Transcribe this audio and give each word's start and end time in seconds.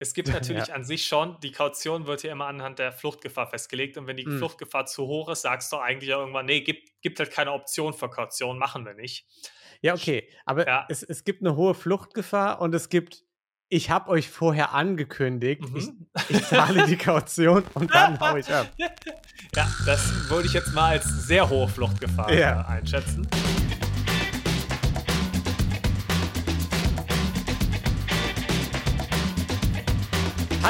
Es 0.00 0.14
gibt 0.14 0.28
natürlich 0.32 0.68
ja. 0.68 0.74
an 0.74 0.84
sich 0.84 1.06
schon, 1.06 1.38
die 1.40 1.52
Kaution 1.52 2.06
wird 2.06 2.24
ja 2.24 2.32
immer 2.32 2.46
anhand 2.46 2.80
der 2.80 2.90
Fluchtgefahr 2.90 3.46
festgelegt. 3.46 3.96
Und 3.96 4.08
wenn 4.08 4.16
die 4.16 4.26
mhm. 4.26 4.38
Fluchtgefahr 4.38 4.86
zu 4.86 5.06
hoch 5.06 5.28
ist, 5.28 5.42
sagst 5.42 5.70
du 5.70 5.76
eigentlich 5.76 6.10
irgendwann, 6.10 6.46
nee, 6.46 6.62
gibt, 6.62 7.00
gibt 7.02 7.20
halt 7.20 7.30
keine 7.30 7.52
Option 7.52 7.92
für 7.92 8.08
Kaution, 8.10 8.58
machen 8.58 8.84
wir 8.84 8.94
nicht. 8.94 9.26
Ja, 9.82 9.94
okay. 9.94 10.28
Aber 10.44 10.66
ja. 10.66 10.86
Es, 10.88 11.02
es 11.02 11.22
gibt 11.24 11.42
eine 11.42 11.54
hohe 11.54 11.74
Fluchtgefahr 11.74 12.60
und 12.60 12.74
es 12.74 12.88
gibt, 12.88 13.24
ich 13.68 13.90
habe 13.90 14.10
euch 14.10 14.28
vorher 14.28 14.74
angekündigt, 14.74 15.62
mhm. 15.62 15.76
ich, 15.76 16.36
ich, 16.36 16.44
zahle 16.46 16.86
die 16.86 16.96
Kaution 16.96 17.62
und 17.74 17.94
dann 17.94 18.18
hau 18.18 18.36
ich 18.36 18.48
ab. 18.52 18.68
Ja, 19.54 19.68
das 19.86 20.28
würde 20.28 20.46
ich 20.46 20.54
jetzt 20.54 20.72
mal 20.72 20.92
als 20.92 21.04
sehr 21.04 21.48
hohe 21.48 21.68
Fluchtgefahr 21.68 22.32
ja. 22.32 22.62
einschätzen. 22.66 23.28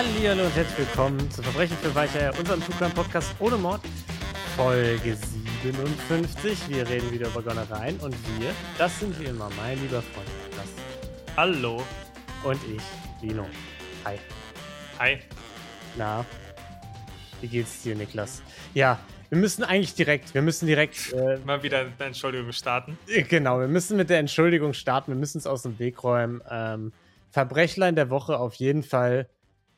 Hallo 0.00 0.44
und 0.46 0.56
herzlich 0.56 0.78
willkommen 0.78 1.30
zu 1.30 1.42
Verbrechen 1.42 1.76
für 1.76 1.94
Weicher, 1.94 2.32
unserem 2.38 2.62
True 2.62 2.88
Podcast 2.94 3.34
ohne 3.38 3.58
Mord, 3.58 3.82
Folge 4.56 5.14
57. 5.62 6.70
Wir 6.70 6.88
reden 6.88 7.12
wieder 7.12 7.28
über 7.28 7.42
Gonnereien 7.42 8.00
und 8.00 8.16
wir, 8.38 8.50
das 8.78 8.98
sind 8.98 9.20
wie 9.20 9.26
immer 9.26 9.50
mein 9.58 9.78
lieber 9.78 10.00
Freund 10.00 10.26
Niklas. 10.46 10.68
Hallo. 11.36 11.82
Und 12.44 12.58
ich, 12.74 12.80
Lino. 13.20 13.44
Hi. 14.06 14.16
Hi. 14.98 15.18
Na, 15.98 16.24
wie 17.42 17.48
geht's 17.48 17.82
dir, 17.82 17.94
Niklas? 17.94 18.42
Ja, 18.72 18.98
wir 19.28 19.36
müssen 19.36 19.64
eigentlich 19.64 19.92
direkt, 19.92 20.32
wir 20.32 20.40
müssen 20.40 20.66
direkt. 20.66 21.12
Äh, 21.12 21.40
Mal 21.44 21.62
wieder 21.62 21.80
eine 21.80 21.92
Entschuldigung 21.98 22.52
starten. 22.52 22.98
Äh, 23.06 23.24
genau, 23.24 23.60
wir 23.60 23.68
müssen 23.68 23.98
mit 23.98 24.08
der 24.08 24.20
Entschuldigung 24.20 24.72
starten, 24.72 25.12
wir 25.12 25.18
müssen 25.18 25.36
es 25.36 25.46
aus 25.46 25.60
dem 25.60 25.78
Weg 25.78 26.02
räumen. 26.02 26.40
Ähm, 26.50 26.94
Verbrechlein 27.28 27.96
der 27.96 28.08
Woche 28.08 28.38
auf 28.38 28.54
jeden 28.54 28.82
Fall 28.82 29.28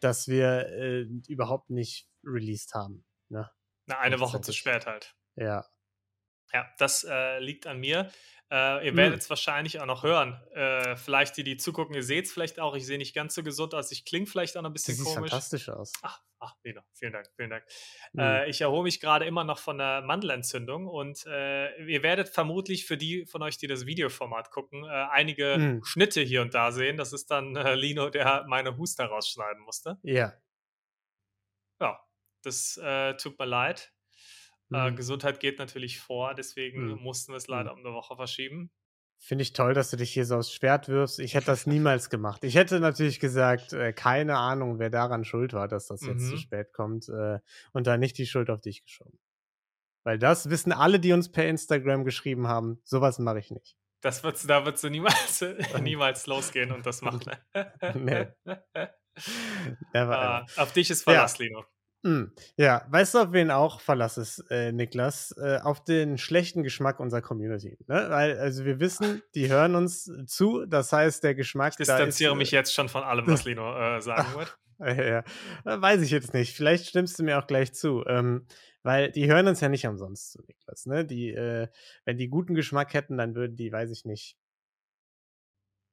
dass 0.02 0.28
wir 0.28 0.68
äh, 0.68 1.02
überhaupt 1.28 1.70
nicht 1.70 2.08
released 2.24 2.74
haben. 2.74 3.04
Ne? 3.28 3.50
Na, 3.86 3.98
eine 3.98 4.20
Woche 4.20 4.40
zu 4.40 4.52
spät 4.52 4.86
halt. 4.86 5.14
Ja. 5.36 5.64
Ja, 6.52 6.68
das 6.78 7.04
äh, 7.08 7.38
liegt 7.38 7.66
an 7.66 7.78
mir. 7.78 8.10
Äh, 8.52 8.88
ihr 8.88 8.96
werdet 8.96 9.20
es 9.20 9.26
hm. 9.26 9.30
wahrscheinlich 9.30 9.80
auch 9.80 9.86
noch 9.86 10.02
hören. 10.02 10.38
Äh, 10.52 10.94
vielleicht 10.96 11.38
die, 11.38 11.42
die 11.42 11.56
zugucken, 11.56 11.94
ihr 11.94 12.02
seht 12.02 12.26
es 12.26 12.32
vielleicht 12.34 12.60
auch. 12.60 12.76
Ich 12.76 12.84
sehe 12.84 12.98
nicht 12.98 13.14
ganz 13.14 13.34
so 13.34 13.42
gesund 13.42 13.74
aus. 13.74 13.90
Ich 13.92 14.04
klinge 14.04 14.26
vielleicht 14.26 14.58
auch 14.58 14.62
noch 14.62 14.68
ein 14.68 14.74
bisschen 14.74 14.94
das 14.94 15.06
sieht 15.06 15.14
komisch. 15.14 15.30
fantastisch 15.30 15.70
aus. 15.70 15.90
Ach, 16.02 16.20
ach 16.38 16.54
Lena, 16.62 16.84
vielen 16.92 17.14
Dank, 17.14 17.30
vielen 17.34 17.48
Dank. 17.48 17.64
Mhm. 18.12 18.20
Äh, 18.20 18.50
ich 18.50 18.60
erhole 18.60 18.82
mich 18.82 19.00
gerade 19.00 19.24
immer 19.24 19.44
noch 19.44 19.58
von 19.58 19.78
der 19.78 20.02
Mandelentzündung 20.02 20.86
und 20.86 21.24
äh, 21.24 21.82
ihr 21.82 22.02
werdet 22.02 22.28
vermutlich 22.28 22.84
für 22.84 22.98
die 22.98 23.24
von 23.24 23.42
euch, 23.42 23.56
die 23.56 23.68
das 23.68 23.86
Videoformat 23.86 24.50
gucken, 24.50 24.84
äh, 24.84 24.88
einige 24.88 25.56
mhm. 25.56 25.84
Schnitte 25.84 26.20
hier 26.20 26.42
und 26.42 26.52
da 26.52 26.72
sehen. 26.72 26.98
Das 26.98 27.14
ist 27.14 27.30
dann 27.30 27.56
äh, 27.56 27.74
Lino, 27.74 28.10
der 28.10 28.44
meine 28.48 28.76
Huster 28.76 29.06
rausschneiden 29.06 29.62
musste. 29.62 29.96
Ja. 30.02 30.34
Ja, 31.80 31.98
das 32.42 32.74
tut 33.18 33.38
mir 33.38 33.46
leid. 33.46 33.92
Äh, 34.74 34.90
mhm. 34.90 34.96
Gesundheit 34.96 35.40
geht 35.40 35.58
natürlich 35.58 36.00
vor, 36.00 36.34
deswegen 36.34 36.92
mhm. 36.92 37.02
mussten 37.02 37.32
wir 37.32 37.36
es 37.36 37.48
leider 37.48 37.72
mhm. 37.72 37.80
um 37.80 37.86
eine 37.86 37.94
Woche 37.94 38.16
verschieben. 38.16 38.70
Finde 39.18 39.42
ich 39.42 39.52
toll, 39.52 39.72
dass 39.72 39.90
du 39.90 39.96
dich 39.96 40.12
hier 40.12 40.24
so 40.24 40.36
aufs 40.36 40.52
Schwert 40.52 40.88
wirfst. 40.88 41.20
Ich 41.20 41.34
hätte 41.34 41.46
das 41.46 41.64
niemals 41.64 42.10
gemacht. 42.10 42.42
Ich 42.42 42.56
hätte 42.56 42.80
natürlich 42.80 43.20
gesagt, 43.20 43.72
äh, 43.72 43.92
keine 43.92 44.36
Ahnung, 44.36 44.80
wer 44.80 44.90
daran 44.90 45.24
schuld 45.24 45.52
war, 45.52 45.68
dass 45.68 45.86
das 45.86 46.04
jetzt 46.04 46.26
zu 46.26 46.34
mhm. 46.34 46.38
spät 46.38 46.72
kommt 46.72 47.08
äh, 47.08 47.38
und 47.72 47.86
da 47.86 47.96
nicht 47.96 48.18
die 48.18 48.26
Schuld 48.26 48.50
auf 48.50 48.60
dich 48.60 48.82
geschoben. 48.82 49.20
Weil 50.04 50.18
das 50.18 50.50
wissen 50.50 50.72
alle, 50.72 50.98
die 50.98 51.12
uns 51.12 51.30
per 51.30 51.46
Instagram 51.46 52.04
geschrieben 52.04 52.48
haben. 52.48 52.80
Sowas 52.82 53.20
mache 53.20 53.38
ich 53.38 53.52
nicht. 53.52 53.76
Das 54.00 54.24
wird's, 54.24 54.44
da 54.44 54.66
wird 54.66 54.82
du 54.82 54.90
niemals, 54.90 55.44
niemals 55.80 56.26
losgehen 56.26 56.72
und 56.72 56.84
das 56.84 57.00
machen. 57.02 57.30
nee. 57.94 58.26
Never, 59.92 60.46
uh, 60.48 60.60
auf 60.60 60.72
dich 60.72 60.90
ist 60.90 61.04
Verlass, 61.04 61.38
ja. 61.38 61.44
Lino. 61.44 61.64
Mm, 62.02 62.24
ja, 62.56 62.84
weißt 62.90 63.14
du, 63.14 63.18
auf 63.20 63.32
wen 63.32 63.50
auch 63.50 63.80
Verlass 63.80 64.18
ist, 64.18 64.44
äh, 64.50 64.72
Niklas? 64.72 65.34
Äh, 65.38 65.58
auf 65.62 65.84
den 65.84 66.18
schlechten 66.18 66.62
Geschmack 66.64 66.98
unserer 66.98 67.22
Community. 67.22 67.78
Ne? 67.86 68.06
Weil, 68.08 68.38
also 68.38 68.64
wir 68.64 68.80
wissen, 68.80 69.22
die 69.34 69.48
hören 69.48 69.76
uns 69.76 70.10
zu, 70.26 70.66
das 70.66 70.92
heißt, 70.92 71.22
der 71.22 71.34
Geschmack. 71.34 71.74
Ich 71.74 71.76
distanziere 71.76 72.32
ist, 72.32 72.38
mich 72.38 72.50
jetzt 72.50 72.74
schon 72.74 72.88
von 72.88 73.04
allem, 73.04 73.26
was 73.26 73.44
Lino 73.44 73.76
äh, 73.78 74.00
sagen 74.00 74.26
wird. 74.36 74.58
ja, 74.80 75.22
ja. 75.64 75.80
Weiß 75.80 76.02
ich 76.02 76.10
jetzt 76.10 76.34
nicht. 76.34 76.56
Vielleicht 76.56 76.88
stimmst 76.88 77.18
du 77.18 77.22
mir 77.22 77.38
auch 77.38 77.46
gleich 77.46 77.72
zu. 77.72 78.04
Ähm, 78.06 78.46
weil 78.82 79.12
die 79.12 79.28
hören 79.28 79.46
uns 79.46 79.60
ja 79.60 79.68
nicht 79.68 79.86
umsonst 79.86 80.32
zu, 80.32 80.42
Niklas. 80.42 80.86
Ne? 80.86 81.04
Die, 81.04 81.30
äh, 81.30 81.68
wenn 82.04 82.18
die 82.18 82.28
guten 82.28 82.54
Geschmack 82.54 82.94
hätten, 82.94 83.16
dann 83.16 83.34
würden 83.34 83.56
die, 83.56 83.70
weiß 83.70 83.90
ich 83.90 84.04
nicht, 84.04 84.36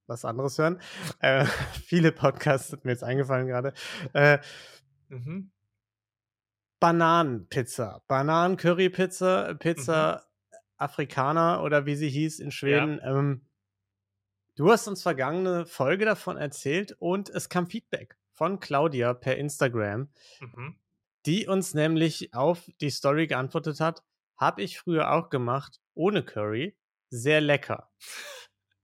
was 0.06 0.24
anderes 0.24 0.58
hören. 0.58 0.80
Äh, 1.20 1.44
viele 1.86 2.10
Podcasts 2.10 2.68
sind 2.68 2.84
mir 2.84 2.90
jetzt 2.90 3.04
eingefallen 3.04 3.46
gerade. 3.46 3.72
Äh, 4.12 4.38
mhm. 5.08 5.52
Bananenpizza. 6.80 8.02
Bananen-Curry-Pizza, 8.08 9.54
Pizza 9.54 10.24
mhm. 10.24 10.56
Afrikaner 10.78 11.62
oder 11.62 11.86
wie 11.86 11.94
sie 11.94 12.08
hieß 12.08 12.40
in 12.40 12.50
Schweden. 12.50 12.98
Ja. 12.98 13.18
Ähm, 13.18 13.46
du 14.56 14.70
hast 14.70 14.88
uns 14.88 15.02
vergangene 15.02 15.66
Folge 15.66 16.06
davon 16.06 16.38
erzählt 16.38 16.96
und 16.98 17.28
es 17.28 17.50
kam 17.50 17.66
Feedback 17.66 18.16
von 18.32 18.58
Claudia 18.58 19.12
per 19.12 19.36
Instagram, 19.36 20.08
mhm. 20.40 20.76
die 21.26 21.46
uns 21.46 21.74
nämlich 21.74 22.32
auf 22.32 22.70
die 22.80 22.90
Story 22.90 23.26
geantwortet 23.26 23.78
hat. 23.78 24.02
Habe 24.38 24.62
ich 24.62 24.78
früher 24.78 25.12
auch 25.12 25.28
gemacht, 25.28 25.80
ohne 25.92 26.24
Curry. 26.24 26.74
Sehr 27.10 27.42
lecker. 27.42 27.90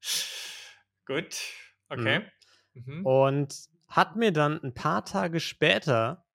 Gut, 1.07 1.37
okay. 1.89 2.27
Mhm. 2.75 2.99
Mhm. 2.99 3.07
Und 3.07 3.69
hat 3.89 4.17
mir 4.17 4.33
dann 4.33 4.63
ein 4.63 4.75
paar 4.75 5.05
Tage 5.05 5.41
später 5.41 6.26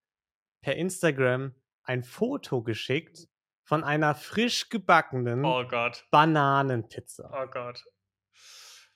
per 0.62 0.76
Instagram 0.76 1.56
ein 1.84 2.04
Foto 2.04 2.62
geschickt 2.64 3.28
von 3.64 3.84
einer 3.84 4.16
frisch 4.16 4.70
gebackenen 4.70 5.46
oh 5.46 5.64
Bananenpizza. 6.12 7.32
Oh 7.34 7.48
Gott. 7.50 7.84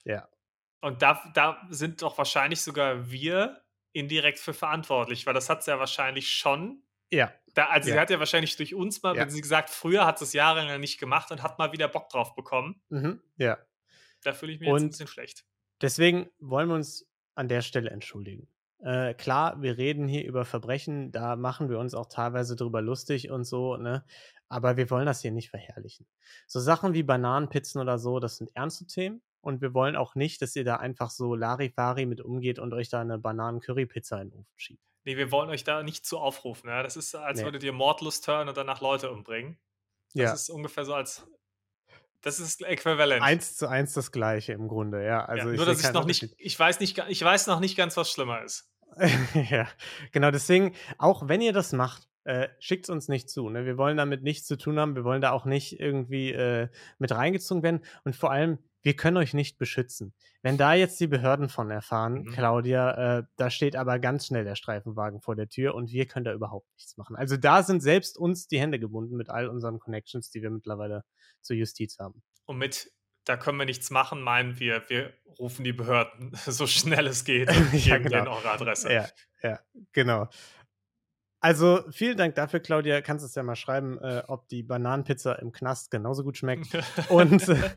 Ja. 0.03 0.27
Und 0.81 1.01
da, 1.01 1.31
da 1.33 1.65
sind 1.69 2.01
doch 2.01 2.17
wahrscheinlich 2.17 2.61
sogar 2.61 3.09
wir 3.09 3.63
indirekt 3.93 4.39
für 4.39 4.53
verantwortlich, 4.53 5.25
weil 5.25 5.33
das 5.33 5.49
hat 5.49 5.63
sie 5.63 5.71
ja 5.71 5.79
wahrscheinlich 5.79 6.29
schon. 6.29 6.83
Ja. 7.09 7.33
Da, 7.53 7.67
also 7.67 7.89
ja. 7.89 7.95
sie 7.95 7.99
hat 8.01 8.09
ja 8.09 8.19
wahrscheinlich 8.19 8.57
durch 8.57 8.75
uns 8.75 9.01
mal, 9.01 9.15
ja. 9.15 9.21
wenn 9.21 9.29
sie 9.29 9.41
gesagt, 9.41 9.69
früher 9.69 10.05
hat 10.05 10.19
sie 10.19 10.25
es 10.25 10.33
jahrelang 10.33 10.79
nicht 10.79 10.99
gemacht 10.99 11.31
und 11.31 11.41
hat 11.41 11.57
mal 11.57 11.71
wieder 11.71 11.87
Bock 11.87 12.09
drauf 12.09 12.35
bekommen. 12.35 12.81
Mhm. 12.89 13.21
Ja. 13.37 13.57
Da 14.23 14.33
fühle 14.33 14.51
ich 14.51 14.59
mich 14.59 14.69
und 14.69 14.75
jetzt 14.75 14.83
ein 14.83 14.89
bisschen 14.89 15.07
schlecht. 15.07 15.45
Deswegen 15.81 16.29
wollen 16.39 16.67
wir 16.67 16.75
uns 16.75 17.09
an 17.35 17.47
der 17.47 17.61
Stelle 17.61 17.89
entschuldigen. 17.89 18.47
Äh, 18.79 19.13
klar, 19.13 19.61
wir 19.61 19.77
reden 19.77 20.07
hier 20.07 20.25
über 20.25 20.45
Verbrechen, 20.45 21.11
da 21.11 21.35
machen 21.35 21.69
wir 21.69 21.79
uns 21.79 21.93
auch 21.95 22.07
teilweise 22.07 22.55
drüber 22.55 22.81
lustig 22.81 23.31
und 23.31 23.45
so, 23.45 23.77
ne? 23.77 24.05
Aber 24.47 24.77
wir 24.77 24.89
wollen 24.91 25.07
das 25.07 25.21
hier 25.21 25.31
nicht 25.31 25.49
verherrlichen. 25.49 26.07
So 26.45 26.59
Sachen 26.59 26.93
wie 26.93 27.03
Bananenpizzen 27.03 27.81
oder 27.81 27.97
so, 27.97 28.19
das 28.19 28.37
sind 28.37 28.55
ernste 28.55 28.85
Themen. 28.85 29.21
Und 29.41 29.61
wir 29.61 29.75
wollen 29.75 29.95
auch 29.95 30.15
nicht, 30.15 30.41
dass 30.41 30.55
ihr 30.55 30.63
da 30.63 30.77
einfach 30.77 31.11
so 31.11 31.35
Larifari 31.35 32.07
mit 32.07 32.19
umgeht 32.19 32.57
und 32.57 32.73
euch 32.73 32.89
da 32.89 33.01
eine 33.01 33.19
Bananen-Curry-Pizza 33.19 34.21
in 34.21 34.31
den 34.31 34.39
Ofen 34.39 34.53
schiebt. 34.55 34.81
Nee, 35.03 35.17
wir 35.17 35.31
wollen 35.31 35.51
euch 35.51 35.63
da 35.63 35.83
nicht 35.83 36.03
zu 36.03 36.17
aufrufen. 36.17 36.67
Ja? 36.67 36.81
Das 36.81 36.97
ist, 36.97 37.13
als 37.13 37.39
nee. 37.39 37.45
würdet 37.45 37.63
ihr 37.63 37.71
Mordlust 37.71 38.27
hören 38.27 38.49
und 38.49 38.57
danach 38.57 38.81
Leute 38.81 39.11
umbringen. 39.11 39.59
Das 40.15 40.23
ja. 40.23 40.33
ist 40.33 40.49
ungefähr 40.49 40.83
so, 40.83 40.95
als 40.95 41.27
das 42.25 42.39
ist 42.39 42.63
äquivalent. 42.63 43.21
Eins 43.21 43.55
zu 43.55 43.67
eins 43.67 43.93
das 43.93 44.11
gleiche 44.11 44.53
im 44.53 44.67
Grunde, 44.67 45.05
ja. 45.05 45.23
Also 45.23 45.49
ja, 45.49 45.55
nur, 45.55 45.65
dass 45.65 45.79
ich 45.79 45.93
noch 45.93 46.05
nicht, 46.05 46.33
ich 46.39 46.59
weiß 46.59 46.79
nicht, 46.79 46.97
ich 47.07 47.23
weiß 47.23 47.45
noch 47.45 47.59
nicht 47.59 47.77
ganz, 47.77 47.95
was 47.97 48.09
schlimmer 48.09 48.41
ist. 48.43 48.67
ja, 49.51 49.67
genau. 50.11 50.31
Deswegen, 50.31 50.73
auch 50.97 51.27
wenn 51.27 51.39
ihr 51.41 51.53
das 51.53 51.71
macht, 51.71 52.07
äh, 52.23 52.47
schickt 52.57 52.85
es 52.85 52.89
uns 52.89 53.09
nicht 53.09 53.29
zu. 53.29 53.47
Ne? 53.49 53.67
Wir 53.67 53.77
wollen 53.77 53.95
damit 53.95 54.23
nichts 54.23 54.47
zu 54.47 54.57
tun 54.57 54.79
haben. 54.79 54.95
Wir 54.95 55.03
wollen 55.03 55.21
da 55.21 55.31
auch 55.33 55.45
nicht 55.45 55.79
irgendwie 55.79 56.31
äh, 56.31 56.67
mit 56.97 57.11
reingezogen 57.11 57.61
werden. 57.61 57.85
Und 58.05 58.15
vor 58.15 58.31
allem, 58.31 58.57
wir 58.85 58.95
können 58.95 59.17
euch 59.17 59.33
nicht 59.33 59.57
beschützen. 59.57 60.13
Wenn 60.43 60.57
da 60.59 60.75
jetzt 60.75 60.99
die 60.99 61.07
Behörden 61.07 61.49
von 61.49 61.71
erfahren, 61.71 62.21
mhm. 62.21 62.25
Claudia, 62.27 63.17
äh, 63.17 63.23
da 63.35 63.49
steht 63.49 63.75
aber 63.75 63.97
ganz 63.97 64.27
schnell 64.27 64.43
der 64.43 64.53
Streifenwagen 64.53 65.21
vor 65.21 65.35
der 65.35 65.49
Tür 65.49 65.73
und 65.73 65.89
wir 65.89 66.05
können 66.05 66.23
da 66.23 66.33
überhaupt 66.33 66.71
nichts 66.77 66.95
machen. 66.95 67.15
Also 67.15 67.35
da 67.35 67.63
sind 67.63 67.81
selbst 67.81 68.15
uns 68.15 68.47
die 68.47 68.59
Hände 68.59 68.79
gebunden 68.79 69.17
mit 69.17 69.31
all 69.31 69.49
unseren 69.49 69.79
Connections, 69.79 70.29
die 70.29 70.43
wir 70.43 70.51
mittlerweile 70.51 71.03
zur 71.41 71.55
Justiz 71.55 71.97
haben. 71.97 72.21
Und 72.45 72.59
mit 72.59 72.91
da 73.23 73.37
können 73.37 73.57
wir 73.57 73.65
nichts 73.65 73.89
machen, 73.89 74.21
meinen 74.21 74.59
wir, 74.59 74.83
wir 74.87 75.13
rufen 75.39 75.63
die 75.63 75.73
Behörden 75.73 76.31
so 76.45 76.67
schnell 76.67 77.07
es 77.07 77.25
geht 77.25 77.49
und 77.49 77.73
ja, 77.85 77.97
geben 77.97 78.09
genau. 78.09 78.35
eure 78.35 78.51
Adresse. 78.51 78.93
Ja, 78.93 79.07
ja, 79.41 79.59
genau. 79.93 80.29
Also 81.45 81.83
vielen 81.91 82.17
Dank 82.17 82.33
dafür, 82.33 82.59
Claudia. 82.59 83.01
Kannst 83.01 83.23
es 83.23 83.35
ja 83.35 83.43
mal 83.43 83.55
schreiben, 83.55 83.99
äh, 83.99 84.23
ob 84.25 84.47
die 84.47 84.63
Bananenpizza 84.63 85.33
im 85.33 85.51
Knast 85.51 85.91
genauso 85.91 86.23
gut 86.23 86.37
schmeckt. 86.37 86.69
Und 87.09 87.47
äh, 87.47 87.69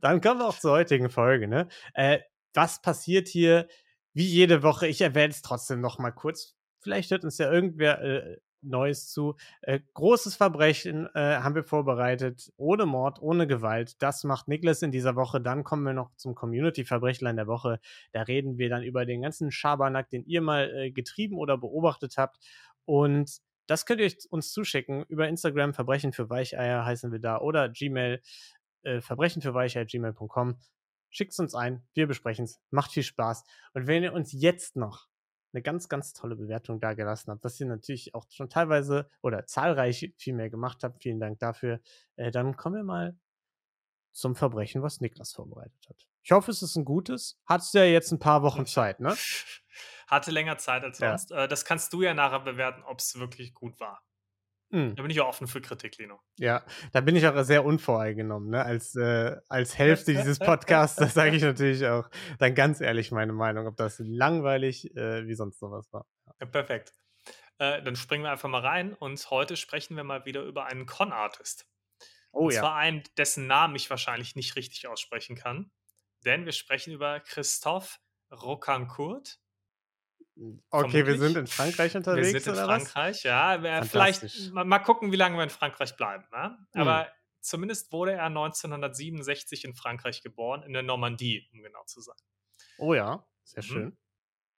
dann 0.00 0.20
kommen 0.20 0.38
wir 0.38 0.46
auch 0.46 0.56
zur 0.56 0.70
heutigen 0.70 1.10
Folge. 1.10 1.48
Ne? 1.48 1.66
Äh, 1.94 2.20
was 2.54 2.80
passiert 2.80 3.26
hier? 3.26 3.66
Wie 4.12 4.24
jede 4.24 4.62
Woche, 4.62 4.86
ich 4.86 5.00
erwähne 5.00 5.30
es 5.30 5.42
trotzdem 5.42 5.80
noch 5.80 5.98
mal 5.98 6.12
kurz. 6.12 6.54
Vielleicht 6.78 7.10
hört 7.10 7.24
uns 7.24 7.38
ja 7.38 7.50
irgendwer 7.50 8.02
äh, 8.02 8.36
Neues 8.62 9.08
zu. 9.08 9.34
Äh, 9.62 9.80
großes 9.94 10.36
Verbrechen 10.36 11.08
äh, 11.14 11.38
haben 11.38 11.56
wir 11.56 11.64
vorbereitet, 11.64 12.52
ohne 12.56 12.86
Mord, 12.86 13.20
ohne 13.20 13.48
Gewalt. 13.48 14.00
Das 14.00 14.22
macht 14.22 14.46
Niklas 14.46 14.82
in 14.82 14.92
dieser 14.92 15.16
Woche. 15.16 15.40
Dann 15.40 15.64
kommen 15.64 15.82
wir 15.82 15.92
noch 15.92 16.14
zum 16.14 16.36
Community-Verbrechlein 16.36 17.36
der 17.36 17.48
Woche. 17.48 17.80
Da 18.12 18.22
reden 18.22 18.58
wir 18.58 18.68
dann 18.68 18.84
über 18.84 19.06
den 19.06 19.22
ganzen 19.22 19.50
Schabernack, 19.50 20.08
den 20.08 20.24
ihr 20.24 20.40
mal 20.40 20.92
getrieben 20.92 21.36
oder 21.36 21.58
beobachtet 21.58 22.14
habt. 22.16 22.38
Und 22.86 23.40
das 23.66 23.84
könnt 23.84 24.00
ihr 24.00 24.12
uns 24.30 24.52
zuschicken 24.52 25.04
über 25.08 25.28
Instagram, 25.28 25.74
Verbrechen 25.74 26.12
für 26.12 26.30
Weicheier 26.30 26.84
heißen 26.84 27.12
wir 27.12 27.18
da, 27.18 27.38
oder 27.40 27.68
Gmail, 27.68 28.22
äh, 28.82 29.00
Verbrechen 29.00 29.42
für 29.42 29.54
Weicheier, 29.54 29.84
gmail.com. 29.84 30.58
Schickt 31.10 31.32
es 31.32 31.38
uns 31.38 31.54
ein, 31.54 31.86
wir 31.94 32.06
besprechen 32.06 32.44
es. 32.44 32.60
Macht 32.70 32.92
viel 32.92 33.02
Spaß. 33.02 33.44
Und 33.74 33.86
wenn 33.86 34.02
ihr 34.02 34.12
uns 34.12 34.32
jetzt 34.32 34.76
noch 34.76 35.08
eine 35.52 35.62
ganz, 35.62 35.88
ganz 35.88 36.12
tolle 36.12 36.36
Bewertung 36.36 36.80
da 36.80 36.94
gelassen 36.94 37.30
habt, 37.30 37.42
was 37.42 37.58
ihr 37.58 37.66
natürlich 37.66 38.14
auch 38.14 38.26
schon 38.30 38.48
teilweise 38.48 39.08
oder 39.22 39.46
zahlreich 39.46 40.12
viel 40.18 40.34
mehr 40.34 40.50
gemacht 40.50 40.84
habt, 40.84 41.02
vielen 41.02 41.18
Dank 41.18 41.38
dafür, 41.38 41.80
äh, 42.16 42.30
dann 42.30 42.56
kommen 42.56 42.76
wir 42.76 42.84
mal 42.84 43.18
zum 44.12 44.36
Verbrechen, 44.36 44.82
was 44.82 45.00
Niklas 45.00 45.32
vorbereitet 45.32 45.88
hat. 45.88 46.06
Ich 46.22 46.32
hoffe, 46.32 46.50
es 46.50 46.62
ist 46.62 46.76
ein 46.76 46.84
gutes. 46.84 47.38
Hattest 47.46 47.74
du 47.74 47.78
ja 47.78 47.84
jetzt 47.84 48.12
ein 48.12 48.18
paar 48.18 48.42
Wochen 48.42 48.66
Zeit, 48.66 49.00
ne? 49.00 49.14
Hatte 50.06 50.30
länger 50.30 50.58
Zeit 50.58 50.84
als 50.84 50.98
sonst. 50.98 51.30
Ja. 51.30 51.44
Äh, 51.44 51.48
das 51.48 51.64
kannst 51.64 51.92
du 51.92 52.02
ja 52.02 52.14
nachher 52.14 52.40
bewerten, 52.40 52.82
ob 52.84 53.00
es 53.00 53.18
wirklich 53.18 53.54
gut 53.54 53.78
war. 53.80 54.02
Mhm. 54.70 54.96
Da 54.96 55.02
bin 55.02 55.10
ich 55.10 55.20
auch 55.20 55.28
offen 55.28 55.46
für 55.46 55.60
Kritik, 55.60 55.96
Lino. 55.98 56.20
Ja, 56.38 56.64
da 56.92 57.00
bin 57.00 57.14
ich 57.14 57.26
auch 57.26 57.40
sehr 57.44 57.64
unvoreingenommen. 57.64 58.50
Ne? 58.50 58.64
Als, 58.64 58.96
äh, 58.96 59.36
als 59.48 59.78
Hälfte 59.78 60.12
dieses 60.12 60.38
Podcasts, 60.38 60.96
da 60.96 61.06
sage 61.06 61.36
ich 61.36 61.42
natürlich 61.42 61.86
auch 61.86 62.08
dann 62.38 62.54
ganz 62.54 62.80
ehrlich 62.80 63.12
meine 63.12 63.32
Meinung, 63.32 63.66
ob 63.66 63.76
das 63.76 63.98
langweilig 64.00 64.94
äh, 64.96 65.26
wie 65.26 65.34
sonst 65.34 65.60
sowas 65.60 65.92
war. 65.92 66.06
Ja, 66.40 66.46
perfekt. 66.46 66.92
Äh, 67.58 67.82
dann 67.82 67.96
springen 67.96 68.24
wir 68.24 68.30
einfach 68.30 68.48
mal 68.48 68.60
rein 68.60 68.92
und 68.94 69.30
heute 69.30 69.56
sprechen 69.56 69.96
wir 69.96 70.04
mal 70.04 70.24
wieder 70.24 70.42
über 70.42 70.66
einen 70.66 70.86
Con-Artist. 70.86 71.66
Oh 72.32 72.46
und 72.46 72.52
ja. 72.52 72.60
zwar 72.60 72.74
einen, 72.74 73.02
dessen 73.16 73.46
Namen 73.46 73.76
ich 73.76 73.88
wahrscheinlich 73.88 74.36
nicht 74.36 74.56
richtig 74.56 74.86
aussprechen 74.88 75.36
kann. 75.36 75.70
Denn 76.24 76.44
wir 76.44 76.52
sprechen 76.52 76.92
über 76.92 77.20
Christophe 77.20 77.98
Rocancourt. 78.32 79.38
Okay, 80.70 81.06
wir 81.06 81.18
sind 81.18 81.36
in 81.36 81.46
Frankreich 81.46 81.96
unterwegs. 81.96 82.32
Wir 82.32 82.40
sind 82.40 82.56
in 82.56 82.64
Frankreich, 82.64 83.16
was? 83.16 83.22
ja. 83.24 83.82
Vielleicht 83.84 84.52
mal, 84.52 84.78
gucken, 84.80 85.12
wie 85.12 85.16
lange 85.16 85.36
wir 85.36 85.44
in 85.44 85.50
Frankreich 85.50 85.96
bleiben. 85.96 86.24
Ne? 86.32 86.58
Aber 86.74 87.04
hm. 87.04 87.10
zumindest 87.40 87.92
wurde 87.92 88.12
er 88.12 88.26
1967 88.26 89.64
in 89.64 89.74
Frankreich 89.74 90.22
geboren, 90.22 90.62
in 90.62 90.72
der 90.72 90.82
Normandie, 90.82 91.48
um 91.52 91.62
genau 91.62 91.82
zu 91.84 92.00
sein. 92.00 92.16
Oh 92.78 92.94
ja, 92.94 93.26
sehr 93.44 93.62
mhm. 93.62 93.66
schön. 93.66 93.98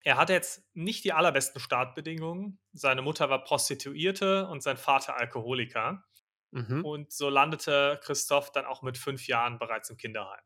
Er 0.02 0.16
hatte 0.16 0.32
jetzt 0.32 0.64
nicht 0.74 1.04
die 1.04 1.12
allerbesten 1.12 1.60
Startbedingungen. 1.60 2.60
Seine 2.72 3.02
Mutter 3.02 3.30
war 3.30 3.44
Prostituierte 3.44 4.46
und 4.48 4.62
sein 4.62 4.76
Vater 4.76 5.16
Alkoholiker. 5.16 6.04
Mhm. 6.50 6.84
Und 6.84 7.12
so 7.12 7.28
landete 7.28 8.00
Christoph 8.02 8.50
dann 8.52 8.64
auch 8.64 8.82
mit 8.82 8.96
fünf 8.96 9.26
Jahren 9.26 9.58
bereits 9.58 9.90
im 9.90 9.96
Kinderheim. 9.96 10.40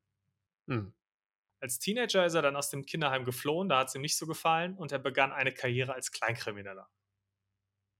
Mhm. 0.67 0.95
Als 1.63 1.79
Teenager 1.79 2.27
ist 2.27 2.35
er 2.35 2.43
dann 2.43 2.57
aus 2.57 2.71
dem 2.71 2.85
Kinderheim 2.85 3.25
geflohen, 3.25 3.69
da 3.69 3.79
hat 3.79 3.89
es 3.89 3.95
ihm 3.95 4.03
nicht 4.03 4.19
so 4.19 4.27
gefallen 4.27 4.77
und 4.77 4.91
er 4.91 4.99
begann 4.99 5.31
eine 5.33 5.55
Karriere 5.55 5.95
als 5.95 6.11
Kleinkrimineller. 6.11 6.91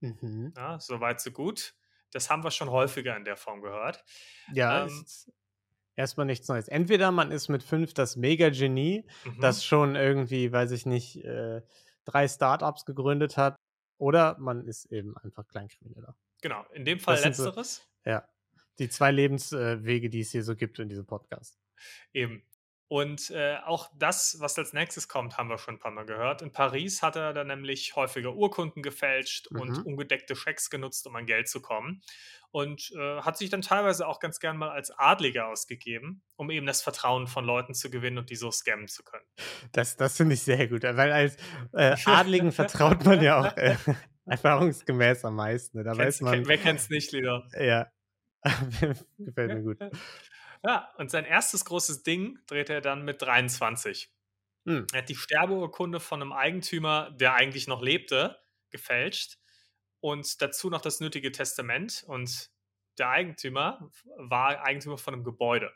Mhm. 0.01 0.53
Ja, 0.57 0.81
soweit, 0.81 1.21
so 1.21 1.31
gut. 1.31 1.73
Das 2.11 2.29
haben 2.29 2.43
wir 2.43 2.51
schon 2.51 2.69
häufiger 2.69 3.15
in 3.15 3.23
der 3.23 3.37
Form 3.37 3.61
gehört. 3.61 4.03
Ja, 4.51 4.85
ähm, 4.85 5.05
erstmal 5.95 6.25
nichts 6.25 6.49
Neues. 6.49 6.67
Entweder 6.67 7.11
man 7.13 7.31
ist 7.31 7.47
mit 7.47 7.63
fünf 7.63 7.93
das 7.93 8.17
Mega-Genie, 8.17 9.07
mhm. 9.23 9.39
das 9.39 9.63
schon 9.63 9.95
irgendwie, 9.95 10.51
weiß 10.51 10.71
ich 10.71 10.85
nicht, 10.85 11.23
äh, 11.23 11.61
drei 12.03 12.27
Startups 12.27 12.83
gegründet 12.83 13.37
hat, 13.37 13.55
oder 13.97 14.37
man 14.39 14.67
ist 14.67 14.91
eben 14.91 15.15
einfach 15.19 15.47
Kleinkrimineller. 15.47 16.17
Genau, 16.41 16.65
in 16.73 16.83
dem 16.83 16.99
Fall 16.99 17.15
das 17.15 17.23
letzteres. 17.23 17.75
So, 18.03 18.09
ja, 18.09 18.27
die 18.77 18.89
zwei 18.89 19.11
Lebenswege, 19.11 20.09
die 20.09 20.19
es 20.19 20.31
hier 20.31 20.43
so 20.43 20.57
gibt 20.57 20.79
in 20.79 20.89
diesem 20.89 21.05
Podcast. 21.05 21.57
Eben. 22.11 22.43
Und 22.87 23.31
äh, 23.31 23.57
auch 23.65 23.89
das, 23.95 24.37
was 24.39 24.57
als 24.57 24.73
nächstes 24.73 25.07
kommt, 25.07 25.37
haben 25.37 25.49
wir 25.49 25.57
schon 25.57 25.75
ein 25.75 25.79
paar 25.79 25.91
Mal 25.91 26.05
gehört. 26.05 26.41
In 26.41 26.51
Paris 26.51 27.01
hat 27.01 27.15
er 27.15 27.33
dann 27.33 27.47
nämlich 27.47 27.95
häufiger 27.95 28.35
Urkunden 28.35 28.83
gefälscht 28.83 29.49
mhm. 29.51 29.61
und 29.61 29.85
ungedeckte 29.85 30.35
Schecks 30.35 30.69
genutzt, 30.69 31.07
um 31.07 31.15
an 31.15 31.25
Geld 31.25 31.47
zu 31.47 31.61
kommen. 31.61 32.01
Und 32.51 32.91
äh, 32.95 33.21
hat 33.21 33.37
sich 33.37 33.49
dann 33.49 33.63
teilweise 33.63 34.07
auch 34.07 34.19
ganz 34.19 34.39
gern 34.39 34.57
mal 34.57 34.69
als 34.69 34.91
Adliger 34.91 35.47
ausgegeben, 35.47 36.21
um 36.35 36.51
eben 36.51 36.67
das 36.67 36.83
Vertrauen 36.83 37.25
von 37.25 37.45
Leuten 37.45 37.73
zu 37.73 37.89
gewinnen 37.89 38.19
und 38.19 38.29
die 38.29 38.35
so 38.35 38.51
scammen 38.51 38.87
zu 38.87 39.03
können. 39.03 39.25
Das, 39.71 39.97
das 39.97 40.17
finde 40.17 40.35
ich 40.35 40.43
sehr 40.43 40.67
gut, 40.67 40.83
weil 40.83 41.11
als 41.11 41.35
äh, 41.71 41.95
Adligen 42.05 42.51
vertraut 42.51 43.03
man 43.05 43.23
ja 43.23 43.39
auch 43.39 43.57
äh, 43.57 43.75
erfahrungsgemäß 44.27 45.25
am 45.25 45.35
meisten. 45.35 45.79
Ne? 45.79 45.83
Da 45.83 45.97
weiß 45.97 46.21
man, 46.21 46.45
wer 46.45 46.57
kennt 46.59 46.79
es 46.79 46.89
nicht, 46.89 47.11
Lieder? 47.11 47.47
Ja, 47.59 47.91
gefällt 49.17 49.53
mir 49.53 49.63
gut. 49.63 49.79
Ja, 50.63 50.89
und 50.97 51.11
sein 51.11 51.25
erstes 51.25 51.65
großes 51.65 52.03
Ding 52.03 52.39
drehte 52.47 52.73
er 52.73 52.81
dann 52.81 53.03
mit 53.03 53.21
23. 53.21 54.09
Hm. 54.65 54.87
Er 54.93 54.99
hat 54.99 55.09
die 55.09 55.15
Sterbeurkunde 55.15 55.99
von 55.99 56.21
einem 56.21 56.31
Eigentümer, 56.31 57.11
der 57.11 57.33
eigentlich 57.33 57.67
noch 57.67 57.81
lebte, 57.81 58.39
gefälscht 58.69 59.39
und 59.99 60.41
dazu 60.41 60.69
noch 60.69 60.81
das 60.81 61.01
nötige 61.01 61.33
Testament. 61.33 62.05
Und 62.07 62.49
der 62.97 63.09
Eigentümer 63.09 63.91
war 64.15 64.63
Eigentümer 64.63 64.97
von 64.97 65.13
einem 65.13 65.25
Gebäude. 65.25 65.73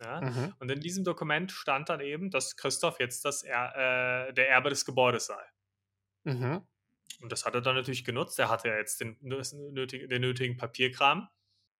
Ja? 0.00 0.20
Mhm. 0.20 0.54
Und 0.60 0.70
in 0.70 0.80
diesem 0.80 1.02
Dokument 1.02 1.50
stand 1.50 1.88
dann 1.88 2.00
eben, 2.00 2.30
dass 2.30 2.56
Christoph 2.56 3.00
jetzt 3.00 3.24
das 3.24 3.42
er 3.42 4.28
äh, 4.28 4.32
der 4.32 4.48
Erbe 4.48 4.70
des 4.70 4.84
Gebäudes 4.84 5.26
sei. 5.26 5.42
Mhm. 6.22 6.64
Und 7.20 7.32
das 7.32 7.44
hat 7.44 7.54
er 7.54 7.62
dann 7.62 7.74
natürlich 7.74 8.04
genutzt. 8.04 8.38
Er 8.38 8.48
hatte 8.48 8.68
ja 8.68 8.76
jetzt 8.76 9.00
den, 9.00 9.18
den 9.20 10.20
nötigen 10.20 10.56
Papierkram. 10.56 11.28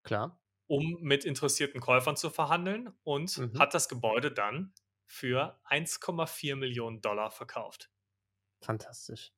Klar 0.02 0.40
um 0.70 0.98
mit 1.00 1.24
interessierten 1.24 1.80
Käufern 1.80 2.16
zu 2.16 2.30
verhandeln 2.30 2.92
und 3.02 3.36
mhm. 3.36 3.58
hat 3.58 3.74
das 3.74 3.88
Gebäude 3.88 4.30
dann 4.30 4.72
für 5.04 5.58
1,4 5.68 6.54
Millionen 6.54 7.00
Dollar 7.00 7.32
verkauft. 7.32 7.90
Fantastisch. 8.60 9.32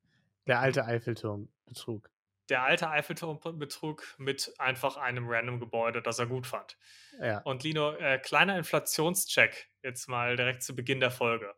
Der 0.46 0.60
alte 0.60 0.84
Eiffelturm-Betrug. 0.84 2.10
Der 2.50 2.64
alte 2.64 2.90
Eiffelturm-Betrug 2.90 4.14
mit 4.18 4.52
einfach 4.58 4.98
einem 4.98 5.26
random 5.26 5.58
Gebäude, 5.58 6.02
das 6.02 6.18
er 6.18 6.26
gut 6.26 6.46
fand. 6.46 6.76
Ja. 7.18 7.38
Und 7.44 7.62
Lino, 7.62 7.92
äh, 7.94 8.18
kleiner 8.18 8.58
Inflationscheck 8.58 9.70
jetzt 9.82 10.10
mal 10.10 10.36
direkt 10.36 10.62
zu 10.62 10.76
Beginn 10.76 11.00
der 11.00 11.10
Folge. 11.10 11.54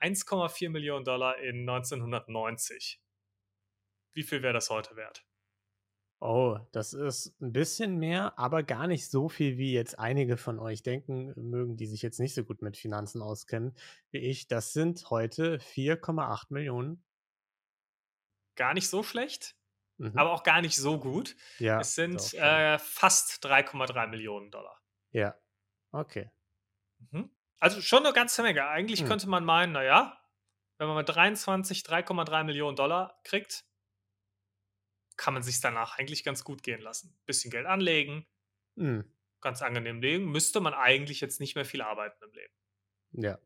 1,4 0.00 0.70
Millionen 0.70 1.04
Dollar 1.04 1.38
in 1.38 1.60
1990. 1.60 3.00
Wie 4.12 4.24
viel 4.24 4.42
wäre 4.42 4.54
das 4.54 4.70
heute 4.70 4.96
wert? 4.96 5.24
Oh, 6.20 6.58
das 6.72 6.94
ist 6.94 7.40
ein 7.40 7.52
bisschen 7.52 7.96
mehr, 7.96 8.36
aber 8.38 8.64
gar 8.64 8.88
nicht 8.88 9.08
so 9.08 9.28
viel, 9.28 9.56
wie 9.56 9.72
jetzt 9.72 9.98
einige 10.00 10.36
von 10.36 10.58
euch 10.58 10.82
denken 10.82 11.32
mögen, 11.36 11.76
die 11.76 11.86
sich 11.86 12.02
jetzt 12.02 12.18
nicht 12.18 12.34
so 12.34 12.42
gut 12.42 12.60
mit 12.60 12.76
Finanzen 12.76 13.22
auskennen 13.22 13.76
wie 14.10 14.18
ich. 14.18 14.48
Das 14.48 14.72
sind 14.72 15.10
heute 15.10 15.58
4,8 15.58 16.46
Millionen. 16.48 17.04
Gar 18.56 18.74
nicht 18.74 18.88
so 18.88 19.04
schlecht, 19.04 19.54
mhm. 19.98 20.18
aber 20.18 20.32
auch 20.32 20.42
gar 20.42 20.60
nicht 20.60 20.76
so 20.76 20.98
gut. 20.98 21.36
Ja, 21.60 21.78
es 21.78 21.94
sind 21.94 22.34
äh, 22.34 22.80
fast 22.80 23.44
3,3 23.46 24.08
Millionen 24.08 24.50
Dollar. 24.50 24.82
Ja, 25.12 25.36
okay. 25.92 26.32
Mhm. 27.12 27.30
Also 27.60 27.80
schon 27.80 28.04
eine 28.04 28.12
ganze 28.12 28.42
Menge. 28.42 28.66
Eigentlich 28.66 29.04
mhm. 29.04 29.06
könnte 29.06 29.28
man 29.28 29.44
meinen, 29.44 29.70
naja, 29.70 30.18
wenn 30.78 30.88
man 30.88 30.96
mit 30.96 31.08
23 31.08 31.82
3,3 31.82 32.42
Millionen 32.42 32.76
Dollar 32.76 33.20
kriegt, 33.22 33.67
kann 35.18 35.34
man 35.34 35.42
sich 35.42 35.60
danach 35.60 35.98
eigentlich 35.98 36.24
ganz 36.24 36.44
gut 36.44 36.62
gehen 36.62 36.80
lassen. 36.80 37.14
Bisschen 37.26 37.50
Geld 37.50 37.66
anlegen, 37.66 38.26
mhm. 38.76 39.04
ganz 39.42 39.60
angenehm 39.60 40.00
leben, 40.00 40.30
müsste 40.30 40.60
man 40.60 40.72
eigentlich 40.72 41.20
jetzt 41.20 41.40
nicht 41.40 41.54
mehr 41.54 41.66
viel 41.66 41.82
arbeiten 41.82 42.24
im 42.24 42.32
Leben. 42.32 42.54
Ja, 43.12 43.38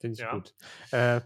finde 0.00 0.14
ich 0.14 0.20
ja. 0.20 0.32
gut. 0.32 0.54
Äh, 0.90 1.20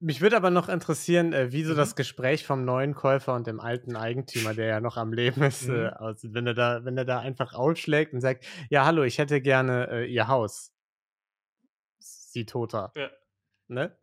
mich 0.00 0.20
würde 0.20 0.36
aber 0.36 0.50
noch 0.50 0.68
interessieren, 0.68 1.32
äh, 1.32 1.50
wie 1.50 1.64
so 1.64 1.72
mhm. 1.72 1.78
das 1.78 1.96
Gespräch 1.96 2.44
vom 2.46 2.64
neuen 2.64 2.94
Käufer 2.94 3.34
und 3.34 3.46
dem 3.46 3.58
alten 3.58 3.96
Eigentümer, 3.96 4.52
der 4.52 4.66
ja 4.66 4.80
noch 4.80 4.98
am 4.98 5.14
Leben 5.14 5.42
ist, 5.42 5.66
äh, 5.66 5.72
mhm. 5.72 5.86
äh, 5.86 5.88
aussieht. 5.90 6.34
Wenn 6.34 6.46
er 6.46 6.54
da, 6.54 6.84
wenn 6.84 6.98
er 6.98 7.06
da 7.06 7.20
einfach 7.20 7.54
ausschlägt 7.54 8.12
und 8.12 8.20
sagt, 8.20 8.44
ja, 8.68 8.84
hallo, 8.84 9.02
ich 9.02 9.18
hätte 9.18 9.40
gerne 9.40 9.88
äh, 9.90 10.04
Ihr 10.04 10.28
Haus. 10.28 10.72
Sie 11.98 12.44
toter. 12.44 12.92
Ja. 12.96 13.10
Ne? 13.68 13.96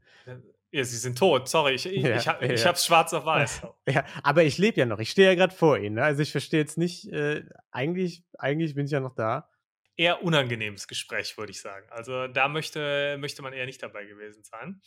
Ja, 0.73 0.85
sie 0.85 0.97
sind 0.97 1.17
tot, 1.17 1.49
sorry, 1.49 1.73
ich, 1.73 1.85
ich, 1.85 2.01
ja, 2.01 2.15
ich, 2.15 2.27
hab, 2.27 2.41
ja. 2.41 2.49
ich 2.49 2.65
hab's 2.65 2.85
schwarz 2.85 3.13
auf 3.13 3.25
weiß. 3.25 3.67
Ja, 3.89 4.05
aber 4.23 4.43
ich 4.43 4.57
lebe 4.57 4.79
ja 4.79 4.85
noch, 4.85 4.99
ich 4.99 5.11
stehe 5.11 5.27
ja 5.27 5.35
gerade 5.35 5.53
vor 5.53 5.77
Ihnen. 5.77 5.95
Ne? 5.95 6.03
Also 6.03 6.21
ich 6.21 6.31
verstehe 6.31 6.61
jetzt 6.61 6.77
nicht, 6.77 7.11
äh, 7.11 7.43
eigentlich, 7.71 8.23
eigentlich 8.37 8.73
bin 8.73 8.85
ich 8.85 8.91
ja 8.91 9.01
noch 9.01 9.13
da. 9.13 9.49
Eher 9.97 10.23
unangenehmes 10.23 10.87
Gespräch, 10.87 11.37
würde 11.37 11.51
ich 11.51 11.59
sagen. 11.59 11.85
Also 11.89 12.27
da 12.27 12.47
möchte, 12.47 13.17
möchte 13.19 13.41
man 13.41 13.51
eher 13.51 13.65
nicht 13.65 13.83
dabei 13.83 14.05
gewesen 14.05 14.43
sein. 14.43 14.81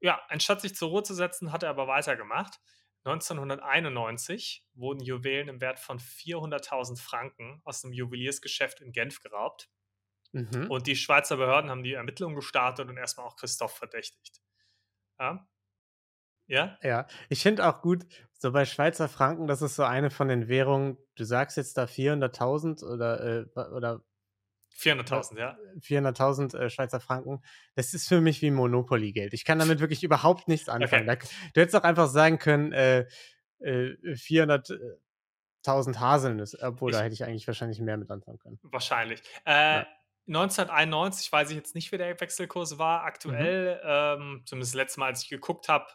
Ja, 0.00 0.20
anstatt 0.28 0.60
sich 0.60 0.74
zur 0.74 0.88
Ruhe 0.88 1.04
zu 1.04 1.14
setzen, 1.14 1.52
hat 1.52 1.62
er 1.62 1.70
aber 1.70 1.86
weitergemacht. 1.86 2.58
1991 3.04 4.64
wurden 4.74 5.00
Juwelen 5.00 5.48
im 5.48 5.60
Wert 5.60 5.78
von 5.78 6.00
400.000 6.00 7.00
Franken 7.00 7.60
aus 7.64 7.84
einem 7.84 7.92
Juweliersgeschäft 7.92 8.80
in 8.80 8.92
Genf 8.92 9.20
geraubt. 9.20 9.68
Mhm. 10.32 10.70
Und 10.70 10.88
die 10.88 10.96
Schweizer 10.96 11.36
Behörden 11.36 11.70
haben 11.70 11.84
die 11.84 11.92
Ermittlungen 11.92 12.34
gestartet 12.34 12.88
und 12.88 12.96
erstmal 12.96 13.26
auch 13.26 13.36
Christoph 13.36 13.76
verdächtigt. 13.76 14.40
Ja? 15.22 15.46
Ja? 16.48 16.78
Ja, 16.82 17.06
ich 17.28 17.42
finde 17.42 17.66
auch 17.66 17.80
gut, 17.80 18.04
so 18.34 18.52
bei 18.52 18.64
Schweizer 18.64 19.08
Franken, 19.08 19.46
das 19.46 19.62
ist 19.62 19.76
so 19.76 19.84
eine 19.84 20.10
von 20.10 20.28
den 20.28 20.48
Währungen, 20.48 20.98
du 21.14 21.24
sagst 21.24 21.56
jetzt 21.56 21.78
da 21.78 21.84
400.000 21.84 22.84
oder, 22.84 23.24
äh, 23.24 23.44
oder 23.70 24.02
400.000, 24.76 25.38
ja. 25.38 25.56
400.000 25.80 26.58
äh, 26.58 26.70
Schweizer 26.70 26.98
Franken. 26.98 27.42
Das 27.74 27.94
ist 27.94 28.08
für 28.08 28.20
mich 28.20 28.42
wie 28.42 28.50
Monopoly-Geld. 28.50 29.32
Ich 29.32 29.44
kann 29.44 29.58
damit 29.58 29.80
wirklich 29.80 30.02
überhaupt 30.02 30.48
nichts 30.48 30.68
anfangen. 30.68 31.08
Okay. 31.08 31.28
du 31.54 31.60
hättest 31.60 31.76
auch 31.76 31.84
einfach 31.84 32.08
sagen 32.08 32.38
können, 32.38 32.72
äh, 32.72 33.06
äh, 33.60 33.96
400.000 34.02 36.00
Haselnüsse, 36.00 36.58
obwohl 36.62 36.90
ich, 36.90 36.96
da 36.96 37.02
hätte 37.04 37.14
ich 37.14 37.24
eigentlich 37.24 37.46
wahrscheinlich 37.46 37.80
mehr 37.80 37.96
mit 37.96 38.10
anfangen 38.10 38.38
können. 38.38 38.58
Wahrscheinlich. 38.62 39.22
Äh, 39.46 39.52
ja. 39.52 39.86
1991 40.28 41.30
weiß 41.32 41.50
ich 41.50 41.56
jetzt 41.56 41.74
nicht, 41.74 41.90
wie 41.92 41.98
der 41.98 42.20
Wechselkurs 42.20 42.78
war. 42.78 43.04
Aktuell, 43.04 43.76
mhm. 43.76 44.22
ähm, 44.22 44.42
zumindest 44.46 44.74
das 44.74 44.76
letzte 44.76 45.00
Mal, 45.00 45.06
als 45.06 45.22
ich 45.22 45.28
geguckt 45.28 45.68
habe, 45.68 45.86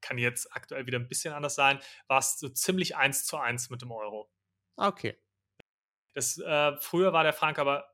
kann 0.00 0.18
jetzt 0.18 0.54
aktuell 0.54 0.86
wieder 0.86 0.98
ein 0.98 1.08
bisschen 1.08 1.34
anders 1.34 1.54
sein, 1.54 1.80
war 2.08 2.18
es 2.18 2.38
so 2.38 2.48
ziemlich 2.48 2.96
eins 2.96 3.24
zu 3.24 3.38
eins 3.38 3.70
mit 3.70 3.82
dem 3.82 3.90
Euro. 3.90 4.30
Okay. 4.76 5.18
Das, 6.14 6.38
äh, 6.38 6.76
früher 6.78 7.12
war 7.12 7.24
der 7.24 7.32
Frank 7.32 7.58
aber 7.58 7.90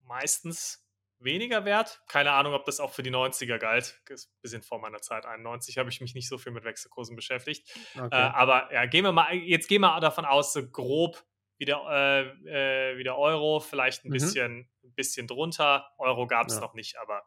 meistens 0.00 0.86
weniger 1.18 1.64
wert. 1.64 2.02
Keine 2.08 2.32
Ahnung, 2.32 2.54
ob 2.54 2.64
das 2.64 2.80
auch 2.80 2.92
für 2.92 3.02
die 3.02 3.10
90er 3.10 3.58
galt. 3.58 4.00
Ist 4.08 4.28
ein 4.28 4.40
bisschen 4.42 4.62
vor 4.62 4.80
meiner 4.80 5.00
Zeit. 5.00 5.26
91 5.26 5.78
habe 5.78 5.88
ich 5.90 6.00
mich 6.00 6.14
nicht 6.14 6.28
so 6.28 6.38
viel 6.38 6.52
mit 6.52 6.64
Wechselkursen 6.64 7.16
beschäftigt. 7.16 7.68
Okay. 7.94 8.08
Äh, 8.10 8.14
aber 8.14 8.72
ja, 8.72 8.86
gehen 8.86 9.04
wir 9.04 9.12
mal, 9.12 9.34
jetzt 9.34 9.68
gehen 9.68 9.82
wir 9.82 10.00
davon 10.00 10.24
aus, 10.24 10.52
so 10.52 10.68
grob 10.68 11.24
wie 11.62 11.64
der, 11.64 11.76
äh, 11.76 12.92
äh, 12.92 12.98
wie 12.98 13.04
der 13.04 13.16
Euro, 13.16 13.60
vielleicht 13.60 14.04
ein 14.04 14.08
mhm. 14.08 14.14
bisschen, 14.14 14.70
ein 14.82 14.94
bisschen 14.94 15.28
drunter. 15.28 15.88
Euro 15.96 16.26
gab 16.26 16.48
es 16.48 16.54
ja. 16.54 16.60
noch 16.60 16.74
nicht, 16.74 16.98
aber 16.98 17.22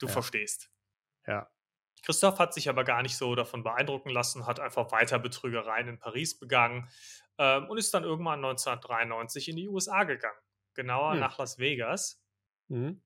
du 0.00 0.06
ja. 0.06 0.12
verstehst. 0.12 0.68
Ja. 1.28 1.48
Christoph 2.02 2.40
hat 2.40 2.52
sich 2.54 2.68
aber 2.68 2.82
gar 2.82 3.02
nicht 3.02 3.16
so 3.16 3.36
davon 3.36 3.62
beeindrucken 3.62 4.10
lassen, 4.10 4.46
hat 4.46 4.58
einfach 4.58 4.90
weiter 4.90 5.20
Betrügereien 5.20 5.86
in 5.86 5.98
Paris 6.00 6.36
begangen 6.40 6.90
ähm, 7.38 7.70
und 7.70 7.78
ist 7.78 7.94
dann 7.94 8.02
irgendwann 8.02 8.44
1993 8.44 9.48
in 9.48 9.54
die 9.54 9.68
USA 9.68 10.02
gegangen. 10.02 10.40
Genauer 10.74 11.12
hm. 11.12 11.20
nach 11.20 11.38
Las 11.38 11.58
Vegas. 11.58 12.20
Mhm. 12.66 13.00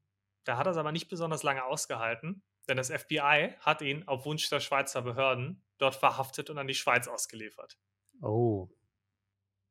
Da 0.45 0.57
hat 0.57 0.67
er 0.67 0.71
es 0.71 0.79
aber 0.79 0.93
nicht 0.93 1.11
besonders 1.11 1.43
lange 1.43 1.65
ausgehalten, 1.65 2.43
denn 2.67 2.79
das 2.79 2.91
FBI 2.91 3.57
hat 3.61 3.83
ihn 3.83 4.09
auf 4.09 4.25
Wunsch 4.25 4.49
der 4.49 4.61
Schweizer 4.61 5.03
Behörden 5.03 5.63
dort 5.77 5.97
verhaftet 5.97 6.49
und 6.49 6.57
an 6.57 6.67
die 6.67 6.75
Schweiz 6.75 7.09
ausgeliefert. 7.09 7.79
Oh. 8.23 8.71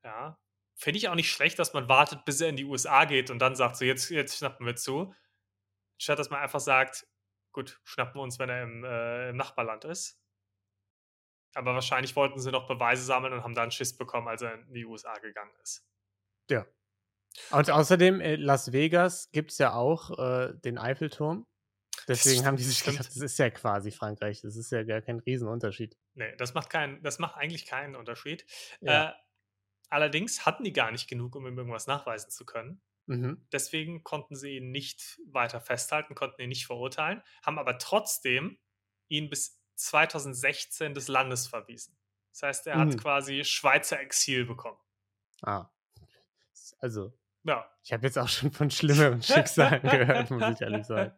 Ja. 0.03 0.38
Finde 0.82 0.98
ich 0.98 1.10
auch 1.10 1.16
nicht 1.16 1.32
schlecht, 1.32 1.60
dass 1.60 1.74
man 1.74 1.88
wartet, 1.88 2.26
bis 2.26 2.42
er 2.42 2.50
in 2.50 2.56
die 2.56 2.66
USA 2.66 3.06
geht 3.06 3.30
und 3.30 3.40
dann 3.40 3.56
sagt, 3.56 3.78
so 3.78 3.86
jetzt, 3.86 4.10
jetzt 4.10 4.38
schnappen 4.38 4.66
wir 4.66 4.76
zu. 4.76 5.14
Statt 5.98 6.18
dass 6.18 6.32
man 6.32 6.42
einfach 6.42 6.60
sagt, 6.60 7.06
Gut, 7.52 7.82
schnappen 7.84 8.16
wir 8.16 8.22
uns, 8.22 8.40
wenn 8.40 8.50
er 8.50 8.64
im, 8.64 8.84
äh, 8.84 9.30
im 9.30 9.38
Nachbarland 9.38 9.86
ist. 9.86 10.20
Aber 11.54 11.74
wahrscheinlich 11.74 12.16
wollten 12.16 12.40
sie 12.40 12.52
noch 12.52 12.66
Beweise 12.66 13.04
sammeln 13.04 13.34
und 13.34 13.44
haben 13.44 13.56
dann 13.56 13.72
Schiss 13.72 13.96
bekommen, 13.98 14.28
als 14.30 14.42
er 14.42 14.54
in 14.54 14.74
die 14.74 14.86
USA 14.86 15.18
gegangen 15.18 15.52
ist. 15.62 15.86
Ja. 16.50 16.66
Und 17.52 17.70
außerdem, 17.70 18.22
in 18.22 18.42
Las 18.42 18.72
Vegas 18.72 19.30
gibt 19.32 19.52
es 19.52 19.58
ja 19.58 19.74
auch 19.74 20.18
äh, 20.18 20.54
den 20.60 20.78
Eiffelturm. 20.78 21.46
Deswegen 22.08 22.46
haben 22.46 22.56
die 22.58 22.64
sich 22.64 22.84
gedacht, 22.84 23.08
das 23.08 23.18
ist 23.18 23.38
ja 23.38 23.50
quasi 23.50 23.92
Frankreich. 23.92 24.42
Das 24.42 24.56
ist 24.56 24.72
ja 24.72 24.84
gar 24.84 25.02
kein 25.02 25.20
Riesenunterschied. 25.20 25.98
Nee, 26.14 26.36
das 26.38 26.54
macht, 26.54 26.70
kein, 26.70 27.04
das 27.04 27.20
macht 27.20 27.36
eigentlich 27.36 27.66
keinen 27.66 27.96
Unterschied. 27.96 28.46
Ja. 28.80 29.10
Äh, 29.10 29.14
allerdings 29.92 30.46
hatten 30.46 30.64
die 30.64 30.74
gar 30.74 30.92
nicht 30.92 31.08
genug, 31.08 31.36
um 31.36 31.46
ihm 31.46 31.58
irgendwas 31.58 31.88
nachweisen 31.88 32.32
zu 32.32 32.46
können. 32.46 32.82
Mhm. 33.08 33.46
Deswegen 33.52 34.04
konnten 34.04 34.36
sie 34.36 34.58
ihn 34.58 34.72
nicht 34.72 35.20
weiter 35.26 35.60
festhalten, 35.60 36.16
konnten 36.16 36.42
ihn 36.42 36.50
nicht 36.50 36.66
verurteilen, 36.66 37.22
haben 37.44 37.60
aber 37.60 37.78
trotzdem 37.78 38.58
ihn 39.08 39.30
bis 39.30 39.62
2016 39.76 40.94
des 40.94 41.08
Landes 41.08 41.48
verwiesen. 41.48 41.98
Das 42.32 42.44
heißt, 42.44 42.68
er 42.68 42.78
mhm. 42.78 42.80
hat 42.80 42.98
quasi 43.02 43.44
Schweizer 43.44 44.00
Exil 44.00 44.46
bekommen. 44.46 44.80
Ah. 45.42 45.70
Also, 46.80 47.14
ja. 47.44 47.70
ich 47.84 47.92
habe 47.92 48.06
jetzt 48.06 48.18
auch 48.18 48.30
schon 48.30 48.52
von 48.52 48.72
schlimmeren 48.72 49.22
Schicksalen 49.24 49.82
gehört, 49.82 50.32
muss 50.32 50.56
ich 50.56 50.62
ehrlich 50.62 50.86
sagen. 50.86 51.14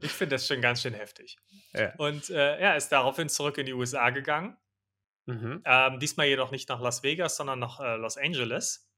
Ich 0.00 0.12
finde 0.12 0.36
das 0.36 0.46
schon 0.46 0.60
ganz 0.60 0.82
schön 0.82 0.94
heftig. 0.94 1.36
Ja. 1.74 1.94
Und 1.96 2.30
äh, 2.30 2.56
er 2.56 2.76
ist 2.76 2.88
daraufhin 2.88 3.28
zurück 3.28 3.58
in 3.58 3.66
die 3.66 3.74
USA 3.74 4.10
gegangen. 4.10 4.56
Mhm. 5.26 5.62
Ähm, 5.64 5.98
diesmal 5.98 6.26
jedoch 6.26 6.50
nicht 6.50 6.68
nach 6.68 6.80
Las 6.80 7.02
Vegas, 7.02 7.36
sondern 7.36 7.58
nach 7.58 7.80
äh, 7.80 7.96
Los 7.96 8.16
Angeles. 8.16 8.90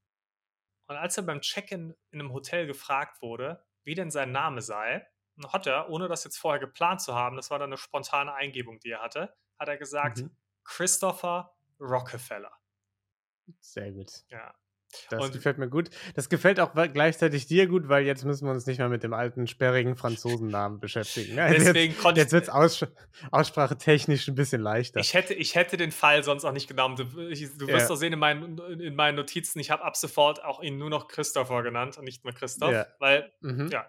Und 0.87 0.95
als 0.95 1.17
er 1.17 1.23
beim 1.23 1.41
Check-in 1.41 1.95
in 2.11 2.19
einem 2.19 2.33
Hotel 2.33 2.67
gefragt 2.67 3.21
wurde, 3.21 3.65
wie 3.83 3.95
denn 3.95 4.11
sein 4.11 4.31
Name 4.31 4.61
sei, 4.61 5.07
hat 5.47 5.67
er, 5.67 5.89
ohne 5.89 6.07
das 6.07 6.23
jetzt 6.23 6.37
vorher 6.37 6.59
geplant 6.59 7.01
zu 7.01 7.13
haben, 7.13 7.35
das 7.35 7.51
war 7.51 7.59
dann 7.59 7.69
eine 7.69 7.77
spontane 7.77 8.33
Eingebung, 8.33 8.79
die 8.79 8.91
er 8.91 9.01
hatte, 9.01 9.35
hat 9.59 9.67
er 9.67 9.77
gesagt, 9.77 10.19
mhm. 10.19 10.35
Christopher 10.63 11.55
Rockefeller. 11.79 12.51
Sehr 13.59 13.91
gut. 13.91 14.11
Ja. 14.29 14.55
Das 15.09 15.23
und 15.23 15.33
gefällt 15.33 15.57
mir 15.57 15.69
gut. 15.69 15.89
Das 16.15 16.29
gefällt 16.29 16.59
auch 16.59 16.73
gleichzeitig 16.73 17.47
dir 17.47 17.67
gut, 17.67 17.89
weil 17.89 18.05
jetzt 18.05 18.25
müssen 18.25 18.45
wir 18.45 18.51
uns 18.51 18.65
nicht 18.65 18.79
mehr 18.79 18.89
mit 18.89 19.03
dem 19.03 19.13
alten, 19.13 19.47
sperrigen 19.47 19.95
Franzosennamen 19.95 20.79
beschäftigen. 20.79 21.39
Also 21.45 21.59
Deswegen 21.59 21.93
jetzt, 21.93 22.01
konnte 22.01 22.21
jetzt 22.21 22.33
wird 22.33 22.43
es 22.43 22.49
Auss 22.49 22.85
aussprachetechnisch 23.31 24.27
ein 24.27 24.35
bisschen 24.35 24.61
leichter. 24.61 24.99
Ich 24.99 25.13
hätte, 25.13 25.33
ich 25.33 25.55
hätte 25.55 25.77
den 25.77 25.91
Fall 25.91 26.23
sonst 26.23 26.43
auch 26.43 26.51
nicht 26.51 26.67
genommen. 26.67 26.95
Du, 26.95 27.27
ich, 27.27 27.55
du 27.57 27.67
wirst 27.67 27.81
ja. 27.81 27.87
doch 27.87 27.95
sehen 27.95 28.13
in 28.13 28.19
meinen, 28.19 28.57
in 28.79 28.95
meinen 28.95 29.15
Notizen, 29.15 29.59
ich 29.59 29.69
habe 29.69 29.83
ab 29.83 29.95
sofort 29.95 30.43
auch 30.43 30.61
ihn 30.61 30.77
nur 30.77 30.89
noch 30.89 31.07
Christopher 31.07 31.61
genannt 31.61 31.97
und 31.97 32.05
nicht 32.05 32.23
mehr 32.23 32.33
Christoph, 32.33 32.71
ja. 32.71 32.87
weil, 32.99 33.31
mhm. 33.41 33.69
ja, 33.69 33.85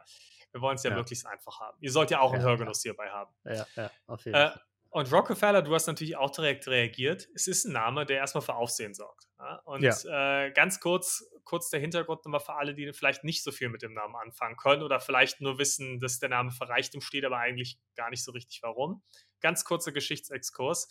wir 0.52 0.60
wollen 0.60 0.76
es 0.76 0.82
ja, 0.82 0.90
ja, 0.90 0.96
möglichst 0.96 1.26
einfach 1.26 1.60
haben. 1.60 1.76
Ihr 1.80 1.92
sollt 1.92 2.10
ja 2.10 2.20
auch 2.20 2.32
einen 2.32 2.42
Hörgenuss 2.42 2.82
hierbei 2.82 3.08
haben. 3.10 3.32
Ja, 3.44 3.66
ja, 3.76 3.90
auf 4.06 4.24
jeden 4.24 4.36
äh, 4.36 4.50
Fall. 4.50 4.60
Und 4.90 5.12
Rockefeller, 5.12 5.60
du 5.60 5.74
hast 5.74 5.86
natürlich 5.86 6.16
auch 6.16 6.30
direkt 6.30 6.66
reagiert. 6.68 7.28
Es 7.34 7.46
ist 7.46 7.66
ein 7.66 7.72
Name, 7.72 8.06
der 8.06 8.16
erstmal 8.16 8.40
für 8.40 8.54
Aufsehen 8.54 8.94
sorgt. 8.94 9.25
Ja? 9.38 9.60
Und 9.64 9.82
ja. 9.82 10.44
Äh, 10.44 10.50
ganz 10.52 10.80
kurz, 10.80 11.24
kurz 11.44 11.70
der 11.70 11.80
Hintergrund 11.80 12.24
nochmal 12.24 12.40
für 12.40 12.54
alle, 12.54 12.74
die 12.74 12.92
vielleicht 12.92 13.24
nicht 13.24 13.42
so 13.42 13.52
viel 13.52 13.68
mit 13.68 13.82
dem 13.82 13.92
Namen 13.92 14.16
anfangen 14.16 14.56
können 14.56 14.82
oder 14.82 15.00
vielleicht 15.00 15.40
nur 15.40 15.58
wissen, 15.58 16.00
dass 16.00 16.18
der 16.18 16.28
Name 16.28 16.50
für 16.50 16.68
Reichtum 16.68 17.00
steht, 17.00 17.24
aber 17.24 17.38
eigentlich 17.38 17.78
gar 17.94 18.10
nicht 18.10 18.24
so 18.24 18.32
richtig 18.32 18.62
warum. 18.62 19.02
Ganz 19.40 19.64
kurzer 19.64 19.92
Geschichtsexkurs. 19.92 20.88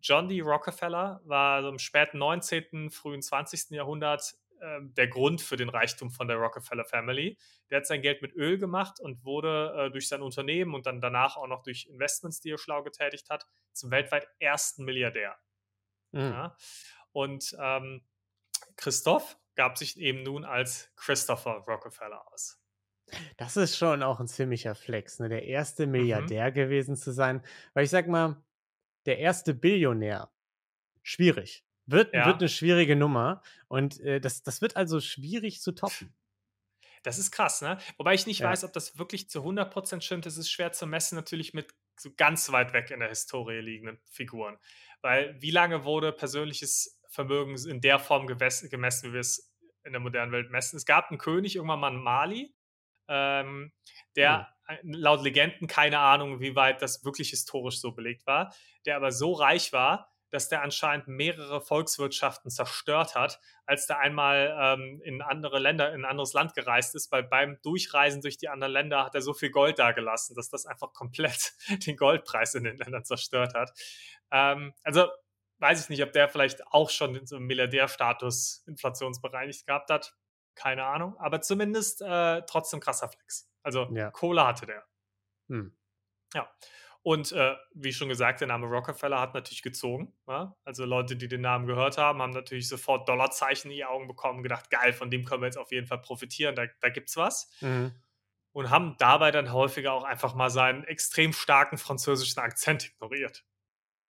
John 0.00 0.28
D. 0.28 0.40
Rockefeller 0.40 1.20
war 1.24 1.62
so 1.62 1.68
im 1.68 1.78
späten 1.78 2.18
19., 2.18 2.90
frühen 2.90 3.22
20. 3.22 3.70
Jahrhundert 3.70 4.34
äh, 4.60 4.80
der 4.82 5.08
Grund 5.08 5.40
für 5.40 5.56
den 5.56 5.68
Reichtum 5.68 6.10
von 6.10 6.28
der 6.28 6.36
Rockefeller 6.36 6.84
Family. 6.84 7.36
Der 7.70 7.78
hat 7.78 7.86
sein 7.86 8.02
Geld 8.02 8.22
mit 8.22 8.34
Öl 8.34 8.58
gemacht 8.58 9.00
und 9.00 9.24
wurde 9.24 9.74
äh, 9.76 9.90
durch 9.90 10.08
sein 10.08 10.22
Unternehmen 10.22 10.74
und 10.74 10.86
dann 10.86 11.00
danach 11.00 11.36
auch 11.36 11.48
noch 11.48 11.62
durch 11.62 11.86
Investments, 11.86 12.40
die 12.40 12.50
er 12.50 12.58
schlau 12.58 12.82
getätigt 12.82 13.28
hat, 13.30 13.46
zum 13.72 13.90
weltweit 13.90 14.28
ersten 14.38 14.84
Milliardär. 14.84 15.36
Mhm. 16.12 16.20
Ja? 16.20 16.56
Und 17.12 17.56
ähm, 17.60 18.02
Christoph 18.76 19.38
gab 19.54 19.76
sich 19.78 19.98
eben 19.98 20.22
nun 20.22 20.44
als 20.44 20.90
Christopher 20.96 21.64
Rockefeller 21.66 22.26
aus. 22.32 22.60
Das 23.36 23.56
ist 23.56 23.76
schon 23.76 24.02
auch 24.02 24.20
ein 24.20 24.28
ziemlicher 24.28 24.74
Flex, 24.74 25.18
ne? 25.18 25.28
der 25.28 25.44
erste 25.44 25.86
mhm. 25.86 25.92
Milliardär 25.92 26.50
mhm. 26.50 26.54
gewesen 26.54 26.96
zu 26.96 27.12
sein. 27.12 27.42
Weil 27.74 27.84
ich 27.84 27.90
sag 27.90 28.06
mal, 28.06 28.42
der 29.06 29.18
erste 29.18 29.54
Billionär, 29.54 30.30
schwierig. 31.02 31.64
Wird, 31.86 32.12
ja. 32.12 32.26
wird 32.26 32.40
eine 32.40 32.50
schwierige 32.50 32.96
Nummer. 32.96 33.42
Und 33.68 33.98
äh, 34.00 34.20
das, 34.20 34.42
das 34.42 34.60
wird 34.60 34.76
also 34.76 35.00
schwierig 35.00 35.62
zu 35.62 35.72
toppen. 35.72 36.14
Das 37.02 37.18
ist 37.18 37.30
krass, 37.30 37.62
ne? 37.62 37.78
Wobei 37.96 38.14
ich 38.14 38.26
nicht 38.26 38.40
ja. 38.40 38.50
weiß, 38.50 38.64
ob 38.64 38.72
das 38.72 38.98
wirklich 38.98 39.30
zu 39.30 39.40
100% 39.40 40.02
stimmt. 40.02 40.26
Das 40.26 40.36
ist 40.36 40.50
schwer 40.50 40.72
zu 40.72 40.86
messen, 40.86 41.16
natürlich 41.16 41.54
mit 41.54 41.72
so 41.98 42.10
ganz 42.14 42.52
weit 42.52 42.72
weg 42.72 42.90
in 42.90 43.00
der 43.00 43.08
Historie 43.08 43.60
liegenden 43.60 43.98
Figuren. 44.10 44.58
Weil 45.00 45.40
wie 45.40 45.50
lange 45.50 45.84
wurde 45.84 46.12
persönliches 46.12 46.97
Vermögen 47.08 47.56
in 47.68 47.80
der 47.80 47.98
Form 47.98 48.26
gemessen, 48.26 48.70
wie 48.70 49.12
wir 49.12 49.20
es 49.20 49.52
in 49.84 49.92
der 49.92 50.00
modernen 50.00 50.32
Welt 50.32 50.50
messen? 50.50 50.76
Es 50.76 50.84
gab 50.84 51.10
einen 51.10 51.18
König, 51.18 51.56
irgendwann 51.56 51.80
mal 51.80 51.92
in 51.92 52.02
Mali, 52.02 52.54
ähm, 53.08 53.72
der 54.16 54.48
mhm. 54.82 54.92
laut 54.92 55.22
Legenden, 55.22 55.66
keine 55.66 55.98
Ahnung, 55.98 56.40
wie 56.40 56.54
weit 56.54 56.82
das 56.82 57.04
wirklich 57.04 57.30
historisch 57.30 57.80
so 57.80 57.92
belegt 57.92 58.26
war, 58.26 58.54
der 58.86 58.96
aber 58.96 59.12
so 59.12 59.32
reich 59.32 59.72
war, 59.72 60.12
dass 60.30 60.48
der 60.48 60.62
anscheinend 60.62 61.08
mehrere 61.08 61.60
Volkswirtschaften 61.60 62.50
zerstört 62.50 63.14
hat, 63.14 63.40
als 63.64 63.86
der 63.86 63.98
einmal 63.98 64.54
ähm, 64.60 65.00
in 65.02 65.22
andere 65.22 65.58
Länder, 65.58 65.92
in 65.94 66.02
ein 66.02 66.10
anderes 66.10 66.34
Land 66.34 66.54
gereist 66.54 66.94
ist, 66.94 67.10
weil 67.10 67.22
beim 67.22 67.58
Durchreisen 67.62 68.20
durch 68.20 68.36
die 68.36 68.48
anderen 68.48 68.72
Länder 68.72 69.04
hat 69.04 69.14
er 69.14 69.22
so 69.22 69.32
viel 69.32 69.50
Gold 69.50 69.78
dagelassen, 69.78 70.36
dass 70.36 70.50
das 70.50 70.66
einfach 70.66 70.92
komplett 70.92 71.54
den 71.86 71.96
Goldpreis 71.96 72.54
in 72.54 72.64
den 72.64 72.76
Ländern 72.76 73.04
zerstört 73.04 73.54
hat. 73.54 73.70
Ähm, 74.30 74.74
also 74.82 75.08
weiß 75.58 75.82
ich 75.82 75.88
nicht, 75.88 76.02
ob 76.02 76.12
der 76.12 76.28
vielleicht 76.28 76.66
auch 76.68 76.90
schon 76.90 77.26
so 77.26 77.36
einen 77.36 77.46
Milliardärstatus 77.46 78.64
inflationsbereinigt 78.66 79.66
gehabt 79.66 79.90
hat. 79.90 80.16
Keine 80.54 80.84
Ahnung. 80.84 81.16
Aber 81.18 81.40
zumindest 81.40 82.02
äh, 82.02 82.42
trotzdem 82.42 82.80
krasser 82.80 83.08
Flex. 83.08 83.50
Also 83.62 83.88
ja. 83.92 84.10
Kohle 84.10 84.46
hatte 84.46 84.66
der. 84.66 84.84
Hm. 85.48 85.76
Ja. 86.34 86.50
Und 87.02 87.32
äh, 87.32 87.54
wie 87.72 87.92
schon 87.92 88.08
gesagt, 88.08 88.40
der 88.40 88.48
Name 88.48 88.66
Rockefeller 88.66 89.20
hat 89.20 89.34
natürlich 89.34 89.62
gezogen. 89.62 90.14
Ja? 90.26 90.56
Also 90.64 90.84
Leute, 90.84 91.16
die 91.16 91.28
den 91.28 91.40
Namen 91.40 91.66
gehört 91.66 91.96
haben, 91.96 92.20
haben 92.20 92.32
natürlich 92.32 92.68
sofort 92.68 93.08
Dollarzeichen 93.08 93.70
in 93.70 93.76
die 93.76 93.84
Augen 93.84 94.08
bekommen, 94.08 94.42
gedacht, 94.42 94.68
geil, 94.70 94.92
von 94.92 95.10
dem 95.10 95.24
können 95.24 95.42
wir 95.42 95.46
jetzt 95.46 95.58
auf 95.58 95.72
jeden 95.72 95.86
Fall 95.86 96.00
profitieren, 96.00 96.54
da, 96.54 96.66
da 96.80 96.88
gibt's 96.90 97.16
was. 97.16 97.50
Mhm. 97.60 97.92
Und 98.52 98.70
haben 98.70 98.96
dabei 98.98 99.30
dann 99.30 99.52
häufiger 99.52 99.92
auch 99.92 100.04
einfach 100.04 100.34
mal 100.34 100.50
seinen 100.50 100.84
extrem 100.84 101.32
starken 101.32 101.78
französischen 101.78 102.40
Akzent 102.40 102.86
ignoriert. 102.86 103.44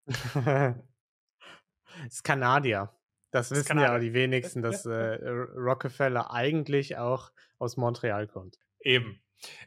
ist 2.07 2.23
Kanadier. 2.23 2.93
Das, 3.31 3.51
wissen 3.51 3.67
Kanadier. 3.67 3.93
ja 3.93 3.99
die 3.99 4.13
wenigsten, 4.13 4.61
dass 4.61 4.85
äh, 4.85 5.19
Rockefeller 5.55 6.31
eigentlich 6.31 6.97
auch 6.97 7.31
aus 7.59 7.77
Montreal 7.77 8.27
kommt. 8.27 8.57
Eben. 8.79 9.21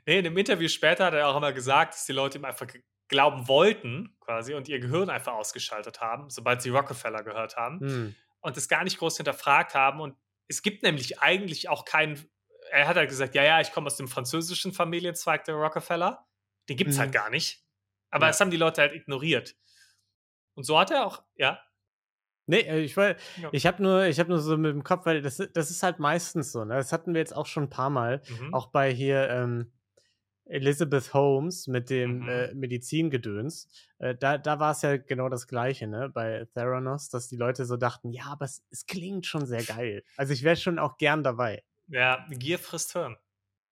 Nee, 0.06 0.18
in 0.18 0.24
dem 0.24 0.36
Interview 0.36 0.68
später 0.68 1.06
hat 1.06 1.14
er 1.14 1.28
auch 1.28 1.36
immer 1.36 1.52
gesagt, 1.52 1.94
dass 1.94 2.04
die 2.04 2.12
Leute 2.12 2.38
ihm 2.38 2.44
einfach 2.44 2.66
glauben 3.08 3.46
wollten, 3.48 4.16
quasi, 4.20 4.54
und 4.54 4.68
ihr 4.68 4.80
Gehirn 4.80 5.10
einfach 5.10 5.34
ausgeschaltet 5.34 6.00
haben, 6.00 6.30
sobald 6.30 6.62
sie 6.62 6.70
Rockefeller 6.70 7.22
gehört 7.22 7.56
haben. 7.56 7.80
Hm. 7.80 8.14
Und 8.40 8.56
es 8.56 8.68
gar 8.68 8.84
nicht 8.84 8.98
groß 8.98 9.18
hinterfragt 9.18 9.74
haben. 9.74 10.00
Und 10.00 10.16
es 10.48 10.62
gibt 10.62 10.82
nämlich 10.82 11.20
eigentlich 11.20 11.68
auch 11.68 11.84
keinen. 11.84 12.28
Er 12.70 12.88
hat 12.88 12.96
halt 12.96 13.08
gesagt, 13.08 13.34
ja, 13.34 13.44
ja, 13.44 13.60
ich 13.60 13.72
komme 13.72 13.86
aus 13.86 13.96
dem 13.96 14.08
französischen 14.08 14.72
Familienzweig 14.72 15.44
der 15.44 15.54
Rockefeller. 15.54 16.26
Den 16.68 16.76
gibt 16.76 16.90
es 16.90 16.98
halt 16.98 17.10
mhm. 17.10 17.14
halt 17.14 17.24
gar 17.24 17.30
nicht. 17.30 17.64
Aber 18.10 18.26
ja. 18.26 18.30
das 18.30 18.40
haben 18.40 18.50
die 18.50 18.56
Leute 18.56 18.80
halt 18.80 18.92
ignoriert. 18.92 19.54
Und 20.54 20.64
so 20.64 20.78
hat 20.78 20.90
er 20.90 21.06
auch, 21.06 21.22
ja. 21.34 21.60
Nee, 22.46 22.60
äh, 22.60 22.80
ich, 22.80 22.96
ja. 22.96 23.14
ich 23.52 23.66
habe 23.66 23.82
nur, 23.82 24.04
hab 24.04 24.28
nur 24.28 24.38
so 24.38 24.56
mit 24.56 24.72
dem 24.72 24.84
Kopf, 24.84 25.06
weil 25.06 25.22
das, 25.22 25.36
das 25.52 25.70
ist 25.70 25.82
halt 25.82 25.98
meistens 25.98 26.52
so. 26.52 26.64
Ne? 26.64 26.74
Das 26.74 26.92
hatten 26.92 27.14
wir 27.14 27.20
jetzt 27.20 27.36
auch 27.36 27.46
schon 27.46 27.64
ein 27.64 27.70
paar 27.70 27.90
Mal. 27.90 28.22
Mhm. 28.28 28.54
Auch 28.54 28.68
bei 28.68 28.92
hier 28.92 29.28
ähm, 29.30 29.72
Elizabeth 30.46 31.14
Holmes 31.14 31.66
mit 31.66 31.88
dem 31.88 32.20
mhm. 32.20 32.28
äh, 32.28 32.54
Medizingedöns. 32.54 33.68
Äh, 33.98 34.16
da 34.16 34.38
da 34.38 34.58
war 34.58 34.72
es 34.72 34.82
ja 34.82 34.96
genau 34.96 35.28
das 35.28 35.46
Gleiche, 35.46 35.86
ne? 35.86 36.08
Bei 36.08 36.46
Theranos, 36.54 37.08
dass 37.08 37.28
die 37.28 37.36
Leute 37.36 37.64
so 37.64 37.76
dachten, 37.76 38.10
ja, 38.10 38.26
aber 38.26 38.44
es, 38.44 38.64
es 38.70 38.86
klingt 38.86 39.26
schon 39.26 39.46
sehr 39.46 39.62
geil. 39.62 40.02
Also 40.16 40.32
ich 40.32 40.42
wäre 40.42 40.56
schon 40.56 40.78
auch 40.78 40.98
gern 40.98 41.22
dabei. 41.22 41.62
Ja, 41.88 42.26
Gier 42.30 42.58
frisst 42.58 42.92
Hirn. 42.92 43.16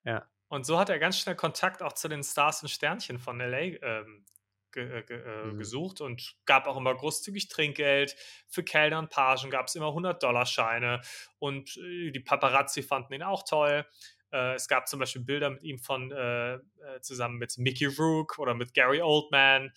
Ja. 0.04 0.26
Und 0.48 0.66
so 0.66 0.78
hat 0.78 0.88
er 0.88 0.98
ganz 0.98 1.18
schnell 1.18 1.36
Kontakt 1.36 1.82
auch 1.82 1.92
zu 1.92 2.08
den 2.08 2.24
Stars 2.24 2.62
und 2.62 2.68
Sternchen 2.68 3.18
von 3.18 3.38
LA 3.38 3.58
ähm, 3.82 4.24
ge, 4.72 4.98
äh, 4.98 5.02
ge, 5.02 5.22
äh, 5.22 5.46
mhm. 5.46 5.58
gesucht 5.58 6.00
und 6.00 6.36
gab 6.46 6.66
auch 6.66 6.76
immer 6.76 6.94
großzügig 6.94 7.48
Trinkgeld. 7.48 8.16
Für 8.48 8.62
Kellner 8.62 8.98
und 8.98 9.10
Pagen 9.10 9.50
gab 9.50 9.66
es 9.66 9.74
immer 9.74 9.88
100-Dollar-Scheine 9.88 11.00
und 11.38 11.76
äh, 11.76 12.10
die 12.10 12.20
Paparazzi 12.20 12.82
fanden 12.82 13.14
ihn 13.14 13.22
auch 13.22 13.44
toll. 13.44 13.86
Es 14.32 14.68
gab 14.68 14.86
zum 14.86 15.00
Beispiel 15.00 15.22
Bilder 15.22 15.50
mit 15.50 15.64
ihm 15.64 15.80
von 15.80 16.12
äh, 16.12 16.60
zusammen 17.00 17.38
mit 17.38 17.58
Mickey 17.58 17.86
Rook 17.86 18.38
oder 18.38 18.54
mit 18.54 18.74
Gary 18.74 19.02
Oldman. 19.02 19.72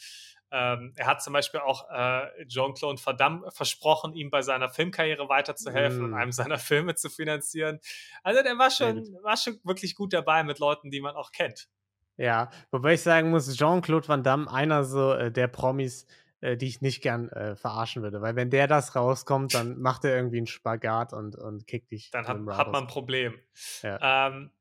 Ähm, 0.53 0.93
er 0.95 1.07
hat 1.07 1.23
zum 1.23 1.33
Beispiel 1.33 1.61
auch 1.61 1.89
äh, 1.89 2.45
Jean-Claude 2.45 3.03
Van 3.03 3.17
Damme 3.17 3.49
versprochen, 3.49 4.13
ihm 4.13 4.29
bei 4.29 4.43
seiner 4.43 4.69
Filmkarriere 4.69 5.27
weiterzuhelfen 5.27 6.01
mm. 6.01 6.05
und 6.05 6.13
einem 6.13 6.31
seiner 6.31 6.59
Filme 6.59 6.93
zu 6.93 7.09
finanzieren. 7.09 7.79
Also 8.21 8.43
der 8.43 8.55
war 8.59 8.69
schon, 8.69 9.03
war 9.23 9.35
schon 9.35 9.59
wirklich 9.63 9.95
gut 9.95 10.13
dabei 10.13 10.43
mit 10.43 10.59
Leuten, 10.59 10.91
die 10.91 11.01
man 11.01 11.15
auch 11.15 11.31
kennt. 11.31 11.69
Ja, 12.17 12.51
wobei 12.71 12.93
ich 12.93 13.01
sagen 13.01 13.31
muss, 13.31 13.53
Jean-Claude 13.55 14.07
Van 14.07 14.23
Damme, 14.23 14.51
einer 14.51 14.83
so 14.83 15.13
äh, 15.13 15.31
der 15.31 15.47
Promis, 15.47 16.05
äh, 16.41 16.57
die 16.57 16.67
ich 16.67 16.81
nicht 16.81 17.01
gern 17.01 17.29
äh, 17.29 17.55
verarschen 17.55 18.03
würde. 18.03 18.21
Weil 18.21 18.35
wenn 18.35 18.49
der 18.49 18.67
das 18.67 18.95
rauskommt, 18.95 19.53
dann 19.53 19.77
macht 19.81 20.03
er 20.05 20.15
irgendwie 20.15 20.37
einen 20.37 20.47
Spagat 20.47 21.13
und, 21.13 21.35
und 21.35 21.65
kickt 21.67 21.91
dich. 21.91 22.11
Dann 22.11 22.27
hat, 22.27 22.37
hat 22.57 22.71
man 22.71 22.83
ein 22.83 22.87
Problem. 22.87 23.39
Ja. 23.81 24.27
Ähm, 24.27 24.51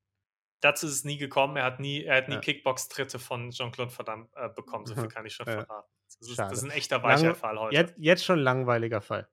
dazu 0.61 0.87
ist 0.87 0.93
es 0.93 1.05
nie 1.05 1.19
gekommen. 1.19 1.57
Er 1.57 1.65
hat 1.65 1.81
nie, 1.81 2.05
er 2.05 2.19
hat 2.19 2.29
nie 2.29 2.37
ja. 2.37 2.41
Kickbox-Tritte 2.41 3.19
von 3.19 3.51
Jean-Claude 3.51 3.97
Van 3.97 4.07
Damme 4.07 4.29
äh, 4.35 4.49
bekommen. 4.49 4.87
So 4.87 4.95
viel 4.95 5.09
kann 5.09 5.27
ich 5.27 5.35
schon 5.35 5.47
ja. 5.47 5.65
verraten. 5.65 5.89
Das 6.07 6.29
ist, 6.29 6.39
das 6.39 6.53
ist, 6.53 6.65
ein 6.65 6.71
echter 6.71 7.03
weicher 7.03 7.35
Fall 7.35 7.59
heute. 7.59 7.75
Jetzt, 7.75 7.95
jetzt 7.99 8.25
schon 8.25 8.39
ein 8.39 8.45
langweiliger 8.45 9.01
Fall. 9.01 9.29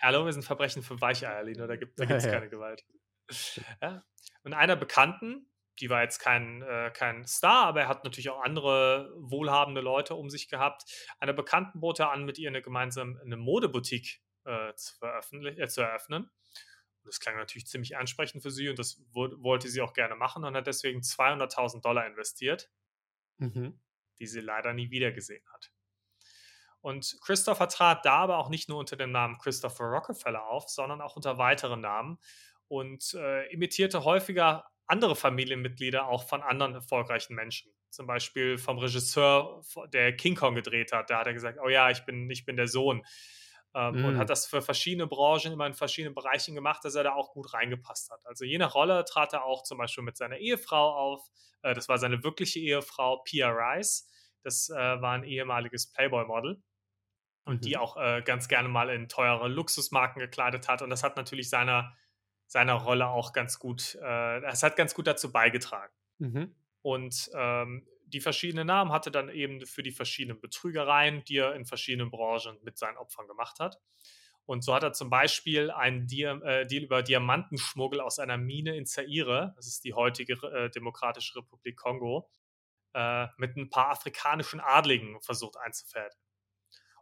Hallo, 0.00 0.26
wir 0.26 0.32
sind 0.32 0.44
Verbrechen 0.44 0.82
für 0.82 1.00
Weicheier, 1.00 1.42
Lino. 1.42 1.66
Da 1.66 1.76
gibt 1.76 1.98
es 1.98 2.24
keine 2.24 2.48
Gewalt. 2.48 2.84
Ja. 3.80 4.04
Und 4.42 4.52
einer 4.52 4.76
Bekannten, 4.76 5.46
die 5.80 5.90
war 5.90 6.02
jetzt 6.02 6.18
kein, 6.18 6.62
äh, 6.62 6.90
kein 6.92 7.26
Star, 7.26 7.66
aber 7.66 7.82
er 7.82 7.88
hat 7.88 8.04
natürlich 8.04 8.30
auch 8.30 8.42
andere 8.42 9.12
wohlhabende 9.16 9.80
Leute 9.80 10.14
um 10.14 10.30
sich 10.30 10.48
gehabt. 10.48 10.84
Einer 11.18 11.32
Bekannten 11.32 11.80
bot 11.80 11.98
er 11.98 12.10
an, 12.10 12.24
mit 12.24 12.38
ihr 12.38 12.48
eine 12.48 12.62
gemeinsam 12.62 13.18
eine 13.22 13.36
Modeboutique 13.36 14.20
äh, 14.44 14.74
zu, 14.74 14.94
äh, 15.04 15.68
zu, 15.68 15.82
eröffnen. 15.82 16.24
Und 16.24 17.06
das 17.06 17.20
klang 17.20 17.36
natürlich 17.36 17.66
ziemlich 17.66 17.96
ansprechend 17.96 18.42
für 18.42 18.50
sie 18.50 18.68
und 18.68 18.78
das 18.78 19.02
wollte 19.12 19.68
sie 19.68 19.82
auch 19.82 19.92
gerne 19.92 20.14
machen 20.14 20.44
und 20.44 20.56
hat 20.56 20.66
deswegen 20.66 21.00
200.000 21.00 21.82
Dollar 21.82 22.06
investiert, 22.06 22.70
mhm. 23.38 23.80
die 24.18 24.26
sie 24.26 24.40
leider 24.40 24.72
nie 24.72 24.90
wiedergesehen 24.90 25.44
hat. 25.52 25.70
Und 26.80 27.18
Christopher 27.22 27.68
trat 27.68 28.04
da 28.04 28.18
aber 28.18 28.38
auch 28.38 28.50
nicht 28.50 28.68
nur 28.68 28.78
unter 28.78 28.96
dem 28.96 29.10
Namen 29.10 29.38
Christopher 29.38 29.84
Rockefeller 29.84 30.46
auf, 30.46 30.68
sondern 30.68 31.00
auch 31.00 31.16
unter 31.16 31.38
weiteren 31.38 31.80
Namen 31.80 32.18
und 32.68 33.14
äh, 33.14 33.50
imitierte 33.52 34.04
häufiger 34.04 34.66
andere 34.86 35.16
Familienmitglieder 35.16 36.06
auch 36.08 36.28
von 36.28 36.42
anderen 36.42 36.74
erfolgreichen 36.74 37.34
Menschen. 37.34 37.72
Zum 37.90 38.06
Beispiel 38.06 38.58
vom 38.58 38.78
Regisseur, 38.78 39.62
der 39.92 40.14
King 40.16 40.34
Kong 40.34 40.54
gedreht 40.54 40.92
hat. 40.92 41.10
Da 41.10 41.20
hat 41.20 41.26
er 41.26 41.32
gesagt, 41.32 41.58
oh 41.64 41.68
ja, 41.68 41.90
ich 41.90 42.04
bin, 42.04 42.28
ich 42.30 42.44
bin 42.44 42.56
der 42.56 42.66
Sohn. 42.66 43.02
Ähm, 43.74 44.02
mm. 44.02 44.04
Und 44.04 44.18
hat 44.18 44.30
das 44.30 44.46
für 44.46 44.62
verschiedene 44.62 45.06
Branchen, 45.06 45.52
immer 45.52 45.66
in 45.66 45.74
verschiedenen 45.74 46.14
Bereichen 46.14 46.54
gemacht, 46.54 46.84
dass 46.84 46.94
er 46.94 47.04
da 47.04 47.14
auch 47.14 47.32
gut 47.32 47.52
reingepasst 47.52 48.10
hat. 48.10 48.24
Also 48.26 48.44
je 48.44 48.58
nach 48.58 48.74
Rolle 48.74 49.04
trat 49.04 49.32
er 49.32 49.44
auch 49.44 49.62
zum 49.62 49.78
Beispiel 49.78 50.04
mit 50.04 50.16
seiner 50.16 50.36
Ehefrau 50.36 50.94
auf. 50.94 51.28
Äh, 51.62 51.74
das 51.74 51.88
war 51.88 51.98
seine 51.98 52.22
wirkliche 52.22 52.60
Ehefrau, 52.60 53.22
Pia 53.24 53.50
Rice. 53.50 54.08
Das 54.42 54.68
äh, 54.68 54.74
war 54.74 55.14
ein 55.14 55.24
ehemaliges 55.24 55.90
Playboy-Model 55.90 56.62
und 57.44 57.56
mhm. 57.56 57.60
die 57.60 57.76
auch 57.76 57.96
äh, 57.96 58.22
ganz 58.22 58.48
gerne 58.48 58.68
mal 58.68 58.90
in 58.90 59.08
teure 59.08 59.48
Luxusmarken 59.48 60.20
gekleidet 60.20 60.68
hat. 60.68 60.82
Und 60.82 60.90
das 60.90 61.02
hat 61.02 61.16
natürlich 61.16 61.48
seiner 61.50 61.96
seiner 62.46 62.74
Rolle 62.74 63.08
auch 63.08 63.32
ganz 63.32 63.58
gut, 63.58 63.98
äh, 64.02 64.44
es 64.44 64.62
hat 64.62 64.76
ganz 64.76 64.94
gut 64.94 65.06
dazu 65.06 65.32
beigetragen. 65.32 65.92
Mhm. 66.18 66.54
Und 66.82 67.30
ähm, 67.34 67.86
die 68.06 68.20
verschiedenen 68.20 68.66
Namen 68.66 68.92
hatte 68.92 69.10
dann 69.10 69.28
eben 69.28 69.64
für 69.66 69.82
die 69.82 69.90
verschiedenen 69.90 70.40
Betrügereien, 70.40 71.24
die 71.24 71.38
er 71.38 71.54
in 71.54 71.64
verschiedenen 71.64 72.10
Branchen 72.10 72.58
mit 72.62 72.78
seinen 72.78 72.96
Opfern 72.96 73.26
gemacht 73.26 73.58
hat. 73.58 73.80
Und 74.46 74.62
so 74.62 74.74
hat 74.74 74.82
er 74.82 74.92
zum 74.92 75.08
Beispiel 75.08 75.70
einen 75.70 76.06
äh, 76.06 76.66
Deal 76.66 76.82
über 76.84 77.02
Diamantenschmuggel 77.02 78.00
aus 78.00 78.18
einer 78.18 78.36
Mine 78.36 78.76
in 78.76 78.86
Zaire, 78.86 79.54
das 79.56 79.66
ist 79.66 79.84
die 79.84 79.94
heutige 79.94 80.34
äh, 80.34 80.70
Demokratische 80.70 81.36
Republik 81.36 81.76
Kongo, 81.76 82.28
äh, 82.92 83.26
mit 83.38 83.56
ein 83.56 83.70
paar 83.70 83.88
afrikanischen 83.88 84.60
Adligen 84.60 85.20
versucht 85.22 85.56
einzufädeln. 85.56 86.12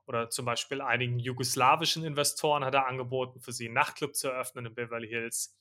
Oder 0.06 0.30
zum 0.30 0.44
Beispiel 0.44 0.80
einigen 0.80 1.18
jugoslawischen 1.18 2.04
Investoren 2.04 2.64
hat 2.64 2.74
er 2.74 2.86
angeboten, 2.86 3.40
für 3.40 3.52
sie 3.52 3.66
einen 3.66 3.74
Nachtclub 3.74 4.14
zu 4.14 4.28
eröffnen 4.28 4.66
in 4.66 4.74
Beverly 4.74 5.08
Hills. 5.08 5.56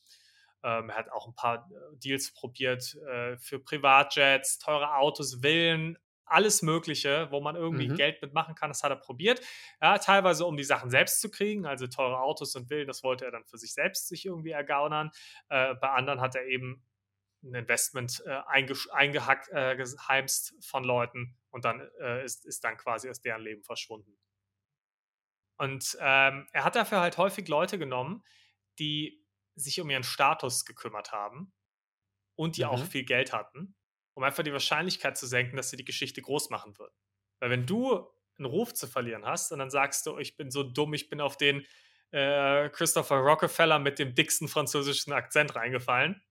Ähm, 0.63 0.89
er 0.89 0.95
hat 0.95 1.11
auch 1.11 1.27
ein 1.27 1.35
paar 1.35 1.69
äh, 1.71 1.97
Deals 1.97 2.33
probiert 2.33 2.95
äh, 3.07 3.37
für 3.37 3.59
Privatjets, 3.59 4.59
teure 4.59 4.95
Autos, 4.95 5.41
Villen, 5.41 5.97
alles 6.25 6.61
Mögliche, 6.61 7.27
wo 7.29 7.41
man 7.41 7.55
irgendwie 7.55 7.89
mhm. 7.89 7.95
Geld 7.95 8.21
mitmachen 8.21 8.55
kann. 8.55 8.69
Das 8.69 8.83
hat 8.83 8.91
er 8.91 8.95
probiert. 8.95 9.41
Ja, 9.81 9.97
teilweise, 9.97 10.45
um 10.45 10.55
die 10.55 10.63
Sachen 10.63 10.89
selbst 10.89 11.19
zu 11.19 11.29
kriegen, 11.29 11.65
also 11.65 11.87
teure 11.87 12.19
Autos 12.19 12.55
und 12.55 12.69
Villen, 12.69 12.87
das 12.87 13.03
wollte 13.03 13.25
er 13.25 13.31
dann 13.31 13.45
für 13.45 13.57
sich 13.57 13.73
selbst 13.73 14.07
sich 14.07 14.25
irgendwie 14.25 14.51
ergaunern. 14.51 15.11
Äh, 15.49 15.75
bei 15.75 15.89
anderen 15.89 16.21
hat 16.21 16.35
er 16.35 16.45
eben 16.45 16.83
ein 17.43 17.55
Investment 17.55 18.23
äh, 18.25 18.39
eingeheimst 18.47 20.51
äh, 20.51 20.61
von 20.61 20.83
Leuten 20.83 21.35
und 21.49 21.65
dann 21.65 21.81
äh, 21.99 22.23
ist, 22.23 22.45
ist 22.45 22.63
dann 22.63 22.77
quasi 22.77 23.09
aus 23.09 23.21
deren 23.21 23.41
Leben 23.41 23.63
verschwunden. 23.63 24.17
Und 25.57 25.97
ähm, 25.99 26.47
er 26.51 26.63
hat 26.63 26.75
dafür 26.75 26.99
halt 26.99 27.17
häufig 27.17 27.47
Leute 27.47 27.77
genommen, 27.77 28.23
die 28.79 29.25
sich 29.55 29.79
um 29.79 29.89
ihren 29.89 30.03
Status 30.03 30.65
gekümmert 30.65 31.11
haben 31.11 31.53
und 32.35 32.57
die 32.57 32.63
mhm. 32.63 32.69
auch 32.69 32.83
viel 32.83 33.03
Geld 33.03 33.33
hatten, 33.33 33.75
um 34.13 34.23
einfach 34.23 34.43
die 34.43 34.53
Wahrscheinlichkeit 34.53 35.17
zu 35.17 35.27
senken, 35.27 35.57
dass 35.57 35.69
sie 35.69 35.77
die 35.77 35.85
Geschichte 35.85 36.21
groß 36.21 36.49
machen 36.49 36.77
würden. 36.77 36.95
Weil 37.39 37.49
wenn 37.49 37.65
du 37.65 38.07
einen 38.37 38.45
Ruf 38.45 38.73
zu 38.73 38.87
verlieren 38.87 39.25
hast 39.25 39.51
und 39.51 39.59
dann 39.59 39.69
sagst 39.69 40.05
du, 40.05 40.17
ich 40.17 40.37
bin 40.37 40.51
so 40.51 40.63
dumm, 40.63 40.93
ich 40.93 41.09
bin 41.09 41.21
auf 41.21 41.37
den 41.37 41.65
äh, 42.11 42.69
Christopher 42.69 43.17
Rockefeller 43.17 43.79
mit 43.79 43.99
dem 43.99 44.15
dicksten 44.15 44.47
französischen 44.47 45.13
Akzent 45.13 45.55
reingefallen, 45.55 46.21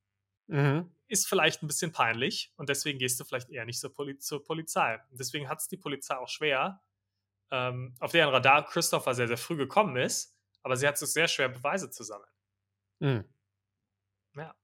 mhm. 0.47 0.91
ist 1.09 1.29
vielleicht 1.29 1.63
ein 1.63 1.67
bisschen 1.67 1.93
peinlich 1.93 2.53
und 2.57 2.69
deswegen 2.69 2.99
gehst 2.99 3.21
du 3.21 3.25
vielleicht 3.25 3.51
eher 3.51 3.65
nicht 3.65 3.81
zur, 3.81 3.93
Poli 3.93 4.19
zur 4.19 4.45
Polizei. 4.45 4.99
Und 5.11 5.21
deswegen 5.21 5.49
hat 5.49 5.61
es 5.61 5.69
die 5.69 5.77
Polizei 5.77 6.17
auch 6.17 6.29
schwer, 6.29 6.83
ähm, 7.51 7.95
auf 8.01 8.13
deren 8.13 8.31
Radar 8.31 8.65
Christopher 8.65 9.15
sehr, 9.15 9.29
sehr 9.29 9.39
früh 9.39 9.57
gekommen 9.57 9.97
ist, 9.97 10.37
aber 10.63 10.77
sie 10.77 10.87
hat 10.87 11.01
es 11.01 11.13
sehr 11.13 11.29
schwer, 11.29 11.49
Beweise 11.49 11.91
zu 11.91 12.05
sammeln. 12.05 12.31
Mhm. 13.01 13.35
Ja. 14.37 14.55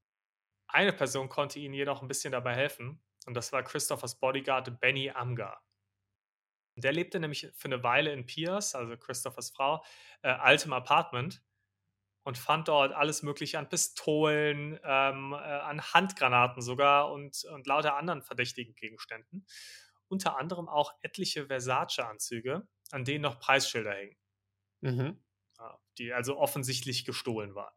Eine 0.68 0.92
Person 0.92 1.28
konnte 1.28 1.58
ihnen 1.58 1.74
jedoch 1.74 2.02
ein 2.02 2.08
bisschen 2.08 2.32
dabei 2.32 2.54
helfen, 2.54 3.02
und 3.26 3.34
das 3.34 3.52
war 3.52 3.62
Christophers 3.62 4.18
Bodyguard 4.18 4.80
Benny 4.80 5.10
Amgar. 5.10 5.62
Der 6.76 6.92
lebte 6.92 7.18
nämlich 7.18 7.50
für 7.54 7.68
eine 7.68 7.82
Weile 7.82 8.12
in 8.12 8.26
Piers, 8.26 8.74
also 8.74 8.96
Christophers 8.96 9.50
Frau, 9.50 9.82
äh, 10.22 10.28
altem 10.28 10.72
Apartment 10.72 11.42
und 12.22 12.36
fand 12.36 12.68
dort 12.68 12.92
alles 12.92 13.22
Mögliche 13.22 13.58
an 13.58 13.68
Pistolen, 13.68 14.78
ähm, 14.84 15.32
äh, 15.32 15.36
an 15.36 15.80
Handgranaten 15.80 16.60
sogar 16.60 17.10
und, 17.10 17.44
und 17.44 17.66
lauter 17.66 17.96
anderen 17.96 18.22
verdächtigen 18.22 18.74
Gegenständen. 18.74 19.46
Unter 20.08 20.36
anderem 20.36 20.68
auch 20.68 20.92
etliche 21.00 21.46
Versace-Anzüge, 21.46 22.68
an 22.90 23.04
denen 23.04 23.22
noch 23.22 23.40
Preisschilder 23.40 23.92
hängen. 23.92 24.16
Mhm. 24.80 25.22
Die 25.98 26.12
also 26.12 26.38
offensichtlich 26.38 27.04
gestohlen 27.04 27.54
waren. 27.54 27.74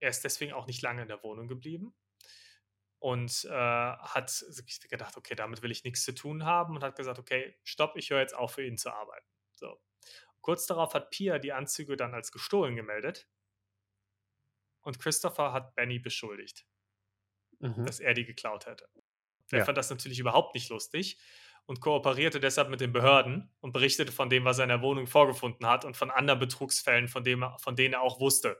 Er 0.00 0.10
ist 0.10 0.24
deswegen 0.24 0.52
auch 0.52 0.66
nicht 0.66 0.80
lange 0.80 1.02
in 1.02 1.08
der 1.08 1.22
Wohnung 1.22 1.48
geblieben 1.48 1.94
und 2.98 3.44
äh, 3.44 3.50
hat 3.50 4.44
gedacht, 4.88 5.16
okay, 5.16 5.34
damit 5.34 5.62
will 5.62 5.70
ich 5.70 5.84
nichts 5.84 6.02
zu 6.04 6.14
tun 6.14 6.44
haben 6.44 6.76
und 6.76 6.82
hat 6.82 6.96
gesagt, 6.96 7.18
okay, 7.18 7.58
stopp, 7.62 7.96
ich 7.96 8.10
höre 8.10 8.20
jetzt 8.20 8.34
auf, 8.34 8.54
für 8.54 8.64
ihn 8.64 8.78
zu 8.78 8.90
arbeiten. 8.90 9.26
So. 9.54 9.80
Kurz 10.40 10.66
darauf 10.66 10.94
hat 10.94 11.10
Pia 11.10 11.38
die 11.38 11.52
Anzüge 11.52 11.96
dann 11.96 12.14
als 12.14 12.32
gestohlen 12.32 12.74
gemeldet 12.74 13.28
und 14.80 14.98
Christopher 14.98 15.52
hat 15.52 15.74
Benny 15.74 15.98
beschuldigt, 15.98 16.66
mhm. 17.58 17.84
dass 17.84 18.00
er 18.00 18.14
die 18.14 18.24
geklaut 18.24 18.66
hätte. 18.66 18.88
Er 19.50 19.58
ja. 19.60 19.64
fand 19.64 19.78
das 19.78 19.90
natürlich 19.90 20.18
überhaupt 20.18 20.54
nicht 20.54 20.68
lustig 20.68 21.18
und 21.68 21.82
kooperierte 21.82 22.40
deshalb 22.40 22.70
mit 22.70 22.80
den 22.80 22.94
Behörden 22.94 23.50
und 23.60 23.72
berichtete 23.72 24.10
von 24.10 24.30
dem, 24.30 24.46
was 24.46 24.58
er 24.58 24.64
in 24.64 24.70
der 24.70 24.80
Wohnung 24.80 25.06
vorgefunden 25.06 25.66
hat 25.66 25.84
und 25.84 25.98
von 25.98 26.10
anderen 26.10 26.40
Betrugsfällen, 26.40 27.08
von, 27.08 27.24
dem, 27.24 27.44
von 27.58 27.76
denen 27.76 27.92
er 27.92 28.00
auch 28.00 28.20
wusste. 28.20 28.58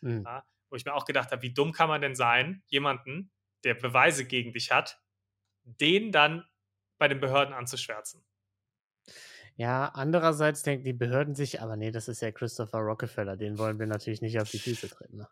Mhm. 0.00 0.22
Ja, 0.24 0.42
wo 0.70 0.76
ich 0.76 0.86
mir 0.86 0.94
auch 0.94 1.04
gedacht 1.04 1.32
habe, 1.32 1.42
wie 1.42 1.52
dumm 1.52 1.72
kann 1.72 1.88
man 1.88 2.00
denn 2.00 2.14
sein, 2.14 2.62
jemanden, 2.68 3.30
der 3.62 3.74
Beweise 3.74 4.24
gegen 4.24 4.54
dich 4.54 4.70
hat, 4.70 4.98
den 5.64 6.12
dann 6.12 6.48
bei 6.96 7.08
den 7.08 7.20
Behörden 7.20 7.52
anzuschwärzen. 7.52 8.24
Ja, 9.56 9.88
andererseits 9.88 10.62
denken 10.62 10.84
die 10.84 10.94
Behörden 10.94 11.34
sich, 11.34 11.60
aber 11.60 11.76
nee, 11.76 11.90
das 11.90 12.08
ist 12.08 12.22
ja 12.22 12.32
Christopher 12.32 12.78
Rockefeller, 12.78 13.36
den 13.36 13.58
wollen 13.58 13.78
wir 13.78 13.86
natürlich 13.86 14.22
nicht 14.22 14.40
auf 14.40 14.50
die 14.50 14.58
Füße 14.58 14.88
treten. 14.88 15.18
Ne? 15.18 15.28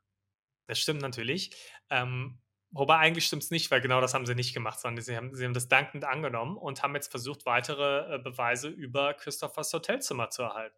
Das 0.66 0.78
stimmt 0.78 1.00
natürlich. 1.00 1.56
Ähm, 1.88 2.38
wobei 2.72 2.96
eigentlich 2.96 3.26
stimmt 3.26 3.44
es 3.44 3.50
nicht, 3.50 3.70
weil 3.70 3.80
genau 3.80 4.00
das 4.00 4.14
haben 4.14 4.26
sie 4.26 4.34
nicht 4.34 4.54
gemacht, 4.54 4.80
sondern 4.80 5.02
sie 5.02 5.16
haben, 5.16 5.34
sie 5.34 5.44
haben 5.44 5.54
das 5.54 5.68
dankend 5.68 6.04
angenommen 6.04 6.56
und 6.56 6.82
haben 6.82 6.94
jetzt 6.94 7.10
versucht, 7.10 7.46
weitere 7.46 8.16
äh, 8.16 8.18
Beweise 8.18 8.68
über 8.68 9.14
Christophers 9.14 9.72
Hotelzimmer 9.72 10.30
zu 10.30 10.42
erhalten. 10.42 10.76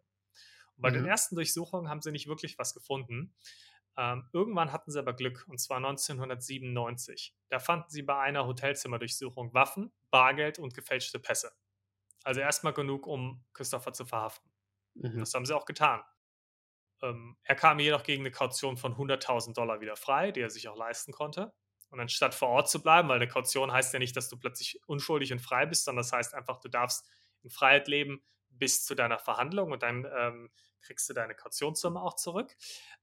Und 0.75 0.81
bei 0.81 0.91
mhm. 0.91 0.95
den 0.95 1.05
ersten 1.05 1.35
Durchsuchungen 1.35 1.89
haben 1.89 2.01
sie 2.01 2.11
nicht 2.11 2.27
wirklich 2.27 2.59
was 2.59 2.73
gefunden. 2.73 3.33
Ähm, 3.97 4.27
irgendwann 4.33 4.71
hatten 4.71 4.91
sie 4.91 4.99
aber 4.99 5.13
Glück, 5.13 5.45
und 5.47 5.59
zwar 5.59 5.77
1997. 5.77 7.33
Da 7.49 7.59
fanden 7.59 7.89
sie 7.89 8.01
bei 8.01 8.19
einer 8.19 8.45
Hotelzimmerdurchsuchung 8.45 9.53
Waffen, 9.53 9.91
Bargeld 10.11 10.59
und 10.59 10.73
gefälschte 10.73 11.19
Pässe. 11.19 11.53
Also 12.23 12.41
erstmal 12.41 12.73
genug, 12.73 13.07
um 13.07 13.45
Christopher 13.53 13.93
zu 13.93 14.05
verhaften. 14.05 14.51
Mhm. 14.95 15.19
Das 15.19 15.33
haben 15.33 15.45
sie 15.45 15.55
auch 15.55 15.65
getan. 15.65 16.01
Ähm, 17.01 17.37
er 17.43 17.55
kam 17.55 17.79
jedoch 17.79 18.03
gegen 18.03 18.23
eine 18.23 18.31
Kaution 18.31 18.77
von 18.77 18.95
100.000 18.95 19.53
Dollar 19.53 19.79
wieder 19.79 19.95
frei, 19.95 20.31
die 20.31 20.41
er 20.41 20.49
sich 20.49 20.67
auch 20.67 20.77
leisten 20.77 21.13
konnte. 21.13 21.53
Und 21.95 22.01
anstatt 22.01 22.35
vor 22.35 22.49
Ort 22.49 22.69
zu 22.69 22.83
bleiben, 22.83 23.07
weil 23.07 23.15
eine 23.15 23.27
Kaution 23.29 23.71
heißt 23.71 23.93
ja 23.93 23.99
nicht, 23.99 24.17
dass 24.17 24.27
du 24.27 24.37
plötzlich 24.37 24.81
unschuldig 24.85 25.31
und 25.31 25.39
frei 25.39 25.65
bist, 25.65 25.85
sondern 25.85 26.03
das 26.03 26.11
heißt 26.11 26.33
einfach, 26.33 26.59
du 26.59 26.67
darfst 26.67 27.07
in 27.41 27.49
Freiheit 27.49 27.87
leben 27.87 28.21
bis 28.49 28.83
zu 28.83 28.95
deiner 28.95 29.17
Verhandlung 29.17 29.71
und 29.71 29.81
dann 29.81 30.05
ähm, 30.13 30.49
kriegst 30.81 31.09
du 31.09 31.13
deine 31.13 31.35
Kautionssumme 31.35 32.01
auch 32.01 32.15
zurück. 32.17 32.53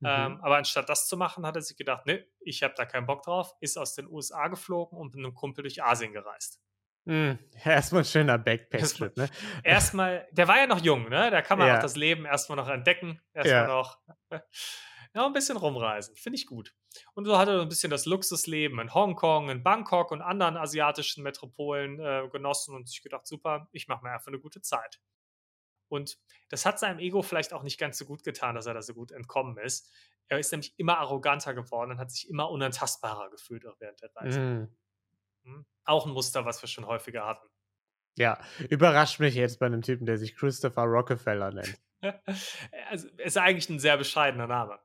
Mhm. 0.01 0.09
Ähm, 0.09 0.41
aber 0.43 0.59
anstatt 0.59 0.91
das 0.91 1.09
zu 1.09 1.17
machen, 1.17 1.47
hat 1.47 1.57
er 1.57 1.63
sich 1.63 1.79
gedacht, 1.79 2.05
ne, 2.05 2.23
ich 2.41 2.63
habe 2.63 2.75
da 2.77 2.85
keinen 2.85 3.07
Bock 3.07 3.23
drauf, 3.23 3.55
ist 3.61 3.79
aus 3.79 3.95
den 3.95 4.07
USA 4.09 4.49
geflogen 4.49 4.99
und 4.99 5.15
mit 5.15 5.25
einem 5.25 5.35
Kumpel 5.35 5.63
durch 5.63 5.83
Asien 5.83 6.13
gereist. 6.13 6.61
Mm, 7.07 7.33
erstmal 7.65 8.03
ein 8.03 8.05
schöner 8.05 8.37
Backpack-Trip, 8.37 9.17
ne? 9.17 9.31
Erstmal, 9.65 10.29
der 10.33 10.49
war 10.49 10.59
ja 10.59 10.67
noch 10.67 10.81
jung, 10.81 11.09
ne? 11.09 11.31
Da 11.31 11.41
kann 11.41 11.59
man 11.59 11.69
ja. 11.69 11.79
auch 11.79 11.83
das 11.83 11.97
Leben 11.97 12.27
erstmal 12.27 12.57
noch 12.57 12.69
entdecken, 12.69 13.23
erstmal 13.33 13.63
ja. 13.63 13.67
noch 13.67 13.99
ja, 15.15 15.27
ein 15.27 15.33
bisschen 15.33 15.57
rumreisen. 15.57 16.17
Finde 16.17 16.39
ich 16.39 16.47
gut. 16.47 16.75
Und 17.15 17.27
so 17.27 17.37
hat 17.37 17.49
er 17.49 17.61
ein 17.61 17.69
bisschen 17.69 17.91
das 17.91 18.07
Luxusleben 18.07 18.79
in 18.79 18.95
Hongkong, 18.95 19.51
in 19.51 19.63
Bangkok 19.63 20.11
und 20.11 20.23
anderen 20.23 20.57
asiatischen 20.57 21.23
Metropolen 21.23 22.01
äh, 22.01 22.29
genossen 22.31 22.75
und 22.75 22.89
sich 22.89 23.03
gedacht, 23.03 23.27
super, 23.27 23.69
ich 23.73 23.89
mache 23.89 24.05
mir 24.05 24.13
einfach 24.13 24.29
eine 24.29 24.39
gute 24.39 24.63
Zeit. 24.63 25.01
Und 25.89 26.19
das 26.49 26.65
hat 26.65 26.79
seinem 26.79 26.99
Ego 26.99 27.21
vielleicht 27.21 27.53
auch 27.53 27.63
nicht 27.63 27.79
ganz 27.79 27.99
so 27.99 28.07
gut 28.07 28.25
getan, 28.25 28.55
dass 28.55 28.65
er 28.65 28.73
da 28.73 28.81
so 28.81 28.95
gut 28.95 29.13
entkommen 29.13 29.59
ist. 29.59 29.93
Er 30.29 30.39
ist 30.39 30.51
nämlich 30.51 30.73
immer 30.79 30.97
arroganter 30.99 31.53
geworden 31.53 31.91
und 31.91 31.99
hat 31.99 32.11
sich 32.11 32.31
immer 32.31 32.51
unantastbarer 32.51 33.29
gefühlt 33.29 33.67
auch 33.67 33.79
während 33.79 34.01
der 34.01 34.11
Reise. 34.17 34.69
Mm. 35.43 35.67
Auch 35.85 36.07
ein 36.07 36.13
Muster, 36.13 36.47
was 36.47 36.63
wir 36.63 36.69
schon 36.69 36.87
häufiger 36.87 37.27
hatten. 37.27 37.47
Ja, 38.17 38.41
überrascht 38.71 39.21
mich 39.21 39.35
jetzt 39.35 39.59
bei 39.59 39.67
einem 39.67 39.83
Typen, 39.83 40.07
der 40.07 40.17
sich 40.17 40.35
Christopher 40.35 40.85
Rockefeller 40.85 41.51
nennt. 41.51 41.79
also, 42.91 43.09
ist 43.19 43.39
eigentlich 43.39 43.69
ein 43.69 43.79
sehr 43.79 43.97
bescheidener 43.97 44.47
Name. 44.47 44.79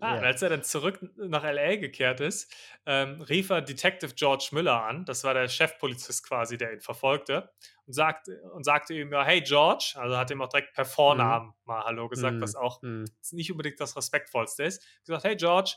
Ah, 0.00 0.14
yeah. 0.14 0.24
Als 0.24 0.42
er 0.42 0.50
dann 0.50 0.62
zurück 0.62 1.00
nach 1.16 1.42
LA 1.42 1.76
gekehrt 1.76 2.20
ist, 2.20 2.52
ähm, 2.86 3.20
rief 3.22 3.50
er 3.50 3.62
Detective 3.62 4.14
George 4.14 4.50
Müller 4.52 4.82
an. 4.82 5.04
Das 5.04 5.24
war 5.24 5.34
der 5.34 5.48
Chefpolizist 5.48 6.26
quasi, 6.26 6.56
der 6.56 6.72
ihn 6.72 6.80
verfolgte. 6.80 7.50
Und, 7.86 7.92
sagt, 7.92 8.28
und 8.52 8.64
sagte 8.64 8.94
ihm 8.94 9.12
ja, 9.12 9.24
hey 9.24 9.42
George, 9.42 9.94
also 9.96 10.16
hat 10.16 10.30
ihm 10.30 10.40
auch 10.40 10.48
direkt 10.48 10.74
per 10.74 10.84
Vornamen 10.84 11.48
mm. 11.48 11.54
mal 11.64 11.84
Hallo 11.84 12.08
gesagt, 12.08 12.36
mm. 12.36 12.40
was 12.40 12.54
auch 12.54 12.80
mm. 12.82 13.04
nicht 13.32 13.50
unbedingt 13.50 13.78
das 13.78 13.96
Respektvollste 13.96 14.64
ist. 14.64 14.82
Gesagt, 15.04 15.24
hey 15.24 15.36
George, 15.36 15.74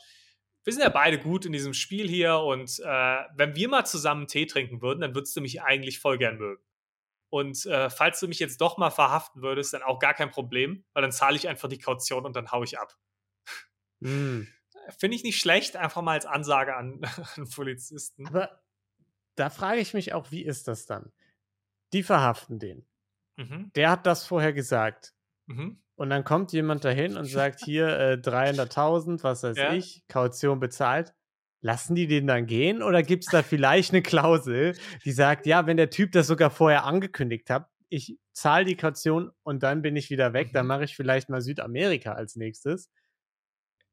wir 0.64 0.72
sind 0.72 0.82
ja 0.82 0.88
beide 0.88 1.18
gut 1.18 1.46
in 1.46 1.52
diesem 1.52 1.74
Spiel 1.74 2.08
hier 2.08 2.38
und 2.38 2.78
äh, 2.80 3.18
wenn 3.34 3.56
wir 3.56 3.68
mal 3.68 3.84
zusammen 3.84 4.26
Tee 4.26 4.46
trinken 4.46 4.82
würden, 4.82 5.00
dann 5.00 5.14
würdest 5.14 5.36
du 5.36 5.40
mich 5.40 5.62
eigentlich 5.62 5.98
voll 5.98 6.18
gern 6.18 6.38
mögen. 6.38 6.62
Und 7.30 7.66
äh, 7.66 7.90
falls 7.90 8.20
du 8.20 8.28
mich 8.28 8.38
jetzt 8.38 8.60
doch 8.60 8.78
mal 8.78 8.90
verhaften 8.90 9.42
würdest, 9.42 9.74
dann 9.74 9.82
auch 9.82 9.98
gar 9.98 10.14
kein 10.14 10.30
Problem, 10.30 10.84
weil 10.92 11.02
dann 11.02 11.12
zahle 11.12 11.36
ich 11.36 11.48
einfach 11.48 11.68
die 11.68 11.78
Kaution 11.78 12.24
und 12.24 12.34
dann 12.34 12.50
hau 12.50 12.62
ich 12.62 12.78
ab. 12.78 12.96
Mm. 14.00 14.42
Finde 14.96 15.16
ich 15.16 15.22
nicht 15.22 15.38
schlecht, 15.38 15.76
einfach 15.76 16.00
mal 16.00 16.12
als 16.12 16.24
Ansage 16.24 16.74
an, 16.74 17.00
an 17.36 17.48
Polizisten. 17.50 18.26
Aber 18.26 18.62
da 19.34 19.50
frage 19.50 19.80
ich 19.80 19.92
mich 19.92 20.14
auch, 20.14 20.30
wie 20.30 20.42
ist 20.42 20.68
das 20.68 20.86
dann? 20.86 21.12
Die 21.92 22.02
verhaften 22.02 22.58
den. 22.58 22.86
Mhm. 23.36 23.70
Der 23.74 23.90
hat 23.90 24.06
das 24.06 24.26
vorher 24.26 24.52
gesagt. 24.52 25.14
Mhm. 25.46 25.82
Und 25.94 26.10
dann 26.10 26.24
kommt 26.24 26.52
jemand 26.52 26.84
dahin 26.84 27.16
und 27.16 27.24
sagt, 27.26 27.60
hier 27.64 27.88
äh, 27.88 28.12
300.000, 28.14 29.22
was 29.22 29.42
weiß 29.42 29.56
ja. 29.56 29.72
ich, 29.72 30.06
Kaution 30.08 30.60
bezahlt. 30.60 31.14
Lassen 31.60 31.94
die 31.94 32.06
den 32.06 32.26
dann 32.26 32.46
gehen 32.46 32.82
oder 32.82 33.02
gibt 33.02 33.24
es 33.24 33.30
da 33.30 33.42
vielleicht 33.42 33.92
eine 33.92 34.02
Klausel, 34.02 34.76
die 35.04 35.12
sagt, 35.12 35.46
ja, 35.46 35.66
wenn 35.66 35.76
der 35.76 35.90
Typ 35.90 36.12
das 36.12 36.28
sogar 36.28 36.50
vorher 36.50 36.84
angekündigt 36.84 37.50
hat, 37.50 37.68
ich 37.88 38.18
zahle 38.32 38.64
die 38.64 38.76
Kaution 38.76 39.32
und 39.42 39.62
dann 39.62 39.82
bin 39.82 39.96
ich 39.96 40.10
wieder 40.10 40.32
weg, 40.32 40.52
dann 40.52 40.66
mhm. 40.66 40.68
mache 40.68 40.84
ich 40.84 40.94
vielleicht 40.94 41.28
mal 41.28 41.40
Südamerika 41.40 42.12
als 42.12 42.36
nächstes. 42.36 42.90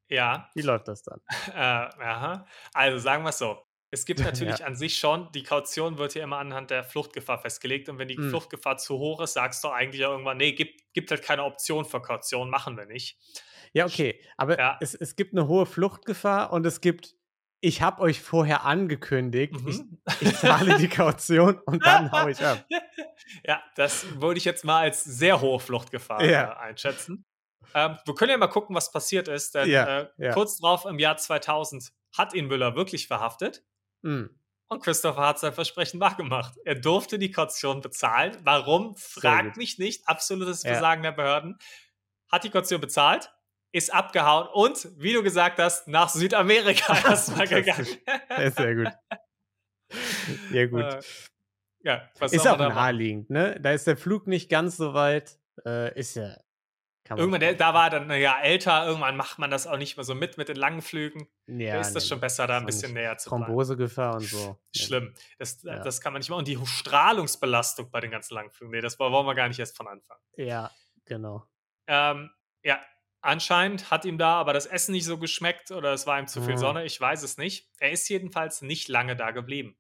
Ja. 0.10 0.50
Wie 0.54 0.62
läuft 0.62 0.88
das 0.88 1.04
dann? 1.04 1.22
Äh, 1.54 1.58
aha. 1.58 2.46
Also 2.74 3.00
sagen 3.00 3.24
wir 3.24 3.30
es 3.30 3.38
so. 3.38 3.58
Es 3.92 4.06
gibt 4.06 4.20
natürlich 4.24 4.60
ja. 4.60 4.66
an 4.66 4.76
sich 4.76 4.98
schon, 4.98 5.32
die 5.32 5.44
Kaution 5.44 5.98
wird 5.98 6.16
ja 6.16 6.24
immer 6.24 6.38
anhand 6.38 6.70
der 6.70 6.84
Fluchtgefahr 6.84 7.40
festgelegt 7.40 7.90
und 7.90 7.98
wenn 7.98 8.08
die 8.08 8.18
mhm. 8.18 8.30
Fluchtgefahr 8.30 8.78
zu 8.78 8.98
hoch 8.98 9.22
ist, 9.22 9.34
sagst 9.34 9.64
du 9.64 9.70
eigentlich 9.70 10.06
auch 10.06 10.12
irgendwann, 10.12 10.38
nee, 10.38 10.52
gibt, 10.52 10.94
gibt 10.94 11.12
halt 11.12 11.24
keine 11.24 11.44
Option 11.44 11.86
für 11.86 12.02
Kaution, 12.02 12.50
machen 12.50 12.78
wir 12.78 12.86
nicht. 12.86 13.18
Ja, 13.74 13.86
okay, 13.86 14.22
aber 14.38 14.58
ja. 14.58 14.78
Es, 14.80 14.96
es 14.96 15.16
gibt 15.16 15.34
eine 15.34 15.48
hohe 15.48 15.66
Fluchtgefahr 15.66 16.54
und 16.54 16.66
es 16.66 16.82
gibt 16.82 17.16
ich 17.66 17.82
habe 17.82 18.02
euch 18.02 18.22
vorher 18.22 18.64
angekündigt, 18.64 19.54
mhm. 19.54 19.68
ich, 19.68 20.22
ich, 20.22 20.38
zahle 20.38 20.78
die 20.78 20.88
Kaution 20.88 21.60
und 21.66 21.84
dann 21.84 22.12
haue 22.12 22.32
ich 22.32 22.44
ab. 22.44 22.64
Ja, 23.44 23.62
das 23.76 24.22
würde 24.22 24.38
ich 24.38 24.46
jetzt 24.46 24.66
mal 24.66 24.82
als 24.82 25.04
sehr 25.04 25.42
hohe 25.42 25.60
Fluchtgefahr 25.60 26.24
ja. 26.24 26.52
äh, 26.52 26.56
einschätzen. 26.58 27.26
Ähm, 27.74 27.98
wir 28.06 28.14
können 28.14 28.32
ja 28.32 28.38
mal 28.38 28.48
gucken, 28.48 28.76
was 28.76 28.92
passiert 28.92 29.28
ist, 29.28 29.56
denn 29.56 29.70
ja, 29.70 30.02
äh, 30.02 30.10
ja. 30.18 30.34
kurz 30.34 30.60
drauf 30.60 30.86
im 30.86 31.00
Jahr 31.00 31.18
2000 31.18 31.92
hat 32.16 32.34
ihn 32.34 32.46
Müller 32.46 32.76
wirklich 32.76 33.08
verhaftet. 33.08 33.64
Mhm. 34.04 34.30
Und 34.68 34.84
Christopher 34.84 35.28
hat 35.28 35.40
sein 35.40 35.54
Versprechen 35.54 36.00
wahrgemacht. 36.00 36.54
Er 36.66 36.76
durfte 36.76 37.18
die 37.18 37.32
Kaution 37.32 37.82
bezahlen. 37.82 38.38
Warum? 38.44 38.96
Fragt 38.96 39.58
mich 39.58 39.80
nicht. 39.80 40.08
Absolutes 40.08 40.62
Versagen 40.62 41.02
der 41.02 41.12
Behörden. 41.12 41.58
Hat 42.32 42.44
die 42.44 42.50
Kaution 42.50 42.82
bezahlt 42.82 43.32
ist 43.76 43.94
abgehauen 43.94 44.48
und, 44.54 44.88
wie 44.98 45.12
du 45.12 45.22
gesagt 45.22 45.60
hast, 45.60 45.90
nach 45.90 46.08
Südamerika 46.08 46.98
erstmal 47.10 47.46
gegangen. 47.46 47.86
sehr 48.56 48.76
gut. 48.76 48.88
Ja, 50.52 50.66
gut. 50.68 50.82
Äh, 50.82 51.02
ja, 51.84 52.10
ist 52.22 52.48
auch 52.48 52.58
naheliegend, 52.58 53.30
ne? 53.30 53.60
Da 53.60 53.72
ist 53.72 53.86
der 53.86 53.98
Flug 53.98 54.28
nicht 54.28 54.50
ganz 54.50 54.78
so 54.78 54.94
weit. 54.94 55.38
Äh, 55.66 56.00
ist 56.00 56.16
ja. 56.16 56.38
Irgendwann, 57.10 57.42
der, 57.42 57.54
da 57.54 57.76
war 57.76 57.92
dann 57.92 58.10
ja 58.10 58.40
älter, 58.42 58.88
irgendwann 58.88 59.16
macht 59.16 59.38
man 59.38 59.52
das 59.52 59.68
auch 59.68 59.78
nicht 59.78 59.96
mehr 59.96 60.04
so 60.04 60.16
mit 60.16 60.40
mit 60.40 60.50
den 60.50 60.56
langen 60.56 60.82
Flügen. 60.82 61.28
Ja, 61.46 61.76
da 61.76 61.82
ist 61.82 61.94
das 61.94 62.06
nee, 62.06 62.10
schon 62.10 62.20
besser, 62.20 62.48
da 62.48 62.58
ein 62.58 62.66
bisschen 62.66 62.94
näher 62.94 63.18
zu. 63.18 63.30
Thrombosegefahr 63.30 64.16
und 64.16 64.24
so. 64.24 64.58
Schlimm. 64.76 65.14
Das, 65.38 65.62
ja. 65.62 65.84
das 65.84 66.02
kann 66.02 66.14
man 66.14 66.22
nicht 66.22 66.30
mehr. 66.30 66.38
Und 66.40 66.48
die 66.48 66.58
Strahlungsbelastung 66.66 67.92
bei 67.92 68.00
den 68.00 68.10
ganzen 68.10 68.34
langen 68.34 68.50
Flügen, 68.50 68.72
nee, 68.72 68.82
das 68.82 68.98
wollen 68.98 69.12
wir 69.12 69.36
gar 69.36 69.50
nicht 69.50 69.60
erst 69.60 69.78
von 69.78 69.88
Anfang. 69.88 70.18
Ja, 70.38 70.72
genau. 71.06 71.46
Ähm, 71.88 72.32
ja, 72.64 72.80
Anscheinend 73.26 73.90
hat 73.90 74.06
ihm 74.06 74.20
da 74.20 74.36
aber 74.36 74.54
das 74.54 74.68
Essen 74.68 74.92
nicht 74.92 75.06
so 75.06 75.18
geschmeckt 75.18 75.72
oder 75.72 75.92
es 75.94 76.06
war 76.06 76.20
ihm 76.20 76.28
zu 76.28 76.44
viel 76.44 76.54
mhm. 76.54 76.60
Sonne, 76.60 76.86
ich 76.86 77.02
weiß 77.02 77.24
es 77.24 77.40
nicht. 77.40 77.68
Er 77.80 77.90
ist 77.90 78.08
jedenfalls 78.08 78.62
nicht 78.62 78.88
lange 78.88 79.16
da 79.16 79.32
geblieben. 79.32 79.76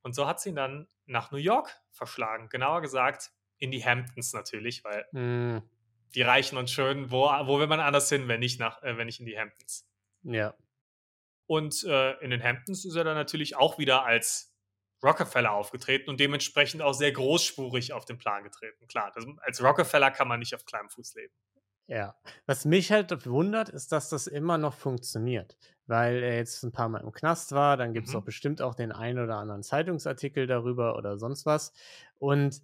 Und 0.00 0.14
so 0.14 0.26
hat 0.26 0.40
sie 0.40 0.48
ihn 0.48 0.56
dann 0.56 0.88
nach 1.04 1.32
New 1.32 1.38
York 1.38 1.78
verschlagen. 1.90 2.48
Genauer 2.48 2.80
gesagt 2.80 3.30
in 3.58 3.72
die 3.72 3.84
Hamptons 3.84 4.32
natürlich, 4.32 4.84
weil 4.84 5.06
mhm. 5.12 5.62
die 6.14 6.22
reichen 6.22 6.56
und 6.56 6.70
schön, 6.70 7.10
wo, 7.10 7.24
wo 7.24 7.60
will 7.60 7.66
man 7.66 7.78
anders 7.78 8.08
hin, 8.08 8.26
wenn 8.26 8.40
nicht, 8.40 8.58
nach, 8.58 8.82
äh, 8.82 8.96
wenn 8.96 9.04
nicht 9.04 9.20
in 9.20 9.26
die 9.26 9.38
Hamptons. 9.38 9.86
Ja. 10.22 10.54
Und 11.44 11.84
äh, 11.84 12.12
in 12.20 12.30
den 12.30 12.42
Hamptons 12.42 12.86
ist 12.86 12.94
er 12.94 13.04
dann 13.04 13.16
natürlich 13.16 13.54
auch 13.54 13.76
wieder 13.76 14.06
als 14.06 14.56
Rockefeller 15.04 15.52
aufgetreten 15.52 16.08
und 16.08 16.20
dementsprechend 16.20 16.80
auch 16.80 16.94
sehr 16.94 17.12
großspurig 17.12 17.92
auf 17.92 18.06
den 18.06 18.16
Plan 18.16 18.44
getreten. 18.44 18.86
Klar, 18.86 19.12
das, 19.14 19.26
als 19.42 19.62
Rockefeller 19.62 20.10
kann 20.10 20.26
man 20.26 20.38
nicht 20.38 20.54
auf 20.54 20.64
kleinem 20.64 20.88
Fuß 20.88 21.16
leben. 21.16 21.34
Ja, 21.88 22.16
was 22.46 22.64
mich 22.64 22.92
halt 22.92 23.26
wundert, 23.26 23.68
ist, 23.68 23.92
dass 23.92 24.08
das 24.08 24.26
immer 24.26 24.56
noch 24.56 24.74
funktioniert, 24.74 25.58
weil 25.86 26.22
er 26.22 26.36
jetzt 26.36 26.62
ein 26.62 26.72
paar 26.72 26.88
Mal 26.88 27.00
im 27.02 27.12
Knast 27.12 27.52
war, 27.52 27.76
dann 27.76 27.92
gibt 27.92 28.06
es 28.06 28.14
mhm. 28.14 28.20
auch 28.20 28.24
bestimmt 28.24 28.62
auch 28.62 28.74
den 28.74 28.92
einen 28.92 29.18
oder 29.18 29.36
anderen 29.36 29.62
Zeitungsartikel 29.62 30.46
darüber 30.46 30.96
oder 30.96 31.18
sonst 31.18 31.44
was. 31.44 31.72
Und 32.18 32.62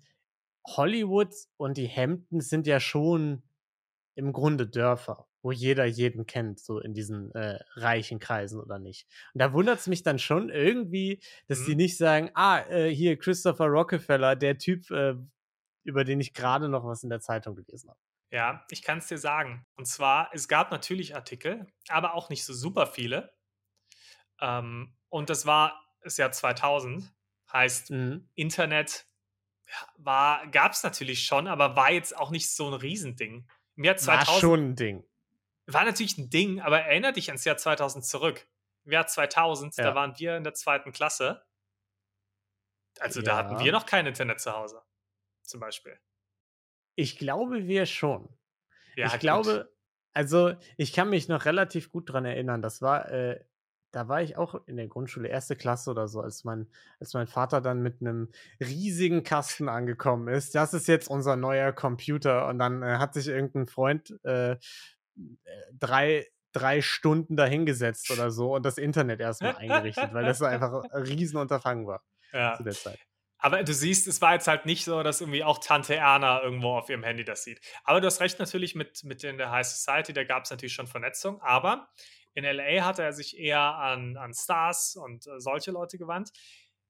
Hollywood 0.66 1.34
und 1.56 1.76
die 1.76 1.88
Hamptons 1.88 2.48
sind 2.48 2.66
ja 2.66 2.80
schon 2.80 3.42
im 4.14 4.32
Grunde 4.32 4.66
Dörfer, 4.66 5.26
wo 5.42 5.52
jeder 5.52 5.84
jeden 5.84 6.26
kennt, 6.26 6.60
so 6.60 6.80
in 6.80 6.92
diesen 6.92 7.32
äh, 7.34 7.58
reichen 7.74 8.18
Kreisen 8.18 8.60
oder 8.60 8.78
nicht. 8.78 9.06
Und 9.34 9.40
da 9.40 9.52
wundert 9.52 9.78
es 9.78 9.86
mich 9.86 10.02
dann 10.02 10.18
schon 10.18 10.50
irgendwie, 10.50 11.20
dass 11.46 11.60
mhm. 11.60 11.66
die 11.66 11.76
nicht 11.76 11.96
sagen, 11.96 12.30
ah, 12.34 12.60
äh, 12.68 12.88
hier 12.94 13.16
Christopher 13.16 13.66
Rockefeller, 13.66 14.36
der 14.36 14.58
Typ, 14.58 14.90
äh, 14.90 15.14
über 15.84 16.04
den 16.04 16.20
ich 16.20 16.34
gerade 16.34 16.68
noch 16.68 16.84
was 16.84 17.02
in 17.02 17.10
der 17.10 17.20
Zeitung 17.20 17.54
gelesen 17.54 17.90
habe. 17.90 17.98
Ja, 18.30 18.66
ich 18.70 18.82
kann 18.82 18.98
es 18.98 19.06
dir 19.06 19.18
sagen. 19.18 19.66
Und 19.76 19.86
zwar, 19.86 20.30
es 20.32 20.48
gab 20.48 20.70
natürlich 20.70 21.14
Artikel, 21.14 21.66
aber 21.88 22.14
auch 22.14 22.28
nicht 22.28 22.44
so 22.44 22.52
super 22.52 22.86
viele. 22.86 23.34
Ähm, 24.40 24.94
und 25.08 25.30
das 25.30 25.46
war 25.46 25.82
das 26.02 26.16
Jahr 26.16 26.32
2000. 26.32 27.12
Heißt, 27.52 27.90
mhm. 27.90 28.28
Internet 28.34 29.06
war, 29.96 30.46
gab 30.48 30.72
es 30.72 30.82
natürlich 30.82 31.24
schon, 31.24 31.46
aber 31.46 31.76
war 31.76 31.90
jetzt 31.90 32.16
auch 32.16 32.30
nicht 32.30 32.54
so 32.54 32.68
ein 32.68 32.74
Riesending. 32.74 33.48
Im 33.76 33.84
Jahr 33.84 33.96
2000 33.96 34.28
war 34.28 34.40
schon 34.40 34.70
ein 34.70 34.76
Ding. 34.76 35.04
War 35.66 35.84
natürlich 35.84 36.18
ein 36.18 36.30
Ding, 36.30 36.60
aber 36.60 36.80
erinnere 36.80 37.12
dich 37.12 37.28
ans 37.28 37.44
Jahr 37.44 37.56
2000 37.56 38.04
zurück. 38.04 38.46
Im 38.84 38.92
Jahr 38.92 39.06
2000, 39.06 39.76
ja. 39.76 39.84
da 39.84 39.94
waren 39.94 40.18
wir 40.18 40.36
in 40.36 40.44
der 40.44 40.54
zweiten 40.54 40.92
Klasse. 40.92 41.44
Also 43.00 43.20
ja. 43.20 43.26
da 43.26 43.36
hatten 43.36 43.58
wir 43.58 43.72
noch 43.72 43.86
kein 43.86 44.06
Internet 44.06 44.40
zu 44.40 44.52
Hause, 44.52 44.82
zum 45.42 45.60
Beispiel. 45.60 45.98
Ich 46.98 47.16
glaube, 47.16 47.66
wir 47.66 47.86
schon. 47.86 48.28
Ja, 48.96 49.06
ich 49.06 49.20
glaube, 49.20 49.72
also 50.12 50.52
ich 50.76 50.92
kann 50.92 51.10
mich 51.10 51.28
noch 51.28 51.44
relativ 51.44 51.90
gut 51.90 52.12
dran 52.12 52.24
erinnern. 52.24 52.60
Das 52.60 52.82
war 52.82 53.08
äh, 53.10 53.40
da 53.92 54.08
war 54.08 54.22
ich 54.22 54.36
auch 54.36 54.54
in 54.66 54.76
der 54.76 54.88
Grundschule, 54.88 55.28
erste 55.28 55.56
Klasse 55.56 55.90
oder 55.90 56.08
so, 56.08 56.20
als 56.20 56.44
mein, 56.44 56.68
als 57.00 57.14
mein 57.14 57.26
Vater 57.26 57.60
dann 57.60 57.82
mit 57.82 58.00
einem 58.00 58.30
riesigen 58.60 59.22
Kasten 59.22 59.68
angekommen 59.68 60.28
ist. 60.28 60.54
Das 60.54 60.74
ist 60.74 60.88
jetzt 60.88 61.08
unser 61.08 61.36
neuer 61.36 61.72
Computer. 61.72 62.48
Und 62.48 62.58
dann 62.58 62.82
äh, 62.82 62.98
hat 62.98 63.14
sich 63.14 63.28
irgendein 63.28 63.66
Freund 63.66 64.18
äh, 64.24 64.56
drei, 65.72 66.26
drei 66.52 66.82
Stunden 66.82 67.36
dahingesetzt 67.36 68.10
oder 68.10 68.30
so 68.30 68.54
und 68.54 68.64
das 68.64 68.78
Internet 68.78 69.20
erstmal 69.20 69.56
eingerichtet, 69.56 70.12
weil 70.12 70.24
das 70.24 70.42
einfach 70.42 70.84
ein 70.90 71.02
Riesenunterfangen 71.02 71.86
war 71.86 72.02
ja. 72.32 72.56
zu 72.56 72.64
der 72.64 72.74
Zeit. 72.74 72.98
Aber 73.38 73.62
du 73.62 73.72
siehst, 73.72 74.08
es 74.08 74.20
war 74.20 74.34
jetzt 74.34 74.48
halt 74.48 74.66
nicht 74.66 74.84
so, 74.84 75.02
dass 75.02 75.20
irgendwie 75.20 75.44
auch 75.44 75.58
Tante 75.58 75.94
Erna 75.94 76.42
irgendwo 76.42 76.76
auf 76.76 76.88
ihrem 76.88 77.04
Handy 77.04 77.24
das 77.24 77.44
sieht. 77.44 77.60
Aber 77.84 78.00
du 78.00 78.06
hast 78.06 78.20
recht 78.20 78.38
natürlich 78.38 78.74
mit, 78.74 79.04
mit 79.04 79.22
in 79.22 79.38
der 79.38 79.50
High 79.50 79.66
Society, 79.66 80.12
da 80.12 80.24
gab 80.24 80.44
es 80.44 80.50
natürlich 80.50 80.74
schon 80.74 80.88
Vernetzung. 80.88 81.40
Aber 81.40 81.88
in 82.34 82.44
LA 82.44 82.84
hatte 82.84 83.02
er 83.02 83.12
sich 83.12 83.38
eher 83.38 83.60
an, 83.60 84.16
an 84.16 84.34
Stars 84.34 84.96
und 84.96 85.26
äh, 85.26 85.40
solche 85.40 85.70
Leute 85.70 85.98
gewandt. 85.98 86.30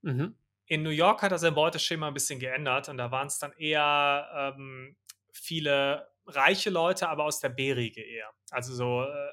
Mhm. 0.03 0.37
In 0.67 0.83
New 0.83 0.91
York 0.91 1.23
hat 1.23 1.33
er 1.33 1.39
sein 1.39 1.55
Beuteschema 1.55 2.09
ein 2.09 2.15
bisschen 2.15 2.39
geändert 2.39 2.89
und 2.89 2.99
da 2.99 3.11
waren 3.11 3.27
es 3.27 3.39
dann 3.39 3.53
eher 3.53 4.55
ähm, 4.57 4.97
viele 5.33 6.11
reiche 6.27 6.71
Leute, 6.71 7.09
aber 7.09 7.25
aus 7.25 7.41
der 7.41 7.49
B-Riege 7.49 8.03
eher. 8.03 8.31
Also 8.51 8.75
so, 8.75 9.05
äh, 9.05 9.31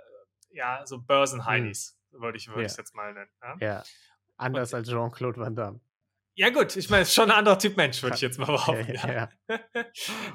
ja, 0.51 0.85
so 0.85 1.01
Börsenheinis, 1.01 1.97
mhm. 2.11 2.21
würde 2.21 2.37
ich 2.37 2.47
es 2.47 2.77
ja. 2.77 2.81
jetzt 2.81 2.95
mal 2.95 3.13
nennen. 3.13 3.31
Ja, 3.41 3.57
ja. 3.59 3.83
anders 4.37 4.73
und, 4.73 4.79
als 4.79 4.89
Jean-Claude 4.89 5.39
Van 5.39 5.55
Damme. 5.55 5.79
Ja, 6.35 6.49
gut, 6.49 6.75
ich 6.75 6.89
meine, 6.89 7.03
ist 7.03 7.13
schon 7.13 7.31
ein 7.31 7.37
anderer 7.37 7.57
Typ 7.57 7.77
Mensch, 7.77 8.03
würde 8.03 8.15
ich 8.15 8.21
jetzt 8.21 8.37
mal 8.37 8.45
behaupten. 8.45 8.93
Ja, 8.93 9.29
ja. 9.49 9.55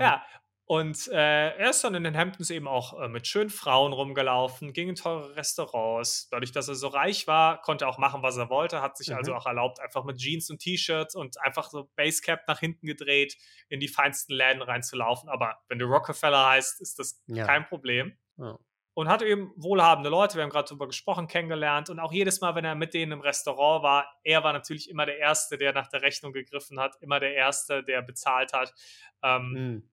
ja. 0.01 0.23
Und 0.71 1.09
äh, 1.09 1.51
er 1.57 1.71
ist 1.71 1.83
dann 1.83 1.97
in 1.97 2.05
den 2.05 2.17
Hamptons 2.17 2.49
eben 2.49 2.69
auch 2.69 2.97
äh, 3.01 3.09
mit 3.09 3.27
schönen 3.27 3.51
Frauen 3.51 3.93
rumgelaufen, 3.93 4.73
ging 4.73 4.89
in 4.89 4.95
teure 4.95 5.35
Restaurants. 5.35 6.29
Dadurch, 6.31 6.53
dass 6.53 6.69
er 6.69 6.77
so 6.77 6.87
reich 6.87 7.27
war, 7.27 7.61
konnte 7.61 7.87
er 7.87 7.89
auch 7.89 7.99
machen, 7.99 8.23
was 8.23 8.37
er 8.37 8.51
wollte, 8.51 8.81
hat 8.81 8.97
sich 8.97 9.09
mhm. 9.09 9.17
also 9.17 9.35
auch 9.35 9.47
erlaubt, 9.47 9.81
einfach 9.81 10.05
mit 10.05 10.19
Jeans 10.19 10.49
und 10.49 10.61
T-Shirts 10.61 11.17
und 11.17 11.41
einfach 11.41 11.71
so 11.71 11.91
Basecap 11.97 12.47
nach 12.47 12.61
hinten 12.61 12.87
gedreht, 12.87 13.37
in 13.69 13.81
die 13.81 13.89
feinsten 13.89 14.33
Läden 14.33 14.63
reinzulaufen. 14.63 15.29
Aber 15.29 15.59
wenn 15.69 15.81
du 15.81 15.87
Rockefeller 15.87 16.51
heißt, 16.51 16.81
ist 16.81 17.01
das 17.01 17.21
ja. 17.27 17.45
kein 17.45 17.67
Problem. 17.67 18.17
Ja. 18.37 18.57
Und 19.01 19.09
hat 19.09 19.23
eben 19.23 19.53
wohlhabende 19.57 20.11
Leute, 20.11 20.37
wir 20.37 20.43
haben 20.43 20.51
gerade 20.51 20.69
darüber 20.69 20.87
gesprochen, 20.87 21.27
kennengelernt. 21.27 21.91
Und 21.91 21.99
auch 21.99 22.13
jedes 22.13 22.41
Mal, 22.41 22.55
wenn 22.55 22.65
er 22.65 22.75
mit 22.75 22.95
denen 22.95 23.13
im 23.13 23.21
Restaurant 23.21 23.83
war, 23.83 24.07
er 24.25 24.45
war 24.45 24.53
natürlich 24.53 24.91
immer 24.91 25.07
der 25.07 25.19
Erste, 25.19 25.59
der 25.59 25.73
nach 25.73 25.89
der 25.89 26.03
Rechnung 26.03 26.33
gegriffen 26.33 26.79
hat, 26.79 26.97
immer 27.01 27.19
der 27.19 27.35
Erste, 27.35 27.83
der 27.83 28.03
bezahlt 28.03 28.53
hat. 28.53 28.75
Ähm, 29.23 29.53
mhm 29.53 29.91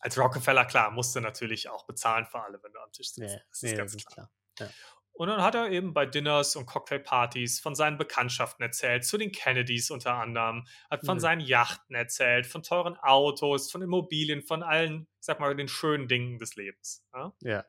als 0.00 0.18
Rockefeller, 0.18 0.64
klar, 0.64 0.90
musste 0.90 1.20
natürlich 1.20 1.68
auch 1.68 1.84
bezahlen 1.86 2.24
für 2.24 2.40
alle, 2.40 2.62
wenn 2.62 2.72
du 2.72 2.80
am 2.80 2.90
Tisch 2.90 3.08
sitzt. 3.08 3.18
Nee, 3.18 3.40
das 3.50 3.62
ist 3.62 3.70
nee, 3.70 3.76
ganz 3.76 3.92
das 3.92 4.02
ist 4.02 4.06
klar. 4.06 4.30
klar. 4.56 4.68
Ja. 4.68 4.74
Und 5.12 5.28
dann 5.28 5.42
hat 5.42 5.54
er 5.54 5.68
eben 5.68 5.92
bei 5.92 6.06
Dinners 6.06 6.56
und 6.56 6.64
Cocktailpartys 6.64 7.60
von 7.60 7.74
seinen 7.74 7.98
Bekanntschaften 7.98 8.64
erzählt, 8.64 9.04
zu 9.04 9.18
den 9.18 9.32
Kennedys 9.32 9.90
unter 9.90 10.14
anderem, 10.14 10.66
hat 10.90 11.04
von 11.04 11.18
mhm. 11.18 11.20
seinen 11.20 11.40
Yachten 11.40 11.94
erzählt, 11.94 12.46
von 12.46 12.62
teuren 12.62 12.96
Autos, 12.96 13.70
von 13.70 13.82
Immobilien, 13.82 14.42
von 14.42 14.62
allen, 14.62 15.06
ich 15.20 15.26
sag 15.26 15.38
mal, 15.38 15.54
den 15.54 15.68
schönen 15.68 16.08
Dingen 16.08 16.38
des 16.38 16.56
Lebens. 16.56 17.04
Ja. 17.12 17.34
ja. 17.42 17.64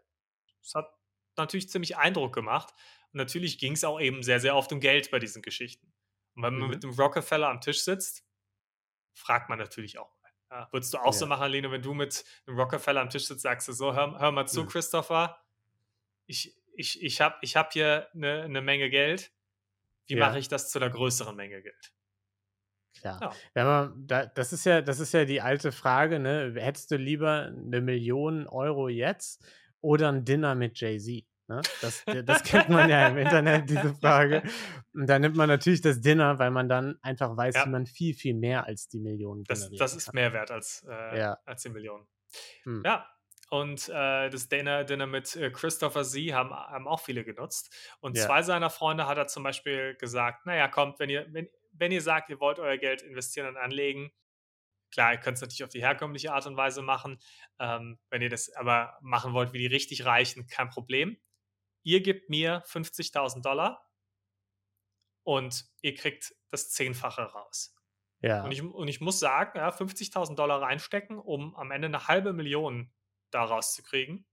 Das 0.62 0.76
hat 0.76 0.94
natürlich 1.38 1.70
ziemlich 1.70 1.98
Eindruck 1.98 2.34
gemacht. 2.34 2.74
Und 3.14 3.18
natürlich 3.18 3.58
ging 3.58 3.74
es 3.74 3.84
auch 3.84 4.00
eben 4.00 4.24
sehr, 4.24 4.40
sehr 4.40 4.56
oft 4.56 4.72
um 4.72 4.80
Geld 4.80 5.12
bei 5.12 5.20
diesen 5.20 5.42
Geschichten. 5.42 5.94
Und 6.36 6.44
wenn 6.44 6.54
man 6.54 6.64
mhm. 6.64 6.70
mit 6.70 6.84
dem 6.84 6.92
Rockefeller 6.92 7.50
am 7.50 7.62
Tisch 7.62 7.84
sitzt, 7.84 8.26
fragt 9.14 9.50
man 9.50 9.60
natürlich 9.60 10.00
auch 10.00 10.12
ja, 10.52 10.68
würdest 10.72 10.94
du 10.94 10.98
auch 10.98 11.06
ja. 11.06 11.12
so 11.14 11.26
machen, 11.28 11.50
Leno, 11.50 11.72
wenn 11.72 11.82
du 11.82 11.94
mit 11.94 12.26
einem 12.46 12.60
Rockefeller 12.60 13.00
am 13.00 13.10
Tisch 13.10 13.26
sitzt, 13.26 13.42
sagst 13.42 13.70
du 13.70 13.72
so, 13.72 13.96
hör, 13.96 14.20
hör 14.20 14.32
mal 14.32 14.46
zu, 14.46 14.62
ja. 14.62 14.68
Christopher, 14.68 15.40
ich, 16.26 16.54
ich, 16.76 17.02
ich 17.02 17.22
habe 17.22 17.36
ich 17.42 17.56
hab 17.56 17.72
hier 17.72 18.10
eine, 18.14 18.44
eine 18.44 18.62
Menge 18.62 18.90
Geld. 18.90 19.32
Wie 20.08 20.18
mache 20.18 20.40
ich 20.40 20.50
das 20.50 20.70
zu 20.70 20.80
einer 20.80 20.90
größeren 20.90 21.38
Menge 21.38 21.62
Geld? 21.62 21.94
Klar. 23.00 23.34
Ja. 23.56 23.64
Man, 23.64 24.06
da, 24.06 24.26
das, 24.26 24.52
ist 24.52 24.66
ja, 24.66 24.82
das 24.82 25.00
ist 25.00 25.14
ja 25.14 25.24
die 25.24 25.40
alte 25.40 25.72
Frage, 25.72 26.20
ne? 26.20 26.54
Hättest 26.58 26.92
du 26.92 26.98
lieber 26.98 27.44
eine 27.46 27.80
Million 27.80 28.46
Euro 28.48 28.90
jetzt 28.90 29.46
oder 29.82 30.10
ein 30.10 30.26
Dinner 30.26 30.56
mit 30.56 30.80
Jay-Z? 30.80 31.26
Ne? 31.48 31.62
Das, 31.82 32.06
das 32.26 32.44
kennt 32.44 32.70
man 32.70 32.90
ja 32.90 33.10
im 33.10 33.18
Internet, 33.18 33.70
diese 33.70 33.94
Frage. 33.96 34.42
Und 34.94 35.08
da 35.08 35.20
nimmt 35.20 35.36
man 35.36 35.50
natürlich 35.50 35.82
das 35.82 36.00
Dinner, 36.00 36.40
weil 36.40 36.52
man 36.52 36.70
dann 36.70 36.98
einfach 37.02 37.36
weiß, 37.36 37.56
ja. 37.56 37.66
wie 37.66 37.70
man 37.70 37.86
viel, 37.86 38.14
viel 38.14 38.34
mehr 38.36 38.66
als 38.66 38.88
die 38.88 39.00
Millionen 39.00 39.44
Das, 39.44 39.70
das 39.72 39.96
ist 39.96 40.14
mehr 40.14 40.32
wert 40.32 40.50
als, 40.50 40.86
äh, 40.90 41.20
ja. 41.20 41.38
als 41.46 41.64
die 41.64 41.70
Millionen. 41.70 42.08
Hm. 42.64 42.84
Ja, 42.86 43.06
und 43.50 43.90
äh, 43.90 44.30
das 44.30 44.48
Dinner, 44.48 44.86
Dinner 44.86 45.08
mit 45.08 45.36
äh, 45.36 45.52
Christopher 45.52 46.06
Z 46.06 46.32
haben, 46.32 46.52
haben 46.52 46.88
auch 46.88 47.02
viele 47.02 47.26
genutzt. 47.26 47.76
Und 48.00 48.18
ja. 48.18 48.26
zwei 48.26 48.44
seiner 48.44 48.70
Freunde 48.70 49.08
hat 49.08 49.18
er 49.18 49.28
zum 49.28 49.44
Beispiel 49.44 49.96
gesagt, 49.96 50.46
naja, 50.46 50.70
kommt, 50.70 51.00
wenn 51.00 51.10
ihr, 51.10 51.28
wenn, 51.32 51.50
wenn 51.74 51.92
ihr 51.92 52.02
sagt, 52.02 52.30
ihr 52.30 52.40
wollt 52.40 52.60
euer 52.60 52.78
Geld 52.78 53.02
investieren 53.02 53.50
und 53.50 53.58
anlegen, 53.58 54.14
klar, 54.92 55.14
ihr 55.14 55.20
könnt 55.20 55.38
es 55.38 55.42
natürlich 55.42 55.64
auf 55.64 55.70
die 55.70 55.82
herkömmliche 55.82 56.34
Art 56.34 56.46
und 56.46 56.58
Weise 56.58 56.82
machen. 56.82 57.20
Ähm, 57.60 58.00
wenn 58.10 58.22
ihr 58.22 58.30
das 58.30 58.52
aber 58.54 58.98
machen 59.02 59.34
wollt 59.34 59.54
wie 59.54 59.60
die 59.60 59.68
richtig 59.68 60.06
Reichen, 60.06 60.48
kein 60.48 60.70
Problem 60.70 61.18
ihr 61.84 62.02
gebt 62.02 62.30
mir 62.30 62.64
50.000 62.66 63.42
Dollar 63.42 63.88
und 65.24 65.66
ihr 65.82 65.96
kriegt 65.96 66.36
das 66.50 66.72
Zehnfache 66.72 67.24
raus. 67.24 67.76
Ja. 68.22 68.44
Und 68.44 68.52
ich, 68.52 68.62
und 68.62 68.88
ich 68.88 69.02
muss 69.02 69.20
sagen, 69.20 69.58
ja, 69.58 69.70
50.000 69.70 70.36
Dollar 70.36 70.62
reinstecken, 70.62 71.18
um 71.18 71.56
am 71.56 71.72
Ende 71.72 71.88
eine 71.88 72.08
halbe 72.08 72.34
Million 72.34 72.94
daraus 73.32 73.74
zu 73.74 73.82
kriegen, 73.82 74.28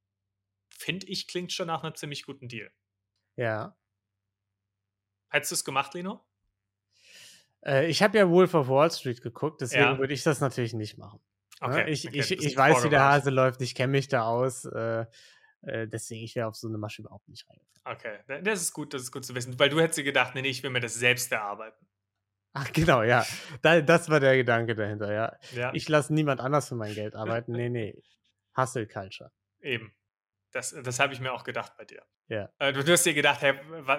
finde 0.68 1.06
ich, 1.06 1.26
klingt 1.26 1.52
schon 1.52 1.68
nach 1.68 1.82
einem 1.82 1.94
ziemlich 1.94 2.24
guten 2.24 2.48
Deal. 2.48 2.70
Ja. 3.36 3.76
Hättest 5.30 5.52
du 5.52 5.54
es 5.54 5.64
gemacht, 5.64 5.94
Lino? 5.94 6.26
Äh, 7.64 7.86
ich 7.86 8.02
habe 8.02 8.18
ja 8.18 8.28
Wolf 8.28 8.54
of 8.54 8.68
Wall 8.68 8.90
Street 8.90 9.22
geguckt, 9.22 9.60
deswegen 9.60 9.82
ja. 9.82 9.98
würde 9.98 10.14
ich 10.14 10.22
das 10.22 10.40
natürlich 10.40 10.74
nicht 10.74 10.98
machen. 10.98 11.20
Ne? 11.60 11.68
Okay, 11.68 11.90
ich, 11.90 12.06
okay, 12.06 12.18
ich, 12.18 12.30
ich 12.30 12.56
weiß, 12.56 12.84
wie 12.84 12.90
der 12.90 13.02
Hase 13.02 13.30
läuft, 13.30 13.60
ich 13.62 13.74
kenne 13.74 13.92
mich 13.92 14.08
da 14.08 14.22
aus. 14.22 14.64
Äh, 14.64 15.06
äh, 15.62 15.88
deswegen, 15.88 16.24
ich 16.24 16.36
wäre 16.36 16.46
auf 16.46 16.54
so 16.54 16.68
eine 16.68 16.78
Masche 16.78 17.02
überhaupt 17.02 17.28
nicht 17.28 17.48
reingefallen. 17.48 17.68
Okay, 17.84 18.42
das 18.42 18.60
ist 18.60 18.72
gut, 18.72 18.94
das 18.94 19.02
ist 19.02 19.12
gut 19.12 19.24
zu 19.24 19.34
wissen, 19.34 19.58
weil 19.58 19.70
du 19.70 19.80
hättest 19.80 19.98
dir 19.98 20.04
gedacht, 20.04 20.34
nee, 20.34 20.42
nee, 20.42 20.50
ich 20.50 20.62
will 20.62 20.70
mir 20.70 20.80
das 20.80 20.94
selbst 20.94 21.32
erarbeiten. 21.32 21.86
Ach, 22.52 22.72
genau, 22.72 23.02
ja. 23.02 23.24
Da, 23.62 23.80
das 23.80 24.08
war 24.08 24.20
der 24.20 24.36
Gedanke 24.36 24.74
dahinter, 24.74 25.12
ja. 25.12 25.36
ja. 25.54 25.72
Ich 25.74 25.88
lasse 25.88 26.12
niemand 26.12 26.40
anders 26.40 26.68
für 26.68 26.74
mein 26.74 26.94
Geld 26.94 27.14
arbeiten. 27.14 27.52
Nee, 27.52 27.68
nee. 27.70 28.02
Hustle 28.56 28.86
Culture. 28.86 29.30
Eben. 29.60 29.92
Das, 30.52 30.74
das 30.82 30.98
habe 30.98 31.12
ich 31.12 31.20
mir 31.20 31.32
auch 31.32 31.44
gedacht 31.44 31.72
bei 31.76 31.84
dir. 31.84 32.02
Ja. 32.28 32.48
Äh, 32.58 32.72
du, 32.72 32.90
hast 32.90 33.04
dir 33.04 33.12
gedacht, 33.12 33.42
hey, 33.42 33.54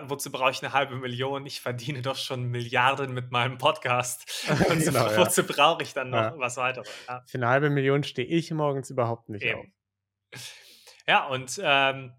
wozu 0.07 0.31
brauche 0.31 0.51
ich 0.51 0.63
eine 0.63 0.73
halbe 0.73 0.95
Million? 0.95 1.45
Ich 1.45 1.61
verdiene 1.61 2.01
doch 2.01 2.15
schon 2.15 2.45
Milliarden 2.45 3.13
mit 3.13 3.31
meinem 3.31 3.57
Podcast. 3.57 4.47
Und 4.69 4.83
genau, 4.83 5.15
wozu 5.15 5.41
ja. 5.41 5.47
brauche 5.47 5.83
ich 5.83 5.93
dann 5.93 6.09
noch 6.09 6.17
ja. 6.17 6.33
was 6.37 6.57
weiteres? 6.57 6.89
Ja. 7.07 7.23
Für 7.27 7.37
eine 7.37 7.47
halbe 7.47 7.69
Million 7.69 8.03
stehe 8.03 8.27
ich 8.27 8.51
morgens 8.51 8.89
überhaupt 8.89 9.29
nicht 9.29 9.43
Eben. 9.43 9.73
auf. 10.33 10.39
Ja, 11.07 11.25
und 11.25 11.59
ähm, 11.63 12.13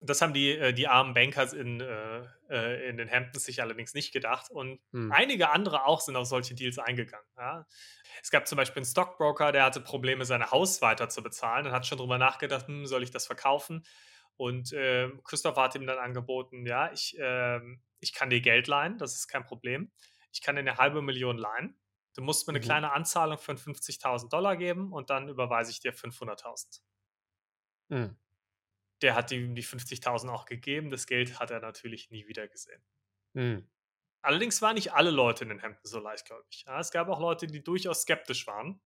das 0.00 0.22
haben 0.22 0.32
die, 0.32 0.52
äh, 0.52 0.72
die 0.72 0.88
armen 0.88 1.12
Bankers 1.12 1.52
in, 1.52 1.80
äh, 1.80 2.22
äh, 2.48 2.88
in 2.88 2.96
den 2.96 3.10
Hamptons 3.10 3.44
sich 3.44 3.60
allerdings 3.60 3.92
nicht 3.92 4.12
gedacht. 4.12 4.50
Und 4.50 4.80
hm. 4.92 5.12
einige 5.12 5.50
andere 5.50 5.84
auch 5.84 6.00
sind 6.00 6.16
auf 6.16 6.26
solche 6.26 6.54
Deals 6.54 6.78
eingegangen. 6.78 7.26
Ja. 7.36 7.66
Es 8.22 8.30
gab 8.30 8.46
zum 8.46 8.56
Beispiel 8.56 8.80
einen 8.80 8.90
Stockbroker, 8.90 9.52
der 9.52 9.64
hatte 9.64 9.80
Probleme, 9.80 10.24
sein 10.24 10.50
Haus 10.50 10.82
weiter 10.82 11.08
zu 11.08 11.22
bezahlen 11.22 11.66
und 11.66 11.72
hat 11.72 11.86
schon 11.86 11.98
drüber 11.98 12.18
nachgedacht, 12.18 12.66
hm, 12.66 12.86
soll 12.86 13.02
ich 13.02 13.10
das 13.10 13.26
verkaufen? 13.26 13.84
Und 14.36 14.72
äh, 14.72 15.10
Christopher 15.24 15.62
hat 15.62 15.74
ihm 15.74 15.86
dann 15.86 15.98
angeboten, 15.98 16.66
ja, 16.66 16.90
ich, 16.92 17.18
äh, 17.18 17.60
ich 18.00 18.12
kann 18.12 18.30
dir 18.30 18.40
Geld 18.40 18.66
leihen, 18.66 18.98
das 18.98 19.14
ist 19.14 19.28
kein 19.28 19.44
Problem. 19.44 19.92
Ich 20.32 20.40
kann 20.40 20.56
dir 20.56 20.60
eine 20.60 20.76
halbe 20.76 21.02
Million 21.02 21.36
leihen 21.36 21.80
Du 22.14 22.22
musst 22.22 22.46
mir 22.46 22.52
eine 22.52 22.58
mhm. 22.58 22.64
kleine 22.64 22.92
Anzahlung 22.92 23.38
von 23.38 23.56
50.000 23.56 24.28
Dollar 24.28 24.56
geben 24.56 24.92
und 24.92 25.10
dann 25.10 25.28
überweise 25.28 25.70
ich 25.70 25.80
dir 25.80 25.94
500.000. 25.94 26.80
Mhm. 27.88 28.16
Der 29.02 29.14
hat 29.14 29.32
ihm 29.32 29.54
die 29.54 29.64
50.000 29.64 30.28
auch 30.28 30.44
gegeben. 30.44 30.90
Das 30.90 31.06
Geld 31.06 31.38
hat 31.38 31.50
er 31.50 31.60
natürlich 31.60 32.10
nie 32.10 32.26
wieder 32.26 32.48
gesehen. 32.48 32.82
Mhm. 33.32 33.68
Allerdings 34.22 34.60
waren 34.62 34.74
nicht 34.74 34.92
alle 34.92 35.10
Leute 35.10 35.44
in 35.44 35.48
den 35.48 35.60
Hemden 35.60 35.80
so 35.86 35.98
leicht, 35.98 36.26
glaube 36.26 36.44
ich. 36.50 36.64
Ja, 36.66 36.78
es 36.78 36.90
gab 36.90 37.08
auch 37.08 37.20
Leute, 37.20 37.46
die 37.46 37.62
durchaus 37.62 38.02
skeptisch 38.02 38.46
waren. 38.46 38.80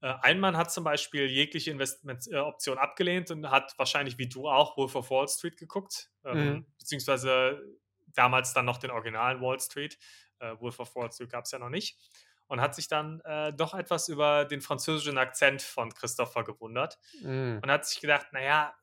Äh, 0.00 0.14
ein 0.22 0.40
Mann 0.40 0.56
hat 0.56 0.72
zum 0.72 0.84
Beispiel 0.84 1.26
jegliche 1.26 1.70
Investmentoption 1.70 2.76
äh, 2.76 2.80
abgelehnt 2.80 3.30
und 3.30 3.50
hat 3.50 3.74
wahrscheinlich 3.78 4.18
wie 4.18 4.28
du 4.28 4.48
auch 4.48 4.76
Wolf 4.76 4.94
of 4.96 5.10
Wall 5.10 5.28
Street 5.28 5.56
geguckt, 5.56 6.10
ähm, 6.24 6.46
mhm. 6.46 6.66
beziehungsweise 6.78 7.62
damals 8.08 8.52
dann 8.52 8.64
noch 8.64 8.78
den 8.78 8.90
originalen 8.90 9.40
Wall 9.40 9.60
Street. 9.60 9.98
Äh, 10.40 10.58
Wolf 10.60 10.78
of 10.80 10.94
Wall 10.94 11.10
Street 11.12 11.30
gab 11.30 11.44
es 11.44 11.52
ja 11.52 11.58
noch 11.58 11.70
nicht. 11.70 11.98
Und 12.46 12.60
hat 12.60 12.74
sich 12.74 12.88
dann 12.88 13.20
äh, 13.20 13.54
doch 13.54 13.72
etwas 13.72 14.08
über 14.08 14.44
den 14.44 14.60
französischen 14.60 15.16
Akzent 15.16 15.62
von 15.62 15.94
Christopher 15.94 16.44
gewundert. 16.44 16.98
Mhm. 17.22 17.60
Und 17.62 17.70
hat 17.70 17.86
sich 17.86 18.00
gedacht, 18.00 18.26
naja, 18.32 18.74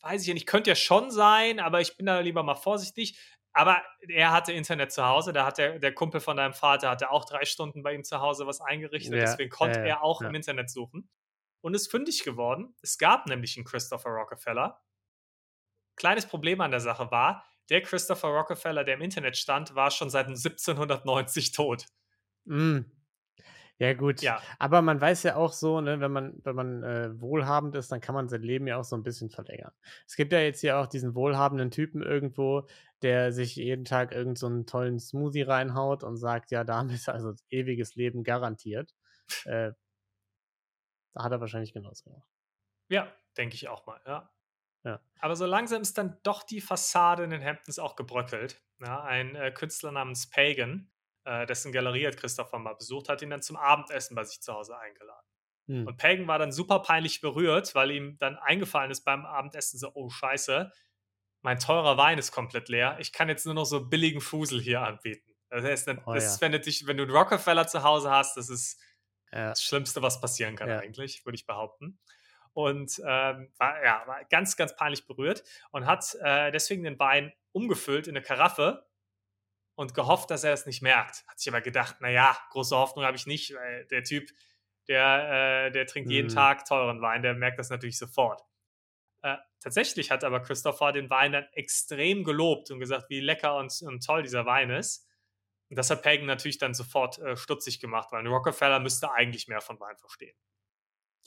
weiß 0.00 0.26
ich 0.26 0.34
nicht, 0.34 0.46
könnte 0.46 0.70
ja 0.70 0.76
schon 0.76 1.10
sein, 1.10 1.60
aber 1.60 1.80
ich 1.80 1.96
bin 1.96 2.06
da 2.06 2.20
lieber 2.20 2.42
mal 2.42 2.54
vorsichtig. 2.54 3.18
Aber 3.56 3.82
er 4.06 4.32
hatte 4.32 4.52
Internet 4.52 4.92
zu 4.92 5.02
Hause, 5.06 5.32
da 5.32 5.46
hat 5.46 5.56
der, 5.56 5.78
der 5.78 5.94
Kumpel 5.94 6.20
von 6.20 6.36
deinem 6.36 6.52
Vater 6.52 6.90
hatte 6.90 7.10
auch 7.10 7.24
drei 7.24 7.46
Stunden 7.46 7.82
bei 7.82 7.94
ihm 7.94 8.04
zu 8.04 8.20
Hause 8.20 8.46
was 8.46 8.60
eingerichtet, 8.60 9.14
ja, 9.14 9.20
deswegen 9.20 9.48
konnte 9.48 9.78
ja, 9.78 9.86
er 9.86 10.02
auch 10.02 10.20
ja. 10.20 10.28
im 10.28 10.34
Internet 10.34 10.68
suchen 10.68 11.08
und 11.62 11.72
ist 11.72 11.90
fündig 11.90 12.22
geworden. 12.22 12.74
Es 12.82 12.98
gab 12.98 13.26
nämlich 13.26 13.56
einen 13.56 13.64
Christopher 13.64 14.10
Rockefeller. 14.10 14.84
Kleines 15.96 16.26
Problem 16.26 16.60
an 16.60 16.70
der 16.70 16.80
Sache 16.80 17.10
war, 17.10 17.46
der 17.70 17.80
Christopher 17.80 18.28
Rockefeller, 18.28 18.84
der 18.84 18.96
im 18.96 19.00
Internet 19.00 19.38
stand, 19.38 19.74
war 19.74 19.90
schon 19.90 20.10
seit 20.10 20.26
1790 20.26 21.52
tot. 21.52 21.86
Mm. 22.44 22.80
Ja, 23.78 23.92
gut. 23.92 24.22
Ja. 24.22 24.40
Aber 24.58 24.80
man 24.80 25.00
weiß 25.00 25.22
ja 25.24 25.36
auch 25.36 25.52
so, 25.52 25.80
ne, 25.80 26.00
wenn 26.00 26.10
man, 26.10 26.40
wenn 26.44 26.56
man 26.56 26.82
äh, 26.82 27.20
wohlhabend 27.20 27.74
ist, 27.76 27.92
dann 27.92 28.00
kann 28.00 28.14
man 28.14 28.28
sein 28.28 28.42
Leben 28.42 28.66
ja 28.66 28.78
auch 28.78 28.84
so 28.84 28.96
ein 28.96 29.02
bisschen 29.02 29.28
verlängern. 29.28 29.72
Es 30.06 30.16
gibt 30.16 30.32
ja 30.32 30.40
jetzt 30.40 30.60
hier 30.60 30.78
auch 30.78 30.86
diesen 30.86 31.14
wohlhabenden 31.14 31.70
Typen 31.70 32.02
irgendwo, 32.02 32.66
der 33.02 33.32
sich 33.32 33.56
jeden 33.56 33.84
Tag 33.84 34.12
irgendeinen 34.12 34.62
so 34.62 34.70
tollen 34.70 34.98
Smoothie 34.98 35.42
reinhaut 35.42 36.04
und 36.04 36.16
sagt, 36.16 36.50
ja, 36.50 36.64
damit 36.64 36.94
ist 36.94 37.08
also 37.08 37.34
ewiges 37.50 37.96
Leben 37.96 38.24
garantiert. 38.24 38.94
Äh, 39.44 39.72
da 41.12 41.24
hat 41.24 41.32
er 41.32 41.40
wahrscheinlich 41.40 41.74
genauso 41.74 42.04
gemacht. 42.04 42.28
Ja, 42.88 43.12
denke 43.36 43.56
ich 43.56 43.68
auch 43.68 43.84
mal, 43.86 44.00
ja. 44.06 44.30
ja. 44.84 45.00
Aber 45.20 45.36
so 45.36 45.44
langsam 45.44 45.82
ist 45.82 45.98
dann 45.98 46.18
doch 46.22 46.44
die 46.44 46.62
Fassade 46.62 47.24
in 47.24 47.30
den 47.30 47.44
Hamptons 47.44 47.78
auch 47.78 47.96
gebröckelt. 47.96 48.62
Ja, 48.80 49.02
ein 49.02 49.34
äh, 49.34 49.50
Künstler 49.50 49.92
namens 49.92 50.30
Pagan 50.30 50.90
äh, 51.26 51.46
dessen 51.46 51.72
Galerie 51.72 52.06
hat 52.06 52.16
Christopher 52.16 52.58
mal 52.58 52.74
besucht, 52.74 53.08
hat 53.08 53.20
ihn 53.22 53.30
dann 53.30 53.42
zum 53.42 53.56
Abendessen 53.56 54.14
bei 54.14 54.24
sich 54.24 54.40
zu 54.40 54.54
Hause 54.54 54.78
eingeladen. 54.78 55.26
Hm. 55.66 55.86
Und 55.86 55.96
Pagan 55.96 56.28
war 56.28 56.38
dann 56.38 56.52
super 56.52 56.80
peinlich 56.80 57.20
berührt, 57.20 57.74
weil 57.74 57.90
ihm 57.90 58.16
dann 58.18 58.36
eingefallen 58.36 58.90
ist 58.90 59.04
beim 59.04 59.26
Abendessen 59.26 59.78
so, 59.78 59.90
oh 59.94 60.08
scheiße, 60.08 60.70
mein 61.42 61.58
teurer 61.58 61.96
Wein 61.96 62.18
ist 62.18 62.32
komplett 62.32 62.68
leer, 62.68 62.96
ich 63.00 63.12
kann 63.12 63.28
jetzt 63.28 63.44
nur 63.44 63.54
noch 63.54 63.64
so 63.64 63.84
billigen 63.84 64.20
Fusel 64.20 64.60
hier 64.60 64.80
anbieten. 64.80 65.32
Das 65.50 65.64
heißt, 65.64 65.88
das, 65.88 65.98
oh, 66.06 66.14
ja. 66.14 66.40
wenn, 66.40 66.52
du 66.52 66.60
dich, 66.60 66.86
wenn 66.86 66.96
du 66.96 67.04
einen 67.04 67.12
Rockefeller 67.12 67.66
zu 67.66 67.82
Hause 67.82 68.10
hast, 68.10 68.36
das 68.36 68.48
ist 68.48 68.80
ja. 69.32 69.50
das 69.50 69.62
Schlimmste, 69.62 70.02
was 70.02 70.20
passieren 70.20 70.56
kann 70.56 70.68
ja. 70.68 70.78
eigentlich, 70.78 71.24
würde 71.24 71.36
ich 71.36 71.46
behaupten. 71.46 71.98
Und 72.52 72.98
ähm, 73.06 73.52
war, 73.58 73.84
ja, 73.84 74.02
war 74.06 74.24
ganz, 74.24 74.56
ganz 74.56 74.74
peinlich 74.74 75.06
berührt 75.06 75.44
und 75.72 75.86
hat 75.86 76.16
äh, 76.20 76.50
deswegen 76.50 76.84
den 76.84 76.98
Wein 76.98 77.32
umgefüllt 77.52 78.08
in 78.08 78.16
eine 78.16 78.24
Karaffe 78.24 78.86
und 79.76 79.94
gehofft, 79.94 80.30
dass 80.30 80.42
er 80.42 80.52
es 80.52 80.66
nicht 80.66 80.82
merkt. 80.82 81.24
Hat 81.28 81.38
sich 81.38 81.52
aber 81.52 81.60
gedacht, 81.60 82.00
naja, 82.00 82.36
große 82.50 82.76
Hoffnung 82.76 83.04
habe 83.04 83.16
ich 83.16 83.26
nicht, 83.26 83.54
weil 83.54 83.86
der 83.86 84.02
Typ, 84.02 84.30
der, 84.88 85.66
äh, 85.66 85.70
der 85.70 85.86
trinkt 85.86 86.10
jeden 86.10 86.28
mhm. 86.28 86.34
Tag 86.34 86.64
teuren 86.64 87.00
Wein, 87.02 87.22
der 87.22 87.34
merkt 87.34 87.58
das 87.58 87.70
natürlich 87.70 87.98
sofort. 87.98 88.42
Äh, 89.22 89.36
tatsächlich 89.60 90.10
hat 90.10 90.24
aber 90.24 90.40
Christopher 90.40 90.92
den 90.92 91.10
Wein 91.10 91.32
dann 91.32 91.46
extrem 91.52 92.24
gelobt 92.24 92.70
und 92.70 92.80
gesagt, 92.80 93.10
wie 93.10 93.20
lecker 93.20 93.56
und, 93.56 93.72
und 93.82 94.04
toll 94.04 94.22
dieser 94.22 94.46
Wein 94.46 94.70
ist. 94.70 95.06
Und 95.68 95.76
das 95.76 95.90
hat 95.90 96.02
Pagan 96.02 96.26
natürlich 96.26 96.58
dann 96.58 96.74
sofort 96.74 97.18
äh, 97.18 97.36
stutzig 97.36 97.80
gemacht, 97.80 98.08
weil 98.12 98.20
ein 98.20 98.28
Rockefeller 98.28 98.80
müsste 98.80 99.10
eigentlich 99.12 99.48
mehr 99.48 99.60
von 99.60 99.78
Wein 99.78 99.96
verstehen. 99.98 100.36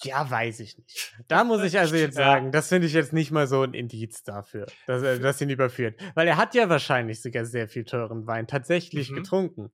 Ja, 0.04 0.30
weiß 0.30 0.60
ich 0.62 0.78
nicht. 0.78 1.14
Da 1.28 1.44
muss 1.44 1.64
ich 1.64 1.78
also 1.78 1.96
jetzt 1.96 2.16
sagen, 2.16 2.52
das 2.52 2.70
finde 2.70 2.88
ich 2.88 2.94
jetzt 2.94 3.14
nicht 3.14 3.32
mal 3.32 3.48
so 3.48 3.64
ein 3.64 3.74
Indiz 3.74 4.24
dafür, 4.24 4.68
dass 4.88 5.04
er 5.04 5.20
das 5.20 5.42
ihn 5.42 5.50
überführt. 5.50 6.00
Weil 6.16 6.28
er 6.28 6.38
hat 6.38 6.56
ja 6.56 6.70
wahrscheinlich 6.70 7.22
sogar 7.22 7.46
sehr 7.46 7.68
viel 7.68 7.86
teuren 7.86 8.28
Wein 8.28 8.48
tatsächlich 8.48 9.12
mhm. 9.12 9.16
getrunken. 9.16 9.72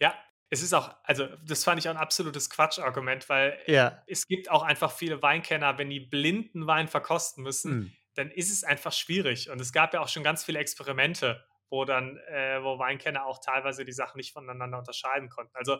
Ja, 0.00 0.14
es 0.50 0.62
ist 0.62 0.74
auch, 0.74 0.94
also 1.04 1.28
das 1.46 1.64
fand 1.64 1.78
ich 1.78 1.88
auch 1.88 1.94
ein 1.94 2.00
absolutes 2.00 2.50
Quatschargument, 2.50 3.28
weil 3.28 3.58
ja. 3.66 4.02
es 4.06 4.26
gibt 4.26 4.50
auch 4.50 4.62
einfach 4.62 4.92
viele 4.92 5.22
Weinkenner, 5.22 5.78
wenn 5.78 5.88
die 5.88 6.00
blinden 6.00 6.66
Wein 6.66 6.88
verkosten 6.88 7.42
müssen, 7.42 7.74
mhm. 7.74 7.92
dann 8.16 8.30
ist 8.30 8.52
es 8.52 8.62
einfach 8.62 8.92
schwierig. 8.92 9.48
Und 9.48 9.60
es 9.60 9.72
gab 9.72 9.94
ja 9.94 10.00
auch 10.00 10.08
schon 10.08 10.22
ganz 10.22 10.44
viele 10.44 10.58
Experimente, 10.58 11.42
wo 11.70 11.86
dann, 11.86 12.18
äh, 12.28 12.62
wo 12.62 12.78
Weinkenner 12.78 13.24
auch 13.24 13.40
teilweise 13.42 13.86
die 13.86 13.92
Sachen 13.92 14.18
nicht 14.18 14.34
voneinander 14.34 14.78
unterscheiden 14.78 15.30
konnten. 15.30 15.56
Also 15.56 15.78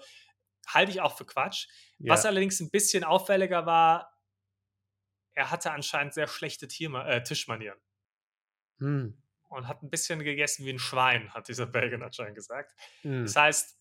halte 0.67 0.93
ich 0.93 1.01
auch 1.01 1.17
für 1.17 1.27
Quatsch. 1.27 1.69
Ja. 1.99 2.13
Was 2.13 2.27
allerdings 2.27 2.61
ein 2.61 2.71
bisschen 2.71 3.05
auffälliger 3.05 3.67
war, 3.67 4.13
er 5.35 5.51
hatte 5.51 5.73
anscheinend 5.73 6.15
sehr 6.15 6.29
schlechte 6.29 6.69
Tierma 6.69 7.07
äh, 7.07 7.23
Tischmanieren. 7.23 7.79
Hm. 8.79 9.19
Und 9.49 9.69
hat 9.69 9.83
ein 9.83 9.91
bisschen 9.91 10.19
gegessen 10.21 10.65
wie 10.65 10.73
ein 10.73 10.79
Schwein, 10.79 11.33
hat 11.35 11.49
dieser 11.49 11.67
Belgier 11.67 12.03
anscheinend 12.03 12.35
gesagt. 12.35 12.75
Hm. 13.03 13.25
Das 13.25 13.37
heißt, 13.37 13.79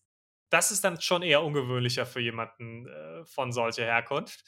das 0.50 0.70
ist 0.70 0.84
dann 0.84 1.00
schon 1.00 1.22
eher 1.22 1.42
ungewöhnlicher 1.42 2.04
für 2.04 2.20
jemanden 2.20 2.86
äh, 2.86 3.24
von 3.24 3.52
solcher 3.52 3.84
Herkunft. 3.84 4.44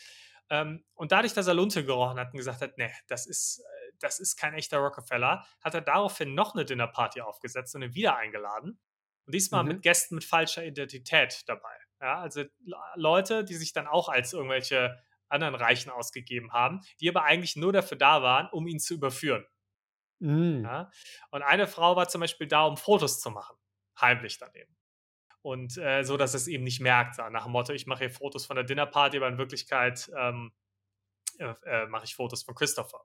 Ähm, 0.51 0.85
und 0.93 1.13
dadurch, 1.13 1.33
dass 1.33 1.47
er 1.47 1.55
Lunte 1.55 1.85
gerochen 1.85 2.19
hat 2.19 2.33
und 2.33 2.37
gesagt 2.37 2.61
hat, 2.61 2.77
nee, 2.77 2.93
das 3.09 3.27
ist, 3.27 3.61
äh, 3.61 3.93
das 4.01 4.21
ist 4.21 4.37
kein 4.37 4.53
echter 4.53 4.79
Rockefeller, 4.79 5.47
hat 5.63 5.75
er 5.75 5.81
daraufhin 5.81 6.35
noch 6.35 6.55
eine 6.55 6.67
Dinnerparty 6.67 7.23
aufgesetzt 7.23 7.75
und 7.75 7.83
ihn 7.83 7.95
wieder 7.95 8.17
eingeladen. 8.17 8.79
Und 9.25 9.35
diesmal 9.35 9.63
mhm. 9.63 9.69
mit 9.69 9.83
Gästen 9.83 10.17
mit 10.17 10.25
falscher 10.25 10.65
Identität 10.65 11.43
dabei. 11.47 11.75
Ja, 12.05 12.21
also 12.21 12.45
Leute, 12.97 13.45
die 13.45 13.55
sich 13.55 13.73
dann 13.73 13.87
auch 13.87 14.11
als 14.11 14.35
irgendwelche 14.35 15.03
anderen 15.31 15.55
Reichen 15.55 15.89
ausgegeben 15.89 16.53
haben, 16.53 16.83
die 17.01 17.09
aber 17.09 17.25
eigentlich 17.25 17.57
nur 17.57 17.73
dafür 17.73 17.97
da 17.97 18.23
waren, 18.23 18.47
um 18.53 18.67
ihn 18.67 18.79
zu 18.79 18.93
überführen. 18.93 19.47
Mm. 20.19 20.65
Ja? 20.65 20.91
Und 21.31 21.41
eine 21.41 21.67
Frau 21.67 21.97
war 21.97 22.07
zum 22.07 22.21
Beispiel 22.21 22.47
da, 22.47 22.67
um 22.67 22.77
Fotos 22.77 23.23
zu 23.23 23.31
machen, 23.31 23.57
heimlich 23.99 24.37
daneben. 24.37 24.77
Und 25.41 25.79
äh, 25.79 26.03
so, 26.03 26.19
dass 26.19 26.35
es 26.35 26.47
eben 26.47 26.63
nicht 26.63 26.81
merkt, 26.81 27.17
nach 27.17 27.45
dem 27.45 27.53
Motto, 27.53 27.73
ich 27.73 27.87
mache 27.87 28.01
hier 28.01 28.11
Fotos 28.11 28.45
von 28.45 28.57
der 28.57 28.67
Dinnerparty, 28.67 29.17
aber 29.17 29.29
in 29.29 29.39
Wirklichkeit 29.39 30.11
ähm, 30.15 30.53
äh, 31.39 31.55
äh, 31.65 31.87
mache 31.87 32.05
ich 32.05 32.15
Fotos 32.15 32.43
von 32.43 32.55
Christopher. 32.55 33.01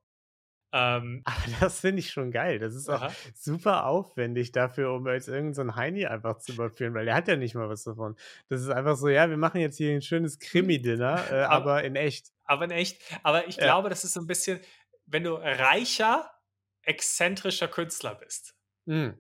Ähm, 0.72 1.22
Aber 1.26 1.36
das 1.60 1.80
finde 1.80 2.00
ich 2.00 2.12
schon 2.12 2.32
geil. 2.32 2.60
Das 2.60 2.76
ist 2.76 2.90
auch 2.90 3.02
aha. 3.02 3.12
super 3.34 3.86
aufwendig 3.86 4.52
dafür, 4.52 4.94
um 4.94 5.08
jetzt 5.08 5.28
irgendein 5.28 5.70
so 5.70 5.76
Heini 5.76 6.06
einfach 6.06 6.38
zu 6.38 6.54
überführen, 6.54 6.94
weil 6.94 7.08
er 7.08 7.16
hat 7.16 7.28
ja 7.28 7.36
nicht 7.36 7.56
mal 7.56 7.70
was 7.70 7.84
davon. 7.84 8.16
Das 8.50 8.62
ist 8.62 8.70
einfach 8.70 8.96
so, 8.96 9.10
ja, 9.10 9.30
wir 9.30 9.38
machen 9.38 9.62
jetzt 9.62 9.78
hier 9.78 9.92
ein 9.92 10.02
schönes. 10.02 10.40
Krimi-Dinner, 10.40 11.32
äh, 11.32 11.36
aber, 11.44 11.54
aber, 11.54 11.84
in 11.84 11.96
echt. 11.96 12.32
Aber 12.46 12.66
in 12.66 12.72
echt. 12.72 13.02
Aber 13.24 13.48
ich 13.48 13.56
ja. 13.56 13.64
glaube, 13.64 13.90
das 13.90 14.04
ist 14.04 14.14
so 14.14 14.22
ein 14.22 14.28
bisschen, 14.28 14.60
wenn 15.06 15.24
du 15.24 15.34
reicher, 15.34 16.32
exzentrischer 16.84 17.68
Künstler 17.68 18.16
bist. 18.16 18.56
Mhm. 18.86 19.18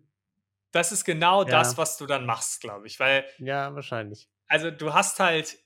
Das 0.71 0.91
ist 0.91 1.03
genau 1.03 1.43
ja. 1.43 1.49
das, 1.49 1.77
was 1.77 1.97
du 1.97 2.05
dann 2.05 2.25
machst, 2.25 2.61
glaube 2.61 2.85
ich. 2.85 2.99
Weil, 2.99 3.25
ja, 3.39 3.73
wahrscheinlich. 3.73 4.29
Also 4.47 4.69
du 4.69 4.93
hast 4.93 5.19
halt 5.19 5.57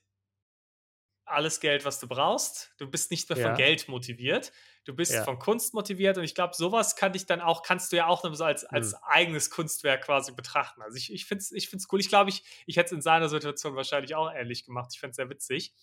alles 1.26 1.60
Geld, 1.60 1.84
was 1.84 2.00
du 2.00 2.08
brauchst. 2.08 2.74
Du 2.78 2.90
bist 2.90 3.10
nicht 3.10 3.28
mehr 3.28 3.36
von 3.36 3.50
ja. 3.50 3.54
Geld 3.54 3.88
motiviert. 3.88 4.52
Du 4.84 4.94
bist 4.94 5.12
ja. 5.12 5.24
von 5.24 5.38
Kunst 5.38 5.72
motiviert 5.72 6.18
und 6.18 6.24
ich 6.24 6.34
glaube, 6.34 6.54
sowas 6.54 6.94
kann 6.94 7.12
dich 7.12 7.24
dann 7.24 7.40
auch, 7.40 7.62
kannst 7.62 7.90
du 7.90 7.96
ja 7.96 8.06
auch 8.06 8.22
so 8.34 8.44
als, 8.44 8.64
als 8.64 8.92
mhm. 8.92 8.98
eigenes 9.02 9.50
Kunstwerk 9.50 10.04
quasi 10.04 10.32
betrachten. 10.32 10.82
Also 10.82 10.96
ich, 10.96 11.12
ich 11.12 11.24
finde 11.24 11.40
es 11.40 11.52
ich 11.52 11.70
find's 11.70 11.88
cool. 11.90 12.00
Ich 12.00 12.08
glaube, 12.08 12.30
ich, 12.30 12.44
ich 12.66 12.76
hätte 12.76 12.86
es 12.86 12.92
in 12.92 13.00
seiner 13.00 13.28
Situation 13.30 13.76
wahrscheinlich 13.76 14.14
auch 14.14 14.30
ähnlich 14.32 14.66
gemacht. 14.66 14.90
Ich 14.92 15.00
finde 15.00 15.10
es 15.10 15.16
sehr 15.16 15.30
witzig. 15.30 15.74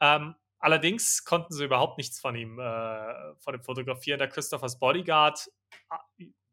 Ähm, 0.00 0.34
allerdings 0.58 1.24
konnten 1.24 1.54
sie 1.54 1.64
überhaupt 1.64 1.96
nichts 1.96 2.18
von 2.18 2.34
ihm, 2.34 2.58
äh, 2.58 3.34
von 3.38 3.52
dem 3.52 3.62
Fotografieren. 3.62 4.18
Der 4.18 4.28
Christophers 4.28 4.80
Bodyguard, 4.80 5.48
ah, 5.90 6.00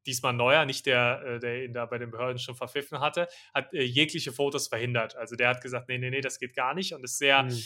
diesmal 0.05 0.33
neuer, 0.33 0.65
nicht 0.65 0.85
der, 0.85 1.23
äh, 1.25 1.39
der 1.39 1.63
ihn 1.63 1.73
da 1.73 1.87
bei 1.87 1.97
den 1.97 2.11
Behörden 2.11 2.37
schon 2.37 2.55
verpfiffen 2.55 2.99
hatte, 2.99 3.27
hat 3.55 3.73
äh, 3.73 3.81
jegliche 3.81 4.31
Fotos 4.31 4.67
verhindert. 4.67 5.15
Also 5.15 5.35
der 5.35 5.49
hat 5.49 5.61
gesagt, 5.61 5.89
nee, 5.89 5.97
nee, 5.97 6.11
nee, 6.11 6.21
das 6.21 6.37
geht 6.37 6.53
gar 6.53 6.75
nicht 6.75 6.93
und 6.93 7.03
ist 7.03 7.17
sehr... 7.17 7.41
Mhm 7.43 7.63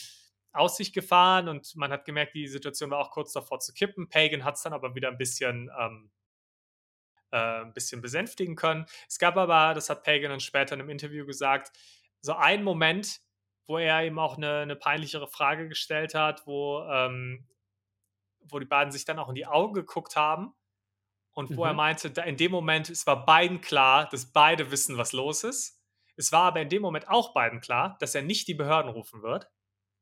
aus 0.56 0.78
sich 0.78 0.94
gefahren 0.94 1.48
und 1.48 1.76
man 1.76 1.92
hat 1.92 2.06
gemerkt, 2.06 2.36
die 2.36 2.48
Situation 2.48 2.92
war 2.92 3.00
auch 3.00 3.12
kurz 3.12 3.34
davor 3.34 3.60
zu 3.60 3.74
kippen. 3.74 4.10
Pagan 4.10 4.44
hat 4.44 4.56
es 4.56 4.64
dann 4.64 4.74
aber 4.74 4.96
wieder 4.96 5.10
ein 5.10 5.18
bisschen, 5.18 5.70
ähm, 5.80 6.12
äh, 7.32 7.62
ein 7.62 7.74
bisschen 7.74 8.02
besänftigen 8.02 8.56
können. 8.56 8.86
Es 9.08 9.20
gab 9.20 9.38
aber, 9.38 9.74
das 9.74 9.90
hat 9.90 10.04
Pagan 10.04 10.32
dann 10.32 10.40
später 10.40 10.76
in 10.76 10.82
einem 10.82 10.90
Interview 10.90 11.26
gesagt, 11.26 11.72
so 12.22 12.34
einen 12.34 12.64
Moment, 12.64 13.22
wo 13.68 13.78
er 13.78 14.06
ihm 14.06 14.20
auch 14.20 14.38
eine, 14.38 14.60
eine 14.60 14.76
peinlichere 14.76 15.28
Frage 15.28 15.68
gestellt 15.68 16.14
hat, 16.16 16.46
wo, 16.46 16.82
ähm, 16.90 17.48
wo 18.40 18.60
die 18.60 18.66
beiden 18.66 18.92
sich 18.92 19.06
dann 19.06 19.20
auch 19.20 19.30
in 19.30 19.36
die 19.36 19.48
Augen 19.48 19.74
geguckt 19.74 20.16
haben 20.16 20.54
und 21.34 21.56
wo 21.58 21.64
mhm. 21.64 21.70
er 21.70 21.74
meinte, 21.74 22.22
in 22.22 22.38
dem 22.38 22.52
Moment, 22.52 22.90
es 22.90 23.06
war 23.06 23.26
beiden 23.26 23.62
klar, 23.62 24.08
dass 24.10 24.32
beide 24.32 24.72
wissen, 24.72 24.98
was 24.98 25.14
los 25.14 25.44
ist. 25.44 25.82
Es 26.16 26.32
war 26.32 26.44
aber 26.44 26.62
in 26.62 26.70
dem 26.70 26.82
Moment 26.82 27.10
auch 27.10 27.34
beiden 27.34 27.60
klar, 27.60 27.98
dass 28.00 28.16
er 28.16 28.22
nicht 28.22 28.48
die 28.48 28.54
Behörden 28.54 28.92
rufen 28.92 29.22
wird, 29.22 29.50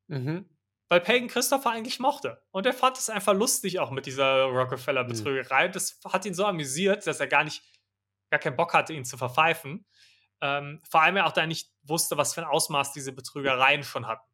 Mhm. 0.07 0.49
weil 0.89 1.01
Pagan 1.01 1.27
Christopher 1.27 1.71
eigentlich 1.71 1.99
mochte. 1.99 2.43
Und 2.51 2.65
er 2.67 2.73
fand 2.73 2.97
es 2.97 3.09
einfach 3.09 3.33
lustig 3.33 3.79
auch 3.79 3.89
mit 3.91 4.05
dieser 4.05 4.43
Rockefeller-Betrügerei. 4.43 5.67
Das 5.69 5.99
hat 6.05 6.25
ihn 6.25 6.33
so 6.35 6.45
amüsiert, 6.45 7.07
dass 7.07 7.19
er 7.19 7.27
gar 7.27 7.43
nicht, 7.43 7.63
gar 8.29 8.39
keinen 8.39 8.55
Bock 8.57 8.73
hatte, 8.73 8.93
ihn 8.93 9.05
zu 9.05 9.17
verpfeifen. 9.17 9.85
Ähm, 10.41 10.81
vor 10.89 11.01
allem 11.01 11.15
er 11.15 11.25
auch 11.25 11.31
da 11.31 11.45
nicht 11.47 11.71
wusste, 11.83 12.17
was 12.17 12.33
für 12.33 12.41
ein 12.41 12.47
Ausmaß 12.47 12.91
diese 12.93 13.13
Betrügereien 13.13 13.83
schon 13.83 14.05
hatten. 14.07 14.29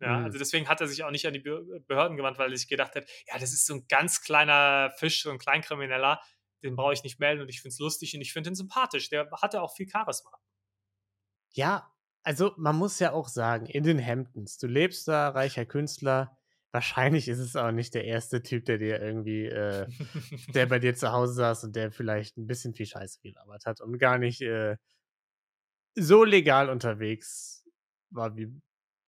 Ja, 0.00 0.18
Mhm. 0.18 0.24
also 0.26 0.38
deswegen 0.38 0.68
hat 0.68 0.80
er 0.82 0.86
sich 0.88 1.02
auch 1.02 1.10
nicht 1.10 1.26
an 1.26 1.32
die 1.32 1.40
Be- 1.40 1.64
Behörden 1.86 2.16
gewandt, 2.18 2.38
weil 2.38 2.52
er 2.52 2.56
sich 2.58 2.68
gedacht 2.68 2.94
hat, 2.94 3.08
ja, 3.26 3.38
das 3.38 3.52
ist 3.54 3.66
so 3.66 3.74
ein 3.74 3.86
ganz 3.88 4.20
kleiner 4.20 4.90
Fisch, 4.98 5.22
so 5.22 5.30
ein 5.30 5.38
Kleinkrimineller, 5.38 6.20
den 6.62 6.76
brauche 6.76 6.92
ich 6.92 7.02
nicht 7.02 7.18
melden 7.18 7.40
und 7.40 7.48
ich 7.48 7.62
finde 7.62 7.72
es 7.72 7.78
lustig 7.78 8.14
und 8.14 8.20
ich 8.20 8.32
finde 8.34 8.50
ihn 8.50 8.54
sympathisch. 8.54 9.08
Der 9.08 9.28
hatte 9.40 9.62
auch 9.62 9.74
viel 9.74 9.88
Charisma. 9.88 10.30
Ja, 11.54 11.90
also 12.26 12.52
man 12.56 12.74
muss 12.76 12.98
ja 12.98 13.12
auch 13.12 13.28
sagen, 13.28 13.66
in 13.66 13.84
den 13.84 14.04
Hamptons, 14.04 14.58
du 14.58 14.66
lebst 14.66 15.06
da, 15.06 15.28
reicher 15.28 15.64
Künstler, 15.64 16.36
wahrscheinlich 16.72 17.28
ist 17.28 17.38
es 17.38 17.54
auch 17.54 17.70
nicht 17.70 17.94
der 17.94 18.04
erste 18.04 18.42
Typ, 18.42 18.64
der 18.64 18.78
dir 18.78 19.00
irgendwie, 19.00 19.46
äh, 19.46 19.86
der 20.52 20.66
bei 20.66 20.80
dir 20.80 20.96
zu 20.96 21.12
Hause 21.12 21.34
saß 21.34 21.62
und 21.64 21.76
der 21.76 21.92
vielleicht 21.92 22.36
ein 22.36 22.48
bisschen 22.48 22.74
viel 22.74 22.86
Scheiße 22.86 23.20
gelabert 23.22 23.64
hat 23.64 23.80
und 23.80 23.96
gar 23.98 24.18
nicht 24.18 24.40
äh, 24.42 24.76
so 25.94 26.24
legal 26.24 26.68
unterwegs 26.68 27.64
war, 28.10 28.36
wie, 28.36 28.52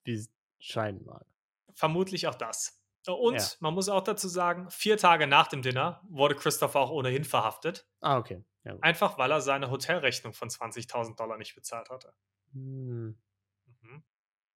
wie 0.05 0.15
es 0.15 0.31
scheinen 0.61 1.05
mag. 1.05 1.27
Vermutlich 1.75 2.29
auch 2.29 2.37
das. 2.37 2.85
Und 3.09 3.37
Ja. 3.37 3.49
man 3.61 3.75
muss 3.75 3.89
auch 3.89 4.05
dazu 4.05 4.29
sagen, 4.29 4.71
vier 4.71 4.97
Tage 4.97 5.27
nach 5.27 5.49
dem 5.49 5.63
Dinner 5.63 6.03
wurde 6.09 6.37
Christopher 6.37 6.81
auch 6.81 6.91
ohnehin 6.91 7.25
verhaftet. 7.25 7.89
Ah, 8.01 8.19
okay. 8.19 8.45
Ja. 8.65 8.77
Einfach 8.81 9.19
weil 9.19 9.33
er 9.33 9.41
seine 9.41 9.71
Hotelrechnung 9.71 10.35
von 10.35 10.51
20.000 10.51 11.19
Dollar 11.19 11.37
nicht 11.37 11.55
bezahlt 11.55 11.91
hatte. 11.91 12.13
Hm. 12.53 13.19
Mhm. 13.83 14.03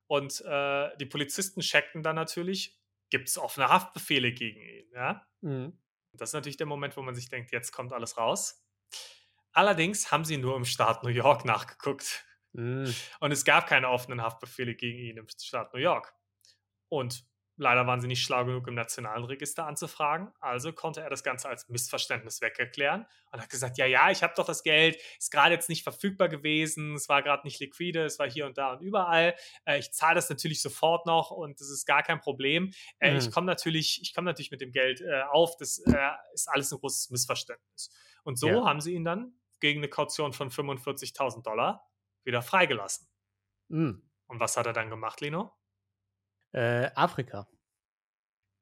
Und 0.07 0.40
äh, 0.45 0.97
die 0.99 1.07
Polizisten 1.07 1.61
checkten 1.61 2.03
dann 2.03 2.16
natürlich, 2.16 2.78
gibt 3.11 3.28
es 3.28 3.38
offene 3.38 3.68
Haftbefehle 3.68 4.32
gegen 4.32 4.61
ihn. 4.61 4.90
Ja? 4.95 5.26
Mhm. 5.40 5.78
Das 6.12 6.30
ist 6.30 6.34
natürlich 6.34 6.57
der 6.57 6.66
Moment, 6.66 6.97
wo 6.97 7.03
man 7.03 7.14
sich 7.14 7.28
denkt, 7.28 7.53
jetzt 7.53 7.72
kommt 7.72 7.93
alles 7.93 8.18
raus. 8.18 8.64
Allerdings 9.53 10.11
haben 10.11 10.24
sie 10.24 10.38
nur 10.38 10.57
im 10.57 10.64
Staat 10.64 11.03
New 11.05 11.11
York 11.11 11.45
nachgeguckt. 11.45 12.24
Mhm. 12.53 12.95
Und 13.20 13.32
es 13.32 13.45
gab 13.45 13.66
keine 13.66 13.88
offenen 13.88 14.22
Haftbefehle 14.22 14.74
gegen 14.74 14.99
ihn 14.99 15.16
im 15.16 15.26
Staat 15.28 15.72
New 15.74 15.80
York. 15.80 16.14
Und 16.88 17.24
leider 17.57 17.87
waren 17.87 18.01
sie 18.01 18.07
nicht 18.09 18.23
schlau 18.25 18.45
genug, 18.45 18.67
im 18.69 18.75
nationalen 18.75 19.25
Register 19.25 19.67
anzufragen. 19.67 20.33
Also 20.41 20.73
konnte 20.73 21.01
er 21.01 21.11
das 21.11 21.23
Ganze 21.23 21.49
als 21.49 21.69
Missverständnis 21.69 22.41
wegerklären 22.41 23.07
und 23.31 23.41
hat 23.41 23.51
gesagt, 23.51 23.79
ja, 23.79 23.87
ja, 23.87 24.11
ich 24.11 24.23
habe 24.23 24.33
doch 24.37 24.47
das 24.47 24.63
Geld, 24.63 24.97
ist 25.19 25.31
gerade 25.31 25.55
jetzt 25.55 25.69
nicht 25.69 25.83
verfügbar 25.83 26.29
gewesen, 26.29 26.95
es 26.95 27.09
war 27.09 27.23
gerade 27.23 27.45
nicht 27.47 27.61
liquide, 27.61 28.05
es 28.05 28.19
war 28.19 28.29
hier 28.31 28.47
und 28.47 28.59
da 28.59 28.73
und 28.73 28.81
überall. 28.81 29.35
Äh, 29.65 29.79
ich 29.79 29.93
zahle 29.93 30.15
das 30.17 30.29
natürlich 30.31 30.63
sofort 30.63 31.07
noch 31.07 31.31
und 31.31 31.61
das 31.61 31.69
ist 31.71 31.85
gar 31.87 32.03
kein 32.03 32.21
Problem. 32.21 32.73
Äh, 32.99 33.13
Mhm. 33.13 33.19
Ich 33.19 33.31
komme 33.31 33.47
natürlich, 33.47 34.01
ich 34.03 34.15
komme 34.15 34.27
natürlich 34.27 34.51
mit 34.51 34.61
dem 34.61 34.73
Geld 34.73 35.01
äh, 35.01 35.23
auf. 35.31 35.57
Das 35.57 35.79
äh, 35.79 36.11
ist 36.35 36.49
alles 36.49 36.73
ein 36.73 36.79
großes 36.81 37.11
Missverständnis. 37.11 37.91
Und 38.25 38.39
so 38.39 38.49
Ja. 38.49 38.65
haben 38.65 38.81
sie 38.81 38.95
ihn 38.95 39.05
dann 39.05 39.35
gegen 39.61 39.81
eine 39.81 39.89
Kaution 39.89 40.33
von 40.33 40.51
45.000 40.51 41.43
Dollar 41.43 41.89
wieder 42.25 42.43
freigelassen. 42.43 43.09
Mhm. 43.69 44.09
Und 44.27 44.41
was 44.41 44.57
hat 44.57 44.67
er 44.67 44.73
dann 44.73 44.91
gemacht, 44.91 45.21
Lino? 45.21 45.53
Äh, 46.53 46.91
Afrika. 46.95 47.49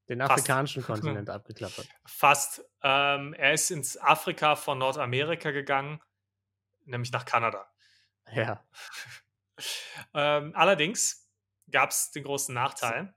Den 0.09 0.21
Fast. 0.21 0.33
afrikanischen 0.33 0.83
Kontinent 0.87 1.31
abgeklappert. 1.31 1.89
Fast. 2.07 2.65
Ähm, 2.83 3.35
er 3.35 3.53
ist 3.53 3.71
ins 3.71 3.97
Afrika 3.99 4.57
von 4.57 4.79
Nordamerika 4.79 5.51
gegangen, 5.51 6.01
nämlich 6.85 7.13
nach 7.13 7.25
Kanada. 7.25 7.67
Ja. 8.33 8.65
Ähm, 10.15 10.53
allerdings 10.57 11.29
gab 11.71 11.91
es 11.91 12.13
den 12.13 12.25
großen 12.25 12.55
Nachteil. 12.55 13.15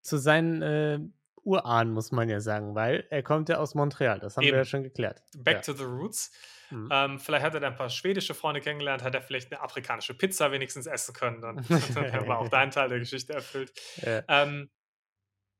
Zu 0.00 0.16
seinen 0.16 0.62
äh, 0.62 0.98
Urahnen, 1.44 1.92
muss 1.92 2.12
man 2.12 2.28
ja 2.28 2.40
sagen, 2.40 2.74
weil 2.74 3.06
er 3.10 3.22
kommt 3.22 3.48
ja 3.48 3.58
aus 3.58 3.74
Montreal. 3.74 4.18
Das 4.20 4.36
haben 4.36 4.44
Eben. 4.44 4.52
wir 4.52 4.58
ja 4.60 4.64
schon 4.64 4.82
geklärt. 4.82 5.22
Back 5.36 5.56
ja. 5.56 5.60
to 5.60 5.72
the 5.74 5.84
roots. 5.84 6.32
Mhm. 6.72 6.88
Ähm, 6.90 7.18
vielleicht 7.20 7.44
hat 7.44 7.54
er 7.54 7.60
dann 7.60 7.72
ein 7.72 7.78
paar 7.78 7.90
schwedische 7.90 8.34
Freunde 8.34 8.60
kennengelernt, 8.60 9.02
hat 9.02 9.14
er 9.14 9.22
vielleicht 9.22 9.52
eine 9.52 9.60
afrikanische 9.62 10.14
Pizza 10.14 10.50
wenigstens 10.52 10.86
essen 10.86 11.14
können. 11.14 11.40
Dann, 11.40 11.56
dann 11.94 12.26
war 12.28 12.38
auch 12.38 12.48
dein 12.48 12.70
Teil 12.70 12.88
der 12.88 12.98
Geschichte 12.98 13.32
erfüllt. 13.34 13.72
Ja. 13.96 14.22
Ähm, 14.28 14.70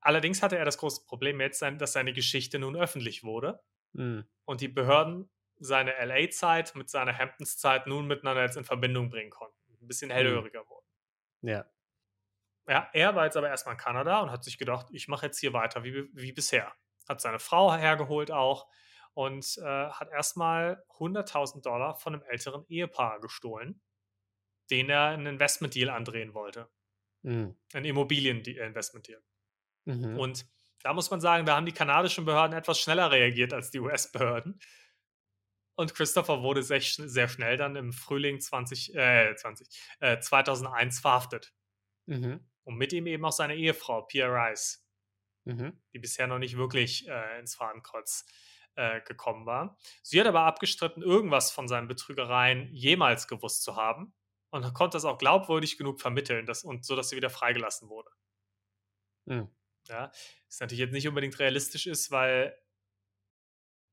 allerdings 0.00 0.42
hatte 0.42 0.56
er 0.58 0.64
das 0.64 0.78
große 0.78 1.04
Problem 1.06 1.40
jetzt, 1.40 1.58
sein- 1.58 1.78
dass 1.78 1.92
seine 1.92 2.12
Geschichte 2.12 2.58
nun 2.58 2.76
öffentlich 2.76 3.22
wurde 3.24 3.60
Mhm. 3.94 4.24
und 4.46 4.60
die 4.62 4.68
Behörden 4.68 5.30
seine 5.58 5.92
LA-Zeit 5.98 6.74
mit 6.74 6.88
seiner 6.88 7.16
Hamptons-Zeit 7.16 7.86
nun 7.86 8.06
miteinander 8.06 8.42
jetzt 8.42 8.56
in 8.56 8.64
Verbindung 8.64 9.10
bringen 9.10 9.30
konnten. 9.30 9.54
Ein 9.80 9.86
bisschen 9.86 10.10
hellhöriger 10.10 10.66
wurden. 10.68 10.86
ja. 11.42 11.66
Ja, 12.68 12.88
er 12.92 13.16
war 13.16 13.24
jetzt 13.24 13.36
aber 13.36 13.48
erstmal 13.48 13.74
in 13.74 13.80
Kanada 13.80 14.20
und 14.20 14.30
hat 14.30 14.44
sich 14.44 14.56
gedacht, 14.56 14.86
ich 14.92 15.08
mache 15.08 15.26
jetzt 15.26 15.40
hier 15.40 15.52
weiter 15.52 15.82
wie, 15.82 16.08
wie 16.14 16.30
bisher. 16.32 16.72
Hat 17.08 17.20
seine 17.20 17.40
Frau 17.40 17.74
hergeholt 17.74 18.30
auch 18.30 18.68
und 19.14 19.58
äh, 19.58 19.62
hat 19.90 20.10
erstmal 20.10 20.84
100.000 20.98 21.62
Dollar 21.62 21.96
von 21.96 22.14
einem 22.14 22.22
älteren 22.24 22.64
Ehepaar 22.68 23.20
gestohlen, 23.20 23.82
den 24.70 24.90
er 24.90 25.06
einen 25.08 25.26
Investmentdeal 25.26 25.90
andrehen 25.90 26.34
wollte. 26.34 26.68
Mhm. 27.22 27.56
Ein 27.72 27.84
Immobilien-Investmentdeal. 27.84 29.22
Mhm. 29.84 30.18
Und 30.18 30.46
da 30.82 30.92
muss 30.92 31.10
man 31.10 31.20
sagen, 31.20 31.46
da 31.46 31.56
haben 31.56 31.66
die 31.66 31.72
kanadischen 31.72 32.24
Behörden 32.24 32.56
etwas 32.56 32.80
schneller 32.80 33.10
reagiert 33.10 33.52
als 33.52 33.70
die 33.70 33.80
US-Behörden. 33.80 34.58
Und 35.74 35.94
Christopher 35.94 36.42
wurde 36.42 36.62
sehr, 36.62 36.80
sehr 36.80 37.28
schnell 37.28 37.56
dann 37.56 37.76
im 37.76 37.92
Frühling 37.92 38.40
20, 38.40 38.94
äh, 38.94 39.34
20, 39.36 39.68
äh, 40.00 40.18
2001 40.20 41.00
verhaftet. 41.00 41.54
Mhm. 42.06 42.46
Und 42.64 42.76
mit 42.76 42.92
ihm 42.92 43.06
eben 43.06 43.24
auch 43.24 43.32
seine 43.32 43.56
Ehefrau, 43.56 44.02
Pia 44.02 44.26
Rice, 44.28 44.86
Mhm. 45.44 45.82
die 45.92 45.98
bisher 45.98 46.28
noch 46.28 46.38
nicht 46.38 46.56
wirklich 46.56 47.08
äh, 47.08 47.40
ins 47.40 47.56
Fadenkreuz 47.56 48.26
äh, 48.76 49.00
gekommen 49.02 49.46
war. 49.46 49.76
Sie 50.02 50.20
hat 50.20 50.26
aber 50.26 50.42
abgestritten, 50.42 51.02
irgendwas 51.02 51.50
von 51.50 51.68
seinen 51.68 51.88
Betrügereien 51.88 52.72
jemals 52.72 53.28
gewusst 53.28 53.62
zu 53.62 53.76
haben 53.76 54.14
und 54.50 54.72
konnte 54.74 54.96
das 54.96 55.04
auch 55.04 55.18
glaubwürdig 55.18 55.78
genug 55.78 56.00
vermitteln, 56.00 56.46
dass, 56.46 56.64
und 56.64 56.84
so, 56.84 56.96
dass 56.96 57.08
sie 57.08 57.16
wieder 57.16 57.30
freigelassen 57.30 57.88
wurde. 57.88 58.10
Mhm. 59.26 59.48
Ja, 59.88 60.12
ist 60.48 60.60
natürlich 60.60 60.80
jetzt 60.80 60.92
nicht 60.92 61.08
unbedingt 61.08 61.38
realistisch 61.38 61.86
ist, 61.86 62.10
weil 62.10 62.56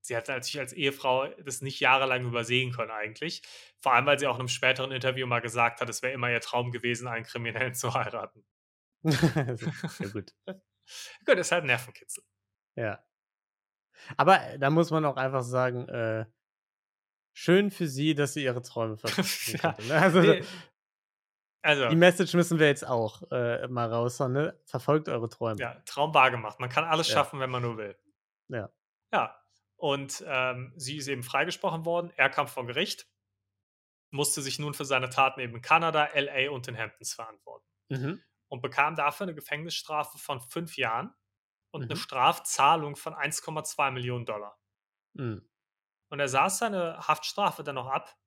sie 0.01 0.15
hat 0.15 0.27
natürlich 0.27 0.59
als 0.59 0.73
Ehefrau 0.73 1.27
das 1.43 1.61
nicht 1.61 1.79
jahrelang 1.79 2.25
übersehen 2.25 2.71
können 2.71 2.91
eigentlich. 2.91 3.41
Vor 3.81 3.93
allem, 3.93 4.05
weil 4.05 4.19
sie 4.19 4.27
auch 4.27 4.35
in 4.35 4.41
einem 4.41 4.49
späteren 4.49 4.91
Interview 4.91 5.25
mal 5.25 5.39
gesagt 5.39 5.81
hat, 5.81 5.89
es 5.89 6.01
wäre 6.01 6.13
immer 6.13 6.31
ihr 6.31 6.41
Traum 6.41 6.71
gewesen, 6.71 7.07
einen 7.07 7.25
Kriminellen 7.25 7.73
zu 7.75 7.93
heiraten. 7.93 8.45
ja, 9.03 10.07
gut. 10.11 10.33
Gut, 11.23 11.37
ist 11.37 11.51
halt 11.51 11.65
Nervenkitzel. 11.65 12.23
Ja. 12.75 13.03
Aber 14.17 14.41
äh, 14.43 14.59
da 14.59 14.69
muss 14.69 14.91
man 14.91 15.05
auch 15.05 15.17
einfach 15.17 15.43
sagen, 15.43 15.87
äh, 15.89 16.25
schön 17.33 17.71
für 17.71 17.87
sie, 17.87 18.15
dass 18.15 18.33
sie 18.33 18.43
ihre 18.43 18.61
Träume 18.61 18.97
verwirklichen 18.97 19.59
Ja, 19.63 19.75
ne? 19.87 20.01
Also, 20.01 20.21
Nee, 20.21 20.43
Also, 21.61 21.89
die 21.89 21.95
Message 21.95 22.33
müssen 22.33 22.59
wir 22.59 22.67
jetzt 22.67 22.87
auch 22.87 23.23
äh, 23.31 23.67
mal 23.67 23.91
raushauen, 23.91 24.31
ne? 24.33 24.59
Verfolgt 24.65 25.09
eure 25.09 25.29
Träume. 25.29 25.59
ja, 25.59 25.75
Traum 25.85 26.13
wahr 26.13 26.31
gemacht. 26.31 26.59
Man 26.59 26.69
kann 26.69 26.83
alles 26.85 27.07
Ja. 27.09 27.15
schaffen, 27.15 27.39
wenn 27.39 27.49
man 27.49 27.61
nur 27.61 27.77
will. 27.77 27.97
Ja. 28.49 28.69
Ja. 29.13 29.35
Und 29.75 30.23
ähm, 30.27 30.73
sie 30.75 30.97
ist 30.97 31.07
eben 31.07 31.23
freigesprochen 31.23 31.85
worden. 31.85 32.11
Er 32.17 32.29
kam 32.29 32.47
vor 32.47 32.65
Gericht, 32.65 33.07
musste 34.11 34.41
sich 34.41 34.59
nun 34.59 34.73
für 34.73 34.83
seine 34.85 35.09
Taten 35.09 35.39
eben 35.39 35.55
in 35.55 35.61
Kanada, 35.61 36.09
LA 36.13 36.49
und 36.51 36.67
den 36.67 36.77
Hamptons 36.77 37.13
verantworten. 37.13 37.65
Mhm. 37.91 38.21
und 38.49 38.61
bekam 38.61 38.95
dafür 38.95 39.25
eine 39.25 39.33
Gefängnisstrafe 39.35 40.17
von 40.19 40.39
fünf 40.41 40.77
Jahren 40.77 41.11
und 41.71 41.83
eine 41.83 41.95
Mhm. 41.95 41.99
Strafzahlung 41.99 42.95
von 42.95 43.13
1,2 43.13 43.91
Millionen 43.91 44.25
Dollar. 44.25 44.59
Mhm. 45.13 45.49
Und 46.09 46.19
er 46.19 46.27
saß 46.29 46.59
seine 46.59 47.07
Haftstrafe 47.07 47.63
dann 47.63 47.75
noch 47.75 47.87
ab 47.87 48.17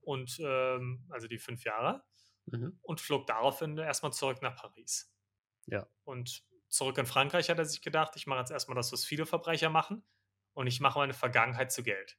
und 0.00 0.38
ähm, 0.40 1.06
also 1.10 1.28
die 1.28 1.38
fünf 1.38 1.64
Jahre 1.64 2.04
Mhm. 2.46 2.78
und 2.82 3.00
flog 3.00 3.26
daraufhin 3.26 3.76
erstmal 3.78 4.12
zurück 4.12 4.42
nach 4.42 4.56
Paris. 4.56 5.12
Ja. 5.66 5.86
Und 6.04 6.44
zurück 6.68 6.98
in 6.98 7.06
Frankreich 7.06 7.50
hat 7.50 7.58
er 7.58 7.64
sich 7.66 7.82
gedacht, 7.82 8.16
ich 8.16 8.26
mache 8.26 8.40
jetzt 8.40 8.50
erstmal 8.50 8.76
das, 8.76 8.92
was 8.92 9.04
viele 9.04 9.26
Verbrecher 9.26 9.70
machen 9.70 10.04
und 10.54 10.66
ich 10.66 10.80
mache 10.80 10.98
meine 10.98 11.14
Vergangenheit 11.14 11.70
zu 11.72 11.82
Geld. 11.82 12.18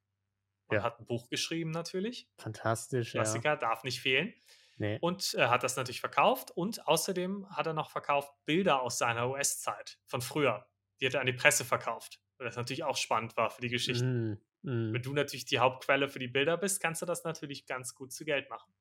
Und 0.68 0.78
Ja. 0.78 0.84
hat 0.84 1.00
ein 1.00 1.08
Buch 1.08 1.30
geschrieben 1.30 1.72
natürlich. 1.72 2.30
Fantastisch, 2.38 3.16
ja. 3.16 3.24
Klassiker, 3.24 3.58
darf 3.58 3.84
nicht 3.84 4.02
fehlen. 4.02 4.36
Nee. 4.78 5.00
Und 5.02 5.34
äh, 5.34 5.48
hat 5.48 5.64
das 5.64 5.76
natürlich 5.76 6.00
verkauft. 6.00 6.52
Und 6.52 6.88
außerdem 6.88 7.50
hat 7.50 7.68
er 7.68 7.74
noch 7.74 7.90
verkauft 7.92 8.32
Bilder 8.46 8.82
aus 8.84 8.98
seiner 9.00 9.30
US-Zeit 9.30 10.00
von 10.06 10.22
früher. 10.22 10.69
Die 11.00 11.06
hat 11.06 11.14
er 11.14 11.22
an 11.22 11.28
die 11.28 11.34
Presse 11.34 11.66
verkauft. 11.66 12.20
Weil 12.38 12.48
das 12.48 12.56
natürlich 12.56 12.84
auch 12.84 12.98
spannend 12.98 13.36
war 13.38 13.50
für 13.50 13.62
die 13.62 13.70
Geschichte. 13.70 14.06
Mhm. 14.06 14.38
Mhm. 14.62 14.94
Wenn 14.94 15.02
du 15.02 15.14
natürlich 15.14 15.46
die 15.46 15.60
Hauptquelle 15.60 16.10
für 16.10 16.20
die 16.20 16.28
Bilder 16.28 16.58
bist, 16.58 16.82
kannst 16.82 17.02
du 17.02 17.06
das 17.06 17.24
natürlich 17.24 17.66
ganz 17.66 17.96
gut 17.96 18.12
zu 18.12 18.26
Geld 18.26 18.50
machen. 18.50 18.74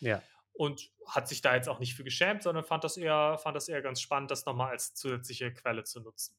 Ja. 0.00 0.22
Und 0.52 0.90
hat 1.06 1.28
sich 1.28 1.42
da 1.42 1.54
jetzt 1.54 1.68
auch 1.68 1.78
nicht 1.78 1.94
für 1.94 2.04
geschämt, 2.04 2.42
sondern 2.42 2.64
fand 2.64 2.84
das 2.84 2.96
eher, 2.96 3.38
fand 3.38 3.56
das 3.56 3.68
eher 3.68 3.82
ganz 3.82 4.00
spannend, 4.00 4.30
das 4.30 4.46
nochmal 4.46 4.70
als 4.70 4.94
zusätzliche 4.94 5.52
Quelle 5.52 5.84
zu 5.84 6.00
nutzen. 6.00 6.36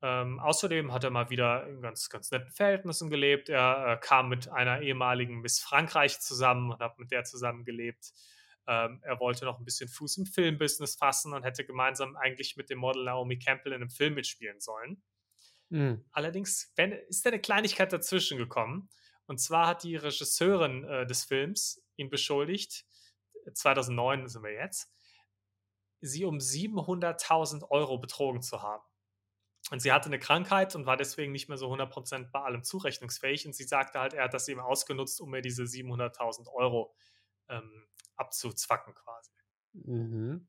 Ähm, 0.00 0.38
außerdem 0.38 0.92
hat 0.92 1.02
er 1.02 1.10
mal 1.10 1.28
wieder 1.28 1.66
in 1.66 1.80
ganz, 1.80 2.08
ganz 2.08 2.30
netten 2.30 2.52
Verhältnissen 2.52 3.10
gelebt. 3.10 3.48
Er 3.48 3.94
äh, 3.94 4.06
kam 4.06 4.28
mit 4.28 4.48
einer 4.48 4.80
ehemaligen 4.80 5.40
Miss 5.40 5.58
Frankreich 5.58 6.20
zusammen 6.20 6.70
und 6.70 6.80
hat 6.80 6.98
mit 6.98 7.10
der 7.10 7.24
zusammen 7.24 7.64
gelebt. 7.64 8.12
Ähm, 8.68 9.00
er 9.02 9.18
wollte 9.18 9.46
noch 9.46 9.58
ein 9.58 9.64
bisschen 9.64 9.88
Fuß 9.88 10.18
im 10.18 10.26
Filmbusiness 10.26 10.96
fassen 10.96 11.32
und 11.32 11.42
hätte 11.42 11.64
gemeinsam 11.64 12.16
eigentlich 12.16 12.56
mit 12.56 12.68
dem 12.68 12.78
Model 12.78 13.04
Naomi 13.04 13.38
Campbell 13.38 13.72
in 13.72 13.80
einem 13.80 13.90
Film 13.90 14.12
mitspielen 14.14 14.60
sollen. 14.60 15.02
Mhm. 15.70 16.04
Allerdings 16.12 16.70
wenn, 16.76 16.92
ist 16.92 17.24
da 17.24 17.30
eine 17.30 17.40
Kleinigkeit 17.40 17.90
dazwischen 17.92 18.36
gekommen. 18.36 18.90
Und 19.24 19.38
zwar 19.38 19.68
hat 19.68 19.84
die 19.84 19.96
Regisseurin 19.96 20.84
äh, 20.84 21.06
des 21.06 21.24
Films 21.24 21.82
ihn 21.96 22.10
beschuldigt, 22.10 22.84
2009 23.54 24.28
sind 24.28 24.42
wir 24.42 24.52
jetzt, 24.52 24.92
sie 26.00 26.26
um 26.26 26.36
700.000 26.36 27.70
Euro 27.70 27.98
betrogen 27.98 28.42
zu 28.42 28.62
haben. 28.62 28.84
Und 29.70 29.80
sie 29.80 29.92
hatte 29.92 30.06
eine 30.06 30.18
Krankheit 30.18 30.74
und 30.76 30.84
war 30.84 30.96
deswegen 30.98 31.32
nicht 31.32 31.48
mehr 31.48 31.58
so 31.58 31.72
100% 31.72 32.30
bei 32.30 32.40
allem 32.40 32.62
zurechnungsfähig. 32.62 33.46
Und 33.46 33.54
sie 33.54 33.64
sagte 33.64 33.98
halt, 33.98 34.14
er 34.14 34.24
hat 34.24 34.34
das 34.34 34.48
eben 34.48 34.60
ausgenutzt, 34.60 35.20
um 35.20 35.30
mir 35.30 35.42
diese 35.42 35.64
700.000 35.64 36.48
Euro 36.52 36.94
ähm, 37.48 37.86
abzuzwacken 38.18 38.94
quasi. 38.94 39.32
Mhm. 39.72 40.48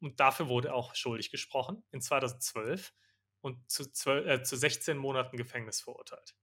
Und 0.00 0.18
dafür 0.18 0.48
wurde 0.48 0.74
auch 0.74 0.94
schuldig 0.94 1.30
gesprochen 1.30 1.84
in 1.92 2.00
2012 2.00 2.92
und 3.40 3.70
zu, 3.70 3.90
12, 3.90 4.26
äh, 4.26 4.42
zu 4.42 4.56
16 4.56 4.96
Monaten 4.96 5.36
Gefängnis 5.36 5.80
verurteilt. 5.80 6.36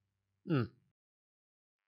Mhm. 0.46 0.76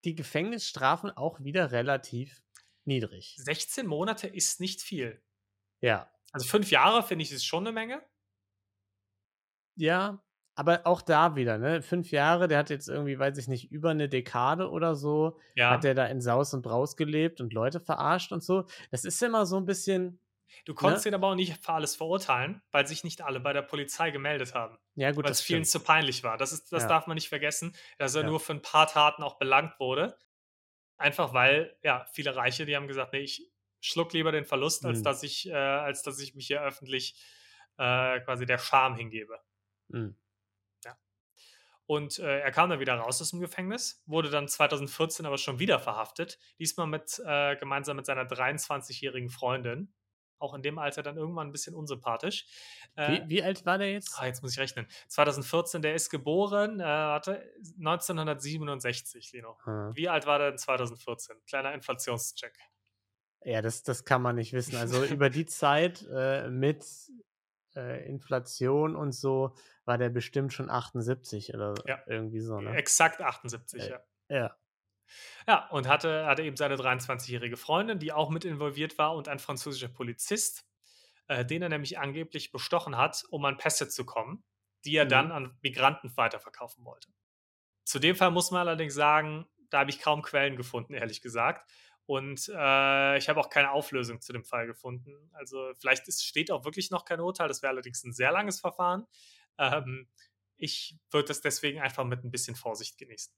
Die 0.04 0.16
Gefängnisstrafen 0.16 1.12
auch 1.12 1.44
wieder 1.44 1.72
relativ 1.72 2.42
niedrig. 2.86 3.36
16 3.38 3.86
Monate 3.86 4.28
ist 4.28 4.60
nicht 4.60 4.82
viel. 4.82 5.24
Ja. 5.80 6.12
Also 6.32 6.48
fünf 6.48 6.72
Jahre 6.72 7.04
finde 7.04 7.24
ich 7.24 7.32
ist 7.32 7.46
schon 7.46 7.66
eine 7.66 7.74
Menge. 7.74 8.04
Ja, 9.76 10.24
aber 10.62 10.82
auch 10.86 11.02
da 11.02 11.36
wieder, 11.36 11.58
ne? 11.58 11.82
Fünf 11.82 12.12
Jahre, 12.12 12.48
der 12.48 12.60
hat 12.60 12.70
jetzt 12.70 12.88
irgendwie, 12.88 13.18
weiß 13.18 13.36
ich 13.40 13.48
nicht, 13.48 13.72
über 13.72 13.90
eine 13.90 14.08
Dekade 14.08 14.70
oder 14.70 14.94
so, 14.94 15.40
ja. 15.56 15.72
hat 15.72 15.84
der 15.84 15.96
da 15.96 16.06
in 16.06 16.22
Saus 16.22 16.54
und 16.54 16.62
Braus 16.62 16.96
gelebt 16.96 17.42
und 17.42 17.52
Leute 17.52 17.80
verarscht 17.80 18.32
und 18.32 18.44
so. 18.44 18.66
Das 18.92 19.04
ist 19.04 19.24
immer 19.24 19.48
so 19.48 19.58
ein 19.58 19.66
bisschen. 19.66 20.20
Du 20.66 20.76
konntest 20.76 21.06
ne? 21.06 21.10
ihn 21.10 21.16
aber 21.16 21.30
auch 21.30 21.36
nicht 21.36 21.58
für 21.66 21.74
alles 21.74 21.96
verurteilen, 21.96 22.62
weil 22.70 22.86
sich 22.86 23.04
nicht 23.04 23.24
alle 23.24 23.40
bei 23.40 23.54
der 23.54 23.64
Polizei 23.64 24.12
gemeldet 24.12 24.54
haben. 24.54 24.78
Ja, 24.94 25.10
gut. 25.10 25.26
Weil 25.26 25.32
es 25.32 25.42
vielen 25.42 25.66
zu 25.66 25.80
peinlich 25.80 26.24
war. 26.24 26.38
Das, 26.38 26.52
ist, 26.52 26.72
das 26.72 26.84
ja. 26.84 26.90
darf 26.90 27.08
man 27.08 27.16
nicht 27.16 27.30
vergessen, 27.30 27.76
dass 27.98 28.14
er 28.14 28.22
ja. 28.22 28.28
nur 28.28 28.40
für 28.40 28.54
ein 28.54 28.62
paar 28.62 28.86
Taten 28.86 29.24
auch 29.24 29.40
belangt 29.40 29.80
wurde. 29.80 30.16
Einfach 30.98 31.34
weil, 31.34 31.76
ja, 31.82 32.06
viele 32.14 32.36
Reiche, 32.36 32.68
die 32.68 32.76
haben 32.76 32.88
gesagt, 32.88 33.14
nee, 33.14 33.22
ich 33.22 33.52
schluck 33.80 34.14
lieber 34.14 34.32
den 34.32 34.46
Verlust, 34.46 34.86
als, 34.86 35.00
mhm. 35.00 35.04
dass, 35.06 35.24
ich, 35.24 35.50
äh, 35.50 35.56
als 35.56 36.04
dass 36.04 36.20
ich 36.20 36.36
mich 36.36 36.46
hier 36.46 36.62
öffentlich 36.62 37.16
äh, 37.80 38.20
quasi 38.20 38.46
der 38.46 38.60
Scham 38.60 38.96
hingebe. 38.96 39.40
Mhm. 39.88 40.16
Und 41.92 42.20
äh, 42.20 42.40
er 42.40 42.52
kam 42.52 42.70
dann 42.70 42.80
wieder 42.80 42.96
raus 42.96 43.22
aus 43.22 43.32
dem 43.32 43.42
Gefängnis, 43.42 44.02
wurde 44.06 44.30
dann 44.30 44.48
2014 44.48 45.26
aber 45.26 45.38
schon 45.38 45.60
wieder 45.60 45.78
verhaftet, 45.78 46.40
diesmal 46.58 46.88
mit, 46.88 47.22
äh, 47.26 47.58
gemeinsam 47.58 47.98
mit 47.98 48.06
seiner 48.06 48.24
23-jährigen 48.24 49.30
Freundin. 49.30 49.94
Auch 50.40 50.54
in 50.54 50.62
dem 50.62 50.80
Alter 50.80 51.04
dann 51.04 51.18
irgendwann 51.18 51.50
ein 51.50 51.52
bisschen 51.52 51.76
unsympathisch. 51.76 52.46
Äh, 52.96 53.24
wie, 53.26 53.30
wie, 53.30 53.44
alt 53.44 53.66
war 53.66 53.78
der 53.78 53.92
jetzt? 53.92 54.18
Ah, 54.18 54.26
jetzt 54.26 54.42
muss 54.42 54.54
ich 54.54 54.60
rechnen. 54.60 54.88
2014, 55.10 55.82
der 55.82 55.94
ist 55.94 56.10
geboren, 56.10 56.80
äh, 56.80 56.84
warte, 56.86 57.44
1967, 57.80 59.34
Lino. 59.34 59.58
Hm. 59.66 59.92
Wie 59.94 60.08
alt 60.08 60.26
war 60.26 60.40
der 60.40 60.52
in 60.52 60.58
2014? 60.58 61.36
Kleiner 61.46 61.74
Inflationscheck. 61.74 62.58
Ja, 63.44 63.62
das, 63.62 63.84
das 63.84 64.06
kann 64.06 64.22
man 64.22 64.38
nicht 64.38 64.54
wissen. 64.54 64.78
Also 64.78 65.04
über 65.04 65.30
die 65.30 65.46
Zeit 65.46 66.08
äh, 66.10 66.50
mit 66.50 66.86
äh, 67.76 68.08
Inflation 68.08 68.96
und 68.96 69.12
so 69.12 69.54
war 69.92 69.98
der 69.98 70.10
bestimmt 70.10 70.54
schon 70.54 70.70
78 70.70 71.54
oder 71.54 71.74
ja. 71.86 72.00
irgendwie 72.08 72.40
so. 72.40 72.62
Ne? 72.62 72.74
Exakt 72.78 73.20
78, 73.22 73.82
äh, 73.82 73.90
ja. 73.90 74.00
Ja. 74.30 74.58
Ja, 75.46 75.68
und 75.68 75.90
hatte, 75.90 76.26
hatte 76.26 76.44
eben 76.44 76.56
seine 76.56 76.78
23-jährige 76.78 77.58
Freundin, 77.58 78.00
die 78.00 78.14
auch 78.14 78.30
mit 78.30 78.46
involviert 78.46 78.98
war, 78.98 79.14
und 79.16 79.28
ein 79.28 79.38
französischer 79.38 79.90
Polizist, 79.90 80.66
äh, 81.28 81.44
den 81.44 81.62
er 81.62 81.68
nämlich 81.68 82.00
angeblich 82.00 82.54
bestochen 82.54 82.96
hat, 82.96 83.26
um 83.32 83.44
an 83.44 83.58
Pässe 83.58 83.90
zu 83.90 84.06
kommen, 84.06 84.46
die 84.86 84.96
er 84.96 85.04
mhm. 85.04 85.10
dann 85.10 85.32
an 85.34 85.58
Migranten 85.62 86.16
weiterverkaufen 86.16 86.86
wollte. 86.86 87.10
Zu 87.84 88.00
dem 88.00 88.16
Fall 88.16 88.32
muss 88.32 88.52
man 88.52 88.66
allerdings 88.66 88.94
sagen, 88.94 89.46
da 89.72 89.80
habe 89.80 89.90
ich 89.90 90.00
kaum 90.00 90.22
Quellen 90.22 90.56
gefunden, 90.56 90.94
ehrlich 90.94 91.22
gesagt. 91.22 91.70
Und 92.06 92.48
äh, 92.48 93.18
ich 93.18 93.28
habe 93.28 93.42
auch 93.42 93.50
keine 93.50 93.72
Auflösung 93.72 94.22
zu 94.22 94.32
dem 94.32 94.46
Fall 94.46 94.68
gefunden. 94.68 95.30
Also 95.34 95.74
vielleicht 95.78 96.08
ist, 96.08 96.26
steht 96.26 96.50
auch 96.50 96.64
wirklich 96.64 96.92
noch 96.92 97.04
kein 97.04 97.20
Urteil. 97.20 97.50
Das 97.50 97.62
wäre 97.62 97.72
allerdings 97.72 98.06
ein 98.06 98.14
sehr 98.14 98.32
langes 98.32 98.62
Verfahren. 98.62 99.06
Ähm, 99.62 100.08
ich 100.58 100.98
würde 101.10 101.30
das 101.30 101.42
deswegen 101.42 101.80
einfach 101.80 102.04
mit 102.04 102.24
ein 102.24 102.32
bisschen 102.32 102.56
Vorsicht 102.56 102.98
genießen. 102.98 103.34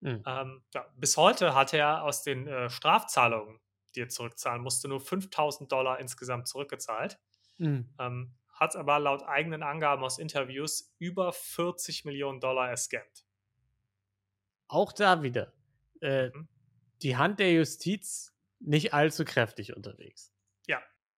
Mhm. 0.00 0.22
Ähm, 0.26 0.64
ja, 0.74 0.86
bis 0.96 1.16
heute 1.16 1.54
hat 1.54 1.72
er 1.72 2.02
aus 2.02 2.22
den 2.22 2.46
äh, 2.46 2.68
Strafzahlungen, 2.68 3.60
die 3.94 4.00
er 4.00 4.08
zurückzahlen 4.08 4.62
musste, 4.62 4.88
nur 4.88 5.00
5000 5.00 5.70
Dollar 5.70 6.00
insgesamt 6.00 6.48
zurückgezahlt. 6.48 7.18
Mhm. 7.58 7.88
Ähm, 7.98 8.34
hat 8.52 8.76
aber 8.76 8.98
laut 8.98 9.22
eigenen 9.22 9.62
Angaben 9.62 10.04
aus 10.04 10.18
Interviews 10.18 10.94
über 10.98 11.32
40 11.32 12.04
Millionen 12.04 12.40
Dollar 12.40 12.68
erscampt. 12.68 13.24
Auch 14.68 14.92
da 14.92 15.22
wieder. 15.22 15.52
Äh, 16.00 16.28
mhm 16.28 16.48
die 17.02 17.16
Hand 17.16 17.40
der 17.40 17.52
Justiz 17.52 18.34
nicht 18.60 18.94
allzu 18.94 19.24
kräftig 19.24 19.76
unterwegs. 19.76 20.31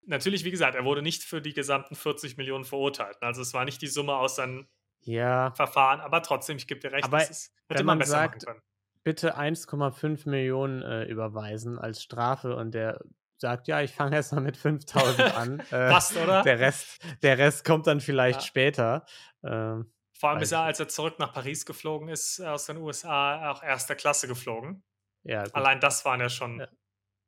Natürlich, 0.07 0.45
wie 0.45 0.51
gesagt, 0.51 0.75
er 0.75 0.85
wurde 0.85 1.03
nicht 1.03 1.23
für 1.23 1.41
die 1.41 1.55
gesamten 1.55 1.95
40 1.95 2.37
Millionen 2.37 2.65
verurteilt. 2.65 3.17
Also 3.21 3.43
es 3.43 3.55
war 3.55 3.65
nicht 3.65 3.81
die 3.83 3.87
Summe 3.87 4.15
aus 4.17 4.37
seinen 4.37 4.69
ja. 5.01 5.53
Verfahren, 5.53 6.01
aber 6.01 6.23
trotzdem, 6.23 6.57
ich 6.57 6.67
gebe 6.67 6.81
dir 6.81 6.93
recht, 6.93 7.05
aber 7.05 7.19
das 7.19 7.53
hätte 7.69 7.85
man 7.85 7.99
besser 7.99 8.13
sagt, 8.13 8.43
machen 8.43 8.47
können. 8.47 8.63
Bitte 9.03 9.39
1,5 9.39 10.29
Millionen 10.29 10.83
äh, 10.83 11.05
überweisen 11.05 11.79
als 11.79 12.03
Strafe 12.03 12.57
und 12.57 12.73
der 12.73 13.01
sagt, 13.39 13.69
ja, 13.69 13.83
ich 13.83 13.93
fange 13.93 14.17
erst 14.17 14.33
mal 14.33 14.41
mit 14.41 14.57
5000 14.57 15.37
an. 15.37 15.61
äh, 15.71 15.91
Passt, 15.91 16.17
oder? 16.17 16.43
Der 16.43 16.59
Rest, 16.59 17.03
der 17.23 17.39
Rest 17.39 17.65
kommt 17.65 17.87
dann 17.87 18.01
vielleicht 18.01 18.41
ja. 18.41 18.47
später. 18.47 19.07
Ähm, 19.43 19.93
Vor 20.19 20.31
allem 20.31 20.41
ist 20.41 20.53
er, 20.53 20.61
als 20.61 20.81
er 20.81 20.89
zurück 20.89 21.19
nach 21.19 21.33
Paris 21.33 21.67
geflogen 21.67 22.09
ist, 22.09 22.41
aus 22.41 22.67
den 22.67 22.79
USA 22.79 23.51
auch 23.51 23.63
erster 23.63 23.95
Klasse 23.95 24.29
geflogen. 24.29 24.83
Ja, 25.25 25.45
Allein 25.53 25.81
das 25.81 26.05
waren 26.05 26.21
ja 26.21 26.29
schon 26.29 26.61
ja. 26.61 26.69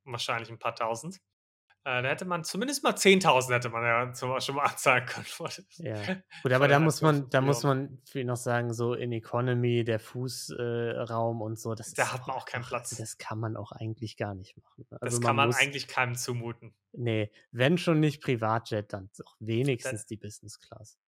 wahrscheinlich 0.05 0.51
ein 0.51 0.59
paar 0.59 0.75
tausend. 0.75 1.19
Äh, 1.87 2.03
da 2.03 2.09
hätte 2.09 2.25
man 2.25 2.43
zumindest 2.43 2.83
mal 2.83 2.95
10.000 2.95 3.55
hätte 3.55 3.69
man 3.69 3.85
ja 3.85 4.13
zum 4.13 4.31
Beispiel 4.31 4.57
mal 4.57 4.65
anzahlen 4.65 5.07
können. 5.07 5.25
Ja. 5.77 5.95
Gut, 6.43 6.53
aber 6.53 6.67
da 6.67 6.81
muss 6.81 7.01
man, 7.01 7.31
da 7.31 7.41
muss 7.41 7.63
man 7.63 8.03
viel 8.05 8.25
noch 8.25 8.37
sagen, 8.37 8.75
so 8.75 8.95
in 8.95 9.13
Economy, 9.13 9.85
der 9.85 10.01
Fußraum 10.01 11.41
äh, 11.41 11.45
und 11.45 11.61
so, 11.61 11.77
das 11.77 11.93
da 11.93 12.13
hat 12.13 12.27
man 12.27 12.35
auch 12.35 12.45
keinen 12.45 12.65
Platz. 12.65 12.97
Das 12.97 13.19
kann 13.19 13.39
man 13.39 13.57
auch 13.57 13.71
eigentlich 13.71 14.17
gar 14.17 14.35
nicht 14.35 14.57
machen. 14.57 14.85
Also 15.01 15.19
das 15.19 15.25
kann 15.25 15.37
man, 15.37 15.37
man 15.37 15.49
muss, 15.51 15.59
eigentlich 15.59 15.87
keinem 15.87 16.17
zumuten. 16.17 16.75
Nee, 16.91 17.31
wenn 17.53 17.79
schon 17.79 18.01
nicht 18.01 18.21
Privatjet, 18.21 18.93
dann 18.93 19.09
doch 19.17 19.37
wenigstens 19.39 20.01
das, 20.01 20.07
die 20.07 20.17
Business 20.17 20.59
Class. 20.59 20.99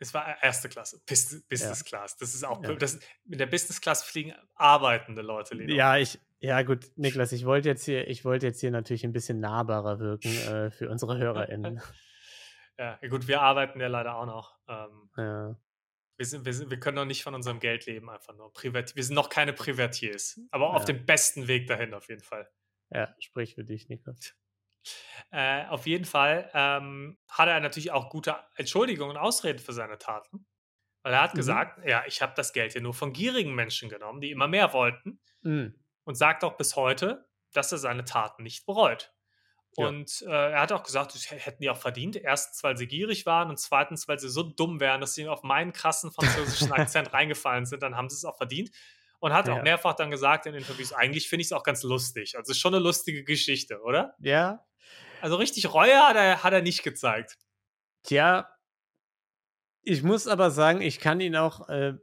Es 0.00 0.12
war 0.12 0.42
erste 0.42 0.68
Klasse, 0.68 1.00
Business 1.06 1.80
ja. 1.80 1.84
Class. 1.86 2.16
Das 2.16 2.34
ist 2.34 2.44
auch 2.44 2.64
ja. 2.64 2.74
das, 2.74 2.98
in 3.30 3.38
der 3.38 3.46
Business 3.46 3.80
Class 3.80 4.02
fliegen 4.02 4.34
arbeitende 4.56 5.22
Leute. 5.22 5.54
Lino. 5.54 5.72
Ja, 5.72 5.96
ich, 5.96 6.18
ja 6.40 6.62
gut, 6.62 6.86
Niklas, 6.96 7.32
ich 7.32 7.44
wollte 7.44 7.68
jetzt 7.68 7.84
hier, 7.84 8.08
ich 8.08 8.24
wollte 8.24 8.46
jetzt 8.46 8.60
hier 8.60 8.70
natürlich 8.70 9.04
ein 9.04 9.12
bisschen 9.12 9.40
nahbarer 9.40 9.98
wirken 9.98 10.30
äh, 10.30 10.70
für 10.70 10.88
unsere 10.88 11.18
HörerInnen. 11.18 11.80
ja, 12.78 12.98
gut, 13.08 13.28
wir 13.28 13.40
arbeiten 13.40 13.80
ja 13.80 13.88
leider 13.88 14.16
auch 14.16 14.26
noch. 14.26 14.58
Ähm, 14.68 15.10
ja. 15.16 15.56
Wir, 16.18 16.26
sind, 16.26 16.44
wir, 16.44 16.54
sind, 16.54 16.70
wir 16.70 16.80
können 16.80 16.96
noch 16.96 17.04
nicht 17.04 17.22
von 17.22 17.34
unserem 17.34 17.60
Geld 17.60 17.86
leben, 17.86 18.08
einfach 18.08 18.34
nur. 18.34 18.52
Privat, 18.52 18.96
wir 18.96 19.04
sind 19.04 19.14
noch 19.14 19.28
keine 19.28 19.52
Privatiers, 19.52 20.40
aber 20.50 20.74
auf 20.74 20.84
dem 20.84 21.04
besten 21.04 21.46
Weg 21.46 21.66
dahin 21.66 21.92
auf 21.92 22.08
jeden 22.08 22.22
Fall. 22.22 22.48
Ja, 22.90 23.14
sprich 23.18 23.54
für 23.54 23.64
dich, 23.64 23.88
Niklas. 23.88 24.34
Äh, 25.32 25.66
auf 25.66 25.88
jeden 25.88 26.04
Fall 26.04 26.48
ähm, 26.54 27.18
hat 27.28 27.48
er 27.48 27.58
natürlich 27.58 27.90
auch 27.90 28.08
gute 28.08 28.36
Entschuldigungen 28.54 29.16
und 29.16 29.20
Ausreden 29.20 29.58
für 29.58 29.72
seine 29.72 29.98
Taten. 29.98 30.46
Weil 31.02 31.14
er 31.14 31.22
hat 31.22 31.34
mhm. 31.34 31.38
gesagt, 31.38 31.84
ja, 31.84 32.04
ich 32.06 32.22
habe 32.22 32.34
das 32.36 32.52
Geld 32.52 32.72
hier 32.72 32.82
nur 32.82 32.94
von 32.94 33.12
gierigen 33.12 33.52
Menschen 33.52 33.88
genommen, 33.88 34.20
die 34.20 34.30
immer 34.30 34.46
mehr 34.46 34.72
wollten. 34.72 35.20
Mhm. 35.42 35.74
Und 36.06 36.14
sagt 36.14 36.42
auch 36.44 36.56
bis 36.56 36.76
heute, 36.76 37.28
dass 37.52 37.70
er 37.72 37.78
seine 37.78 38.04
Taten 38.04 38.42
nicht 38.42 38.64
bereut. 38.64 39.12
Ja. 39.76 39.88
Und 39.88 40.22
äh, 40.26 40.52
er 40.52 40.60
hat 40.62 40.72
auch 40.72 40.82
gesagt, 40.82 41.14
das 41.14 41.30
hätten 41.30 41.62
die 41.62 41.68
auch 41.68 41.76
verdient. 41.76 42.16
Erstens, 42.16 42.62
weil 42.62 42.78
sie 42.78 42.86
gierig 42.86 43.26
waren 43.26 43.50
und 43.50 43.58
zweitens, 43.58 44.08
weil 44.08 44.18
sie 44.18 44.30
so 44.30 44.42
dumm 44.42 44.80
wären, 44.80 45.02
dass 45.02 45.12
sie 45.12 45.28
auf 45.28 45.42
meinen 45.42 45.72
krassen 45.74 46.10
französischen 46.12 46.72
Akzent 46.72 47.12
reingefallen 47.12 47.66
sind. 47.66 47.82
Dann 47.82 47.96
haben 47.96 48.08
sie 48.08 48.16
es 48.16 48.24
auch 48.24 48.38
verdient. 48.38 48.70
Und 49.18 49.34
hat 49.34 49.48
ja. 49.48 49.58
auch 49.58 49.62
mehrfach 49.62 49.94
dann 49.94 50.10
gesagt 50.10 50.46
in 50.46 50.54
Interviews, 50.54 50.92
eigentlich 50.92 51.28
finde 51.28 51.42
ich 51.42 51.48
es 51.48 51.52
auch 51.52 51.62
ganz 51.62 51.82
lustig. 51.82 52.36
Also 52.38 52.54
schon 52.54 52.74
eine 52.74 52.82
lustige 52.82 53.24
Geschichte, 53.24 53.80
oder? 53.82 54.14
Ja, 54.20 54.66
also 55.20 55.36
richtig 55.36 55.72
Reue 55.72 55.96
hat 55.96 56.16
er, 56.16 56.42
hat 56.42 56.52
er 56.52 56.62
nicht 56.62 56.82
gezeigt. 56.82 57.36
Tja, 58.02 58.48
ich 59.82 60.02
muss 60.02 60.26
aber 60.26 60.50
sagen, 60.50 60.80
ich 60.80 61.00
kann 61.00 61.20
ihn 61.20 61.36
auch, 61.36 61.68
äh, 61.68 61.94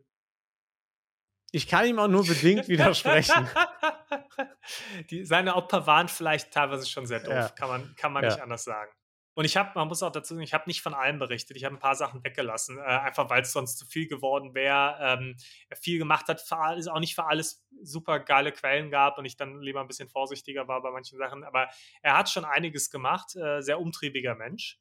ich 1.54 1.68
kann 1.68 1.86
ihm 1.86 2.00
auch 2.00 2.08
nur 2.08 2.26
bedingt 2.26 2.68
widersprechen. 2.68 3.48
Die, 5.12 5.24
seine 5.24 5.56
Opfer 5.56 5.86
waren 5.86 6.08
vielleicht 6.08 6.52
teilweise 6.52 6.90
schon 6.90 7.06
sehr 7.06 7.20
doof, 7.20 7.34
ja. 7.34 7.50
kann 7.50 7.70
man, 7.70 7.96
kann 7.96 8.12
man 8.12 8.24
ja. 8.24 8.30
nicht 8.30 8.42
anders 8.42 8.64
sagen. 8.64 8.92
Und 9.36 9.46
ich 9.46 9.56
habe, 9.56 9.72
man 9.76 9.88
muss 9.88 10.02
auch 10.02 10.12
dazu 10.12 10.34
sagen, 10.34 10.44
ich 10.44 10.54
habe 10.54 10.64
nicht 10.66 10.82
von 10.82 10.96
allem 10.96 11.20
berichtet. 11.20 11.56
Ich 11.56 11.64
habe 11.64 11.76
ein 11.76 11.80
paar 11.80 11.96
Sachen 11.96 12.24
weggelassen, 12.24 12.80
äh, 12.80 12.82
einfach 12.82 13.30
weil 13.30 13.44
es 13.44 13.52
sonst 13.52 13.78
zu 13.78 13.86
viel 13.86 14.08
geworden 14.08 14.56
wäre. 14.56 14.98
Ähm, 15.00 15.36
er 15.70 15.78
viel 15.78 16.00
gemacht 16.00 16.28
hat, 16.28 16.42
für 16.42 16.58
auch 16.58 17.00
nicht 17.00 17.14
für 17.14 17.26
alles 17.26 17.64
super 17.84 18.20
geile 18.20 18.52
Quellen 18.52 18.90
gab 18.90 19.20
und 19.20 19.26
ich 19.26 19.38
dann 19.38 19.62
lieber 19.62 19.82
ein 19.82 19.88
bisschen 19.88 20.10
vorsichtiger 20.10 20.68
war 20.68 20.82
bei 20.82 20.90
manchen 20.90 21.20
Sachen. 21.20 21.44
Aber 21.44 21.70
er 22.02 22.18
hat 22.18 22.30
schon 22.30 22.46
einiges 22.46 22.90
gemacht, 22.90 23.36
äh, 23.36 23.62
sehr 23.62 23.80
umtriebiger 23.80 24.34
Mensch. 24.36 24.80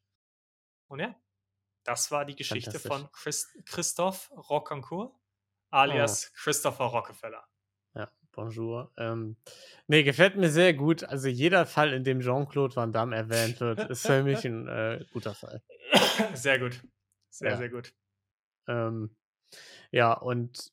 Und 0.88 1.00
ja, 1.00 1.14
das 1.84 2.10
war 2.10 2.24
die 2.24 2.36
Geschichte 2.36 2.78
von 2.78 3.10
Christ 3.12 3.48
Christoph 3.66 4.30
Roccancourt, 4.30 5.14
alias 5.72 6.30
oh. 6.30 6.38
Christopher 6.42 6.84
Rockefeller. 6.84 7.44
Bonjour. 8.32 8.90
Ähm, 8.96 9.36
nee, 9.88 10.02
gefällt 10.02 10.36
mir 10.36 10.50
sehr 10.50 10.72
gut. 10.72 11.04
Also 11.04 11.28
jeder 11.28 11.66
Fall, 11.66 11.92
in 11.92 12.02
dem 12.02 12.20
Jean-Claude 12.20 12.74
Van 12.74 12.92
Damme 12.92 13.14
erwähnt 13.14 13.60
wird, 13.60 13.90
ist 13.90 14.06
für 14.06 14.22
mich 14.24 14.44
ein 14.46 14.66
äh, 14.68 15.04
guter 15.12 15.34
Fall. 15.34 15.62
Sehr 16.32 16.58
gut. 16.58 16.80
Sehr, 17.28 17.50
ja. 17.50 17.56
sehr 17.58 17.68
gut. 17.68 17.92
Ähm, 18.66 19.14
ja, 19.90 20.14
und 20.14 20.72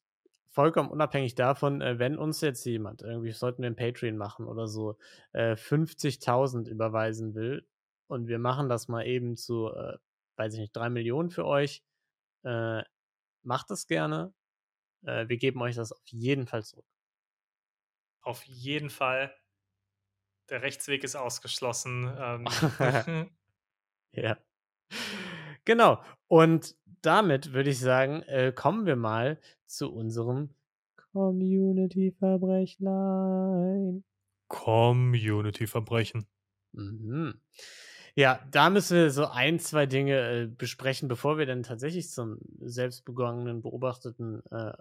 vollkommen 0.51 0.89
unabhängig 0.89 1.35
davon, 1.35 1.81
äh, 1.81 1.99
wenn 1.99 2.17
uns 2.17 2.39
jetzt 2.39 2.65
jemand, 2.65 3.01
irgendwie 3.01 3.31
sollten 3.31 3.61
wir 3.61 3.69
ein 3.69 3.75
Patreon 3.75 4.15
machen 4.15 4.47
oder 4.47 4.67
so, 4.67 4.97
äh, 5.33 5.55
50.000 5.55 6.69
überweisen 6.69 7.35
will 7.35 7.67
und 8.07 8.27
wir 8.27 8.39
machen 8.39 8.69
das 8.69 8.87
mal 8.87 9.05
eben 9.05 9.35
zu, 9.35 9.67
äh, 9.67 9.97
weiß 10.37 10.53
ich 10.53 10.59
nicht, 10.59 10.75
3 10.75 10.89
Millionen 10.89 11.29
für 11.29 11.45
euch, 11.45 11.83
äh, 12.43 12.83
macht 13.43 13.69
das 13.69 13.87
gerne. 13.87 14.33
Äh, 15.03 15.27
wir 15.27 15.37
geben 15.37 15.61
euch 15.61 15.75
das 15.75 15.91
auf 15.91 16.07
jeden 16.07 16.47
Fall 16.47 16.63
zurück 16.63 16.85
auf 18.29 18.45
jeden 18.45 18.89
Fall. 18.89 19.33
Der 20.49 20.61
Rechtsweg 20.61 21.03
ist 21.03 21.15
ausgeschlossen. 21.15 22.15
Ähm. 22.17 22.45
ja. 24.11 24.37
Genau. 25.65 26.01
Und 26.27 26.77
damit 27.01 27.51
würde 27.53 27.71
ich 27.71 27.79
sagen, 27.79 28.21
äh, 28.23 28.53
kommen 28.55 28.85
wir 28.85 28.95
mal 28.95 29.41
zu 29.65 29.91
unserem 29.91 30.53
Community-Verbrechlein. 31.13 34.03
Community-Verbrechen. 34.47 36.27
Mhm. 36.71 37.41
Ja, 38.15 38.39
da 38.51 38.69
müssen 38.69 38.97
wir 38.97 39.11
so 39.11 39.25
ein, 39.27 39.59
zwei 39.59 39.85
Dinge 39.85 40.43
äh, 40.43 40.47
besprechen, 40.47 41.07
bevor 41.07 41.37
wir 41.37 41.45
dann 41.45 41.63
tatsächlich 41.63 42.09
zum 42.09 42.39
selbstbegangenen, 42.59 43.61
beobachteten 43.61 44.41
äh, 44.51 44.73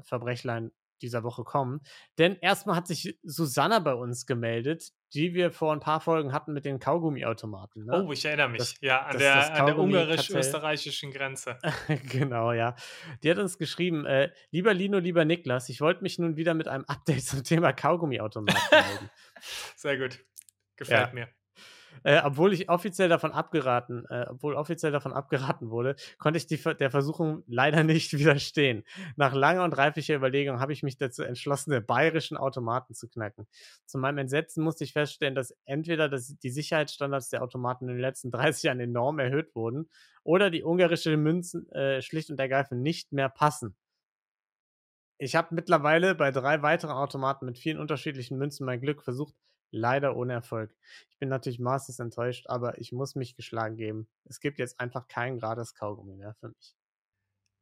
Verbrechlein 0.00 0.72
dieser 1.02 1.22
Woche 1.22 1.44
kommen. 1.44 1.80
Denn 2.18 2.36
erstmal 2.36 2.76
hat 2.76 2.86
sich 2.86 3.18
Susanna 3.22 3.80
bei 3.80 3.94
uns 3.94 4.24
gemeldet, 4.26 4.92
die 5.12 5.34
wir 5.34 5.50
vor 5.50 5.72
ein 5.72 5.80
paar 5.80 6.00
Folgen 6.00 6.32
hatten 6.32 6.52
mit 6.52 6.64
den 6.64 6.78
Kaugummiautomaten. 6.78 7.84
Ne? 7.84 8.04
Oh, 8.06 8.12
ich 8.12 8.24
erinnere 8.24 8.48
mich. 8.48 8.58
Das, 8.58 8.74
ja, 8.80 9.02
an 9.02 9.18
der, 9.18 9.64
der 9.64 9.78
ungarisch-österreichischen 9.78 11.12
Grenze. 11.12 11.58
genau, 12.08 12.52
ja. 12.52 12.74
Die 13.22 13.30
hat 13.30 13.38
uns 13.38 13.58
geschrieben, 13.58 14.06
äh, 14.06 14.30
lieber 14.50 14.72
Lino, 14.72 14.98
lieber 14.98 15.24
Niklas, 15.24 15.68
ich 15.68 15.80
wollte 15.80 16.02
mich 16.02 16.18
nun 16.18 16.36
wieder 16.36 16.54
mit 16.54 16.68
einem 16.68 16.84
Update 16.84 17.24
zum 17.24 17.44
Thema 17.44 17.72
Kaugummiautomaten 17.72 18.60
melden. 18.70 19.10
Sehr 19.76 19.98
gut. 19.98 20.20
Gefällt 20.76 21.08
ja. 21.08 21.14
mir. 21.14 21.28
Äh, 22.04 22.20
obwohl 22.24 22.52
ich 22.52 22.68
offiziell 22.68 23.08
davon 23.08 23.32
abgeraten, 23.32 24.04
äh, 24.10 24.26
obwohl 24.28 24.54
offiziell 24.54 24.92
davon 24.92 25.12
abgeraten 25.12 25.70
wurde, 25.70 25.96
konnte 26.18 26.36
ich 26.38 26.46
die, 26.46 26.56
der 26.56 26.90
Versuchung 26.90 27.44
leider 27.46 27.84
nicht 27.84 28.12
widerstehen. 28.12 28.84
Nach 29.16 29.34
langer 29.34 29.64
und 29.64 29.76
reiflicher 29.76 30.14
Überlegung 30.14 30.60
habe 30.60 30.72
ich 30.72 30.82
mich 30.82 30.96
dazu 30.96 31.22
entschlossen, 31.22 31.70
den 31.70 31.86
bayerischen 31.86 32.36
Automaten 32.36 32.94
zu 32.94 33.08
knacken. 33.08 33.46
Zu 33.86 33.98
meinem 33.98 34.18
Entsetzen 34.18 34.64
musste 34.64 34.84
ich 34.84 34.92
feststellen, 34.92 35.34
dass 35.34 35.56
entweder 35.64 36.08
das, 36.08 36.36
die 36.38 36.50
Sicherheitsstandards 36.50 37.28
der 37.28 37.42
Automaten 37.42 37.88
in 37.88 37.94
den 37.94 38.00
letzten 38.00 38.30
30 38.32 38.64
Jahren 38.64 38.80
enorm 38.80 39.18
erhöht 39.18 39.54
wurden 39.54 39.88
oder 40.24 40.50
die 40.50 40.64
ungarische 40.64 41.16
Münzen 41.16 41.70
äh, 41.72 42.02
schlicht 42.02 42.30
und 42.30 42.40
ergreifend 42.40 42.82
nicht 42.82 43.12
mehr 43.12 43.28
passen. 43.28 43.76
Ich 45.18 45.36
habe 45.36 45.54
mittlerweile 45.54 46.16
bei 46.16 46.32
drei 46.32 46.62
weiteren 46.62 46.96
Automaten 46.96 47.46
mit 47.46 47.56
vielen 47.56 47.78
unterschiedlichen 47.78 48.38
Münzen 48.38 48.66
mein 48.66 48.80
Glück 48.80 49.04
versucht, 49.04 49.36
Leider 49.72 50.16
ohne 50.16 50.34
Erfolg. 50.34 50.76
Ich 51.08 51.18
bin 51.18 51.30
natürlich 51.30 51.58
maßlos 51.58 51.98
enttäuscht, 51.98 52.46
aber 52.48 52.78
ich 52.78 52.92
muss 52.92 53.14
mich 53.14 53.34
geschlagen 53.34 53.76
geben. 53.76 54.06
Es 54.24 54.38
gibt 54.38 54.58
jetzt 54.58 54.78
einfach 54.78 55.08
kein 55.08 55.38
gratis 55.38 55.74
Kaugummi 55.74 56.14
mehr 56.14 56.34
für 56.34 56.48
mich. 56.48 56.76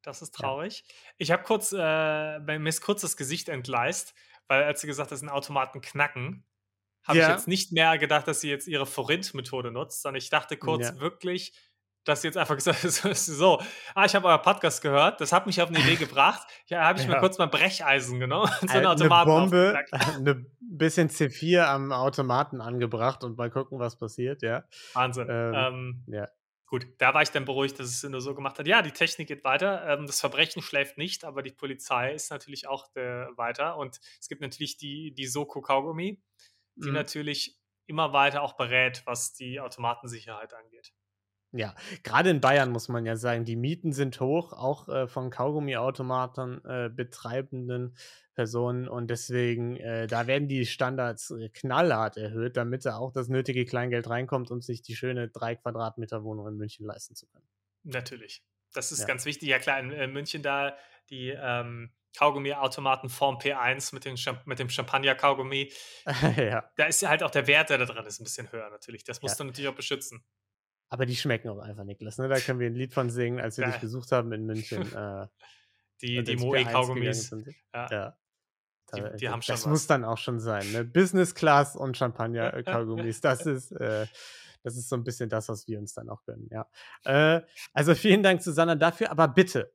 Das 0.03 0.21
ist 0.21 0.35
traurig. 0.35 0.85
Ja. 0.87 0.95
Ich 1.19 1.31
habe 1.31 1.43
kurz, 1.45 1.73
äh, 1.73 1.77
bei 1.77 2.59
mir 2.59 2.69
ist 2.69 2.81
kurz 2.81 3.03
das 3.03 3.17
Gesicht 3.17 3.49
entgleist, 3.49 4.15
weil 4.49 4.65
als 4.65 4.81
sie 4.81 4.87
gesagt 4.87 5.13
hat, 5.13 5.23
ein 5.23 5.29
Automaten 5.29 5.81
knacken, 5.81 6.45
habe 7.05 7.19
ja. 7.19 7.29
ich 7.29 7.37
jetzt 7.37 7.49
nicht 7.49 7.73
mehr 7.73 7.97
gedacht, 7.99 8.27
dass 8.27 8.41
sie 8.41 8.51
jetzt 8.51 8.67
ihre 8.67 8.87
Forint-Methode 8.87 9.71
nutzt, 9.71 10.03
sondern 10.03 10.19
ich 10.19 10.31
dachte 10.31 10.57
kurz 10.57 10.89
ja. 10.89 11.01
wirklich, 11.01 11.55
dass 12.05 12.23
jetzt 12.23 12.37
einfach 12.37 12.57
gesagt 12.57 12.79
so, 12.83 13.61
ah, 13.95 14.05
ich 14.05 14.15
habe 14.15 14.27
euer 14.27 14.39
Podcast 14.39 14.83
gehört, 14.83 15.21
das 15.21 15.33
hat 15.33 15.47
mich 15.47 15.61
auf 15.61 15.69
eine 15.69 15.79
Idee 15.79 15.97
gebracht. 15.97 16.47
Ja, 16.67 16.85
habe 16.85 16.99
ich 16.99 17.07
ja. 17.07 17.13
mir 17.13 17.21
kurz 17.21 17.39
mal 17.39 17.47
Brecheisen 17.47 18.21
genommen 18.21 18.51
und 18.61 18.71
so 18.71 18.77
einen 18.77 18.87
Automaten 18.87 19.31
eine 19.31 19.41
Bombe, 19.41 19.85
ein 20.27 20.47
bisschen 20.61 21.09
C4 21.09 21.63
am 21.63 21.93
Automaten 21.93 22.61
angebracht 22.61 23.25
und 23.25 23.37
mal 23.37 23.51
gucken, 23.51 23.79
was 23.79 23.99
passiert, 23.99 24.43
ja. 24.43 24.65
Wahnsinn. 24.95 25.29
Ähm, 25.29 25.55
ähm, 25.55 26.05
ja. 26.07 26.29
Gut, 26.67 26.87
da 26.99 27.13
war 27.13 27.23
ich 27.23 27.33
dann 27.33 27.45
beruhigt, 27.45 27.81
dass 27.81 27.89
es 27.89 28.03
nur 28.05 28.21
so 28.21 28.33
gemacht 28.33 28.57
hat. 28.61 28.69
Ja, 28.69 28.81
die 28.81 28.93
Technik 28.93 29.27
geht 29.27 29.43
weiter. 29.43 29.85
Ähm, 29.89 30.07
das 30.07 30.21
Verbrechen 30.21 30.63
schläft 30.63 30.99
nicht, 30.99 31.25
aber 31.25 31.43
die 31.43 31.51
Polizei 31.51 32.15
ist 32.15 32.31
natürlich 32.31 32.69
auch 32.69 32.95
äh, 32.95 33.27
weiter. 33.37 33.77
Und 33.77 33.99
es 34.21 34.29
gibt 34.29 34.41
natürlich 34.41 34.77
die, 34.77 35.13
die 35.13 35.27
Soko 35.27 35.63
Kaugummi, 35.63 36.23
die 36.77 36.89
mhm. 36.89 36.95
natürlich 36.95 37.59
immer 37.89 38.13
weiter 38.13 38.43
auch 38.43 38.53
berät, 38.57 39.03
was 39.05 39.33
die 39.33 39.59
Automatensicherheit 39.59 40.55
angeht. 40.55 40.93
Ja, 41.53 41.75
gerade 42.05 42.31
in 42.31 42.41
Bayern 42.41 42.71
muss 42.71 42.89
man 42.89 43.05
ja 43.05 43.17
sagen, 43.17 43.45
die 43.45 43.57
Mieten 43.57 43.93
sind 43.93 44.21
hoch, 44.21 44.53
auch 44.53 44.89
äh, 44.89 45.09
von 45.09 45.31
Kaugummiautomaten 45.31 46.65
äh, 46.65 46.91
betreibenden 46.95 47.97
Personen 48.35 48.89
und 48.89 49.09
deswegen, 49.09 49.77
äh, 49.77 50.07
da 50.07 50.27
werden 50.29 50.47
die 50.47 50.65
Standards 50.65 51.31
äh, 51.31 51.49
knallhart 51.49 52.17
erhöht, 52.17 52.57
damit 52.57 52.87
da 52.87 52.97
auch 52.97 53.13
das 53.13 53.29
nötige 53.29 53.65
Kleingeld 53.65 54.09
reinkommt, 54.09 54.51
um 54.51 54.61
sich 54.61 54.83
die 54.83 54.95
schöne 54.95 55.29
drei 55.29 55.57
Quadratmeter 55.57 56.23
Wohnung 56.23 56.47
in 56.47 56.57
München 56.57 56.87
leisten 56.87 57.17
zu 57.17 57.27
können. 57.27 57.47
Natürlich. 57.83 58.45
Das 58.73 58.93
ist 58.93 59.01
ja. 59.01 59.07
ganz 59.07 59.25
wichtig. 59.25 59.49
Ja 59.49 59.59
klar, 59.59 59.81
in, 59.81 60.13
München 60.13 60.43
da 60.43 60.77
die 61.11 61.31
ähm, 61.31 61.93
Kaugummiautomaten 62.17 63.09
Form 63.09 63.39
P1 63.39 63.93
mit, 63.95 64.05
den 64.05 64.17
mit 64.45 64.59
dem 64.59 64.69
Champagner-Kaugummi. 64.69 65.73
ja. 66.37 66.71
Da 66.77 66.85
ist 66.85 67.03
ja 67.03 67.09
halt 67.09 67.23
auch 67.23 67.31
der 67.31 67.47
Wert, 67.47 67.71
der 67.71 67.79
da 67.79 67.85
dran 67.85 68.07
ist, 68.07 68.21
ein 68.21 68.25
bisschen 68.25 68.51
höher 68.53 68.71
natürlich. 68.71 69.05
Das 69.05 69.23
musst 69.23 69.39
ja. 69.39 69.45
du 69.45 69.49
natürlich 69.49 69.69
auch 69.69 69.75
beschützen. 69.75 70.25
Aber 70.91 71.07
die 71.07 71.17
schmecken 71.17 71.49
auch 71.49 71.59
einfach, 71.59 71.85
Niklas. 71.85 72.19
Ne? 72.19 72.29
Da 72.29 72.39
können 72.41 72.59
wir 72.59 72.67
ein 72.67 72.75
Lied 72.75 72.93
von 72.93 73.11
singen, 73.11 73.41
als 73.41 73.57
wir 73.57 73.65
ja. 73.65 73.71
dich 73.71 73.81
besucht 73.81 74.13
haben 74.13 74.33
in 74.33 74.45
München. 74.45 74.81
Äh, 74.95 75.27
die 76.03 76.25
die 76.25 76.37
Moe-Kaugummis. 76.37 77.31
Ja. 77.75 77.89
ja. 77.91 78.17
Die, 78.95 79.17
die, 79.19 79.29
haben 79.29 79.43
schon 79.43 79.53
Das 79.53 79.65
was. 79.65 79.71
muss 79.71 79.87
dann 79.87 80.05
auch 80.05 80.17
schon 80.17 80.41
sein. 80.41 80.71
Ne? 80.73 80.83
Business 80.83 81.35
Class 81.35 81.77
und 81.77 81.97
Champagner-Kaugummis. 81.97 83.21
das 83.21 83.47
ist. 83.47 83.71
Äh, 83.73 84.07
das 84.63 84.77
ist 84.77 84.89
so 84.89 84.97
ein 84.97 85.05
bisschen 85.05 85.29
das, 85.31 85.49
was 85.49 85.67
wir 85.69 85.79
uns 85.79 85.95
dann 85.95 86.09
auch 86.09 86.23
gönnen, 86.25 86.49
ja. 86.51 86.67
Äh, 87.05 87.43
also 87.73 87.95
vielen 87.95 88.23
Dank, 88.23 88.43
Susanna, 88.43 88.75
dafür. 88.75 89.11
Aber 89.11 89.29
bitte, 89.29 89.73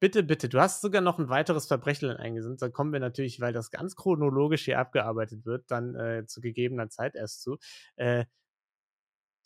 bitte, 0.00 0.22
bitte, 0.22 0.48
du 0.48 0.58
hast 0.58 0.80
sogar 0.80 1.02
noch 1.02 1.18
ein 1.18 1.28
weiteres 1.28 1.66
Verbrechen 1.66 2.10
eingesendet. 2.10 2.62
Da 2.62 2.70
kommen 2.70 2.92
wir 2.92 3.00
natürlich, 3.00 3.40
weil 3.40 3.52
das 3.52 3.70
ganz 3.70 3.96
chronologisch 3.96 4.64
hier 4.64 4.78
abgearbeitet 4.78 5.44
wird, 5.44 5.70
dann 5.70 5.94
äh, 5.94 6.24
zu 6.26 6.40
gegebener 6.40 6.88
Zeit 6.88 7.14
erst 7.14 7.42
zu. 7.42 7.58
Äh, 7.96 8.24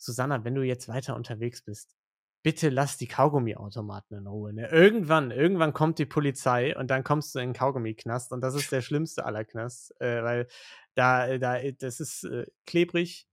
Susanna, 0.05 0.43
wenn 0.43 0.55
du 0.55 0.61
jetzt 0.61 0.87
weiter 0.87 1.15
unterwegs 1.15 1.61
bist, 1.61 1.95
bitte 2.43 2.69
lass 2.69 2.97
die 2.97 3.07
Kaugummiautomaten 3.07 4.19
in 4.19 4.27
Ruhe. 4.27 4.53
Ne? 4.53 4.69
Irgendwann, 4.69 5.31
irgendwann 5.31 5.73
kommt 5.73 5.97
die 5.97 6.05
Polizei 6.05 6.77
und 6.77 6.91
dann 6.91 7.03
kommst 7.03 7.33
du 7.33 7.39
in 7.39 7.49
den 7.49 7.53
Kaugummiknast 7.53 8.31
und 8.31 8.41
das 8.41 8.53
ist 8.53 8.71
der 8.71 8.81
schlimmste 8.81 9.25
aller 9.25 9.43
Knasts, 9.43 9.89
äh, 9.99 10.21
weil 10.23 10.47
da, 10.93 11.39
da, 11.39 11.57
das 11.71 11.99
ist 11.99 12.23
äh, 12.25 12.45
klebrig, 12.67 13.27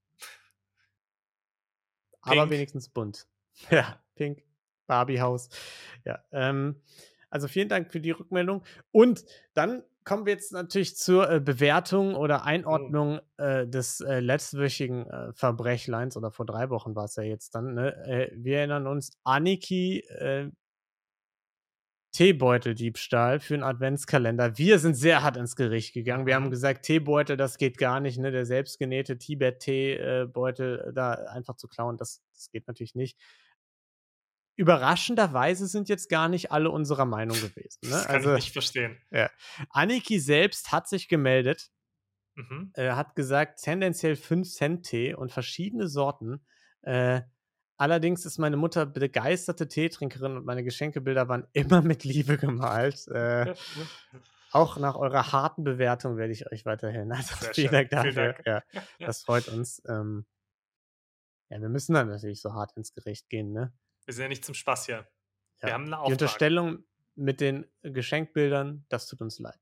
pink. 2.23 2.39
aber 2.39 2.51
wenigstens 2.51 2.89
bunt. 2.89 3.27
Ja, 3.71 4.03
pink, 4.15 4.43
Barbiehaus. 4.87 5.51
Ja, 6.07 6.25
ähm, 6.33 6.81
also 7.29 7.49
vielen 7.49 7.69
Dank 7.69 7.93
für 7.93 8.01
die 8.01 8.13
Rückmeldung. 8.13 8.65
Und 8.93 9.27
dann 9.53 9.83
kommen 10.05 10.27
wir 10.27 10.33
jetzt 10.33 10.53
natürlich 10.53 10.97
zur 10.97 11.31
äh, 11.31 11.41
Bewertung 11.41 12.15
oder 12.15 12.39
mhm. 12.39 12.45
Einordnung 12.45 13.21
äh, 13.37 13.67
des 13.67 14.01
äh, 14.01 14.21
letztwöchigen 14.21 15.07
äh, 15.07 15.33
Verbrechleins 15.33 16.17
oder 16.17 16.31
vor 16.31 16.47
drei 16.47 16.71
Wochen 16.71 16.95
war 16.95 17.05
es 17.05 17.17
ja 17.17 17.23
jetzt 17.23 17.55
dann. 17.55 17.75
Ne? 17.75 17.95
Äh, 18.07 18.31
wir 18.35 18.59
erinnern 18.59 18.87
uns, 18.87 19.13
Aniki 19.25 20.01
äh, 20.01 20.51
Teebeuteldiebstahl 22.15 23.41
für 23.41 23.55
einen 23.55 23.63
Adventskalender. 23.63 24.59
Wir 24.59 24.79
sind 24.79 24.95
sehr 24.95 25.23
hart 25.23 25.39
ins 25.39 25.57
Gericht 25.57 25.95
gegangen. 25.95 26.27
Wir 26.27 26.35
haben 26.35 26.47
mhm. 26.47 26.51
gesagt, 26.51 26.85
Teebeutel, 26.85 27.39
das 27.39 27.57
geht 27.57 27.79
gar 27.79 28.01
nicht, 28.01 28.19
ne? 28.19 28.31
Der 28.31 28.45
selbstgenähte 28.45 29.17
Tibet-Teebeutel 29.17 30.93
da 30.95 31.13
einfach 31.13 31.57
zu 31.57 31.69
klauen, 31.69 31.97
das, 31.97 32.23
das 32.35 32.51
geht 32.51 32.69
natürlich 32.69 32.95
nicht 32.95 33.19
überraschenderweise 34.57 35.67
sind 35.67 35.89
jetzt 35.89 36.09
gar 36.09 36.29
nicht 36.29 36.53
alle 36.53 36.71
unserer 36.71 37.05
Meinung 37.05 37.37
gewesen. 37.37 37.81
Ne? 37.85 37.91
Das 37.91 38.07
kann 38.07 38.17
also, 38.17 38.31
ich 38.35 38.45
nicht 38.45 38.53
verstehen. 38.53 38.99
Ja. 39.11 39.31
Aniki 39.71 40.19
selbst 40.21 40.73
hat 40.73 40.89
sich 40.89 41.09
gemeldet, 41.09 41.71
mhm. 42.35 42.73
äh, 42.75 42.93
hat 42.93 43.15
gesagt, 43.17 43.61
tendenziell 43.63 44.17
5 44.17 44.49
Cent 44.49 44.87
Tee 44.87 45.15
und 45.15 45.33
verschiedene 45.33 45.89
Sorten. 45.89 46.45
Äh, 46.83 47.23
Allerdings 47.83 48.25
ist 48.27 48.39
meine 48.39 48.57
Mutter 48.57 48.87
begeisterte 48.87 49.67
Teetrinkerin 49.67 50.37
und 50.37 50.45
meine 50.45 50.63
Geschenkebilder 50.63 51.29
waren 51.29 51.49
immer 51.53 51.83
mit 51.83 52.05
Liebe 52.05 52.39
gemalt. 52.39 53.09
Äh, 53.09 53.55
auch 54.53 54.77
nach 54.77 54.95
eurer 54.95 55.33
harten 55.33 55.65
Bewertung 55.65 56.17
werde 56.17 56.33
ich 56.33 56.51
euch 56.53 56.65
weiterhin. 56.65 57.11
Also 57.11 57.35
Sehr 57.41 57.55
vielen 57.55 57.73
Dank 57.73 57.91
dafür. 57.91 58.13
Vielen 58.13 58.35
Dank. 58.45 58.47
Ja, 58.47 58.63
das 59.01 59.25
freut 59.25 59.49
uns. 59.49 59.83
Ähm, 59.89 60.27
ja, 61.49 61.61
wir 61.61 61.69
müssen 61.69 61.95
dann 61.95 62.07
natürlich 62.07 62.41
so 62.41 62.53
hart 62.53 62.71
ins 62.77 62.95
Gericht 62.95 63.29
gehen, 63.29 63.51
ne? 63.53 63.73
Wir 64.05 64.15
sind 64.15 64.23
ja 64.23 64.29
nicht 64.29 64.45
zum 64.45 64.55
Spaß 64.55 64.87
hier. 64.87 65.09
Ja. 65.61 65.69
Wir 65.69 65.75
haben 65.75 65.85
eine 65.85 65.99
Auftrag. 65.99 66.19
Die 66.19 66.25
Unterstellung 66.25 66.85
mit 67.15 67.41
den 67.41 67.67
Geschenkbildern, 67.83 68.85
das 68.89 69.07
tut 69.07 69.21
uns 69.21 69.39
leid. 69.39 69.61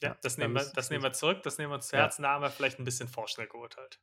Ja, 0.00 0.10
ja 0.10 0.18
das, 0.22 0.38
nehmen 0.38 0.54
wir, 0.54 0.64
das 0.74 0.90
nehmen 0.90 1.02
wir 1.02 1.12
zurück, 1.12 1.42
das 1.42 1.58
nehmen 1.58 1.70
wir 1.70 1.76
uns 1.76 1.88
zu 1.88 1.96
Herzen, 1.96 2.22
da 2.22 2.30
haben 2.30 2.42
wir 2.42 2.50
vielleicht 2.50 2.78
ein 2.78 2.84
bisschen 2.84 3.08
vorschnell 3.08 3.46
geurteilt. 3.48 4.00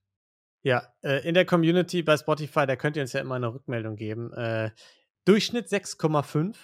Ja, 0.64 0.94
äh, 1.02 1.28
in 1.28 1.34
der 1.34 1.46
Community 1.46 2.04
bei 2.04 2.18
Spotify, 2.18 2.68
da 2.68 2.76
könnt 2.76 2.96
ihr 2.96 3.02
uns 3.02 3.14
ja 3.14 3.22
immer 3.22 3.36
eine 3.36 3.54
Rückmeldung 3.54 3.96
geben. 3.96 4.32
Äh, 4.34 4.72
Durchschnitt 5.26 5.68
6,5, 5.68 6.56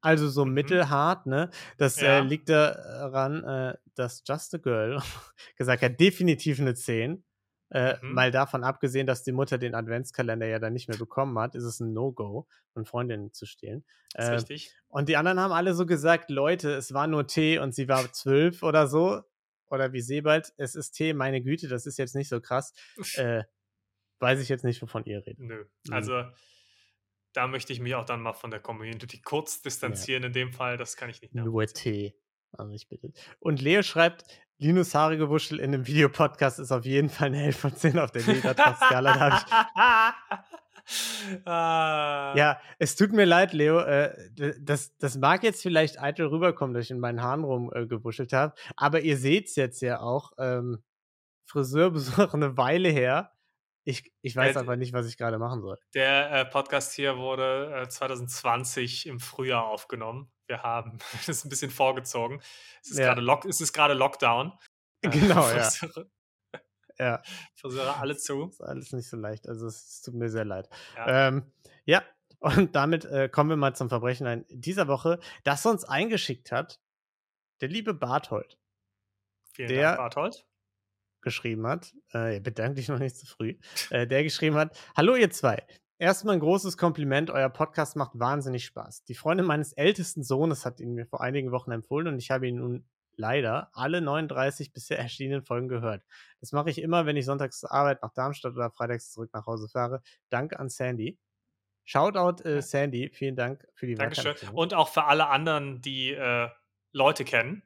also 0.00 0.28
so 0.28 0.44
mhm. 0.44 0.54
mittelhart, 0.54 1.26
ne? 1.26 1.50
Das 1.78 1.98
äh, 1.98 2.06
ja. 2.06 2.18
äh, 2.18 2.20
liegt 2.22 2.48
daran, 2.48 3.44
äh, 3.44 3.76
dass 3.94 4.22
Just 4.26 4.54
a 4.54 4.58
Girl 4.58 5.00
gesagt 5.56 5.82
hat, 5.82 6.00
definitiv 6.00 6.60
eine 6.60 6.74
10. 6.74 7.24
Äh, 7.70 7.96
mhm. 8.02 8.12
Mal 8.12 8.30
davon 8.30 8.62
abgesehen, 8.62 9.06
dass 9.06 9.24
die 9.24 9.32
Mutter 9.32 9.58
den 9.58 9.74
Adventskalender 9.74 10.46
ja 10.46 10.58
dann 10.58 10.72
nicht 10.74 10.88
mehr 10.88 10.98
bekommen 10.98 11.38
hat, 11.38 11.54
ist 11.54 11.64
es 11.64 11.80
ein 11.80 11.92
No-Go, 11.92 12.46
von 12.72 12.84
Freundinnen 12.84 13.32
zu 13.32 13.46
stehlen. 13.46 13.84
Das 14.12 14.26
ist 14.26 14.30
äh, 14.30 14.34
richtig. 14.34 14.76
Und 14.88 15.08
die 15.08 15.16
anderen 15.16 15.40
haben 15.40 15.52
alle 15.52 15.74
so 15.74 15.86
gesagt, 15.86 16.30
Leute, 16.30 16.72
es 16.74 16.94
war 16.94 17.06
nur 17.06 17.26
Tee 17.26 17.58
und 17.58 17.74
sie 17.74 17.88
war 17.88 18.12
zwölf 18.12 18.62
oder 18.62 18.86
so 18.86 19.22
oder 19.66 19.92
wie 19.92 20.00
Sebald, 20.00 20.52
es 20.56 20.74
ist 20.74 20.92
Tee, 20.92 21.14
meine 21.14 21.42
Güte, 21.42 21.68
das 21.68 21.86
ist 21.86 21.98
jetzt 21.98 22.14
nicht 22.14 22.28
so 22.28 22.40
krass. 22.40 22.72
Äh, 23.14 23.42
weiß 24.20 24.40
ich 24.40 24.48
jetzt 24.48 24.64
nicht, 24.64 24.80
wovon 24.80 25.04
ihr 25.04 25.18
redet. 25.26 25.38
Nö. 25.38 25.64
Mhm. 25.86 25.92
Also 25.92 26.24
da 27.32 27.46
möchte 27.48 27.72
ich 27.72 27.80
mich 27.80 27.94
auch 27.94 28.04
dann 28.04 28.22
mal 28.22 28.32
von 28.32 28.50
der 28.50 28.60
Community 28.60 29.20
kurz 29.20 29.60
distanzieren 29.60 30.22
ja. 30.22 30.26
in 30.28 30.32
dem 30.32 30.52
Fall. 30.52 30.76
Das 30.76 30.96
kann 30.96 31.10
ich 31.10 31.20
nicht 31.20 31.34
Nur 31.34 31.66
Tee. 31.66 32.14
Also 32.56 32.72
ich 32.72 32.88
bitte. 32.88 33.12
Und 33.40 33.60
Leo 33.60 33.82
schreibt, 33.82 34.24
Linus 34.58 34.94
haarige 34.94 35.28
Wuschel 35.28 35.58
in 35.58 35.74
einem 35.74 35.86
Videopodcast 35.86 36.58
ist 36.58 36.72
auf 36.72 36.84
jeden 36.84 37.08
Fall 37.08 37.28
eine 37.28 37.44
11 37.44 37.56
von 37.56 37.74
10 37.74 37.98
auf 37.98 38.10
der 38.10 38.22
Lederskala. 38.22 39.42
Ah. 41.46 42.34
Ja, 42.36 42.60
es 42.78 42.94
tut 42.94 43.12
mir 43.12 43.24
leid, 43.24 43.54
Leo. 43.54 43.80
Äh, 43.80 44.14
das, 44.60 44.94
das 44.98 45.16
mag 45.16 45.42
jetzt 45.42 45.62
vielleicht 45.62 45.98
eitel 45.98 46.26
rüberkommen, 46.26 46.74
dass 46.74 46.84
ich 46.84 46.90
in 46.90 47.00
meinen 47.00 47.22
Haaren 47.22 47.42
rumgewuschelt 47.42 48.34
äh, 48.34 48.36
habe. 48.36 48.54
Aber 48.76 49.00
ihr 49.00 49.16
seht 49.16 49.46
es 49.46 49.56
jetzt 49.56 49.80
ja 49.80 50.00
auch. 50.00 50.32
Ähm, 50.38 50.82
Friseurbesuch 51.46 52.34
eine 52.34 52.56
Weile 52.56 52.88
her. 52.90 53.32
Ich, 53.84 54.12
ich 54.22 54.34
weiß 54.34 54.54
der, 54.54 54.62
aber 54.62 54.76
nicht, 54.76 54.92
was 54.92 55.06
ich 55.06 55.18
gerade 55.18 55.38
machen 55.38 55.60
soll. 55.60 55.78
Der 55.94 56.32
äh, 56.32 56.44
Podcast 56.46 56.94
hier 56.94 57.18
wurde 57.18 57.82
äh, 57.82 57.88
2020 57.88 59.06
im 59.06 59.20
Frühjahr 59.20 59.66
aufgenommen. 59.66 60.30
Wir 60.46 60.62
haben 60.62 60.98
das 61.12 61.28
ist 61.28 61.44
ein 61.44 61.48
bisschen 61.48 61.70
vorgezogen. 61.70 62.40
Es 62.82 62.92
ist 62.92 62.98
ja. 62.98 63.06
gerade 63.72 63.94
Lockdown. 63.94 64.52
Genau, 65.02 65.46
ja. 65.50 65.70
Ja. 66.98 67.22
Friseure 67.56 67.98
alle 67.98 68.16
zu. 68.16 68.46
Das 68.46 68.54
ist 68.54 68.60
alles 68.62 68.92
nicht 68.92 69.08
so 69.08 69.16
leicht. 69.16 69.48
Also 69.48 69.66
es 69.66 70.00
tut 70.00 70.14
mir 70.14 70.30
sehr 70.30 70.44
leid. 70.44 70.68
Ja, 70.96 71.28
ähm, 71.28 71.52
ja. 71.84 72.02
und 72.38 72.76
damit 72.76 73.04
äh, 73.04 73.28
kommen 73.28 73.50
wir 73.50 73.56
mal 73.56 73.74
zum 73.74 73.88
Verbrechen 73.88 74.28
ein 74.28 74.44
dieser 74.48 74.86
Woche, 74.86 75.18
das 75.42 75.66
uns 75.66 75.84
eingeschickt 75.84 76.52
hat, 76.52 76.80
der 77.60 77.68
liebe 77.68 77.94
Barthold. 77.94 78.58
Vielen 79.54 79.68
der 79.68 79.82
Dank, 79.82 79.98
Barthold. 79.98 80.46
geschrieben 81.20 81.66
hat, 81.66 81.92
äh, 82.12 82.40
bedanke 82.40 82.76
dich 82.76 82.88
noch 82.88 83.00
nicht 83.00 83.16
zu 83.16 83.26
früh, 83.26 83.58
äh, 83.90 84.06
der 84.06 84.22
geschrieben 84.22 84.56
hat, 84.56 84.78
Hallo 84.96 85.16
ihr 85.16 85.30
zwei, 85.30 85.66
Erstmal 85.98 86.34
ein 86.34 86.40
großes 86.40 86.76
Kompliment. 86.76 87.30
Euer 87.30 87.48
Podcast 87.48 87.96
macht 87.96 88.18
wahnsinnig 88.18 88.64
Spaß. 88.64 89.04
Die 89.04 89.14
Freundin 89.14 89.46
meines 89.46 89.72
ältesten 89.72 90.24
Sohnes 90.24 90.64
hat 90.64 90.80
ihn 90.80 90.94
mir 90.94 91.06
vor 91.06 91.20
einigen 91.20 91.52
Wochen 91.52 91.70
empfohlen 91.70 92.08
und 92.08 92.18
ich 92.18 92.30
habe 92.30 92.48
ihn 92.48 92.56
nun 92.56 92.88
leider 93.16 93.70
alle 93.72 94.00
39 94.00 94.72
bisher 94.72 94.98
erschienenen 94.98 95.42
Folgen 95.42 95.68
gehört. 95.68 96.04
Das 96.40 96.52
mache 96.52 96.70
ich 96.70 96.80
immer, 96.80 97.06
wenn 97.06 97.16
ich 97.16 97.24
sonntags 97.24 97.60
zur 97.60 97.72
Arbeit 97.72 98.02
nach 98.02 98.12
Darmstadt 98.12 98.54
oder 98.54 98.70
freitags 98.70 99.12
zurück 99.12 99.30
nach 99.32 99.46
Hause 99.46 99.68
fahre. 99.68 100.02
Danke 100.30 100.58
an 100.58 100.68
Sandy. 100.68 101.18
Shoutout 101.84 102.42
äh, 102.44 102.62
Sandy, 102.62 103.10
vielen 103.10 103.36
Dank 103.36 103.66
für 103.74 103.86
die 103.86 103.94
Dankeschön. 103.94 104.34
Und 104.52 104.74
auch 104.74 104.88
für 104.88 105.04
alle 105.04 105.28
anderen, 105.28 105.80
die 105.82 106.12
äh, 106.12 106.48
Leute 106.92 107.24
kennen. 107.24 107.62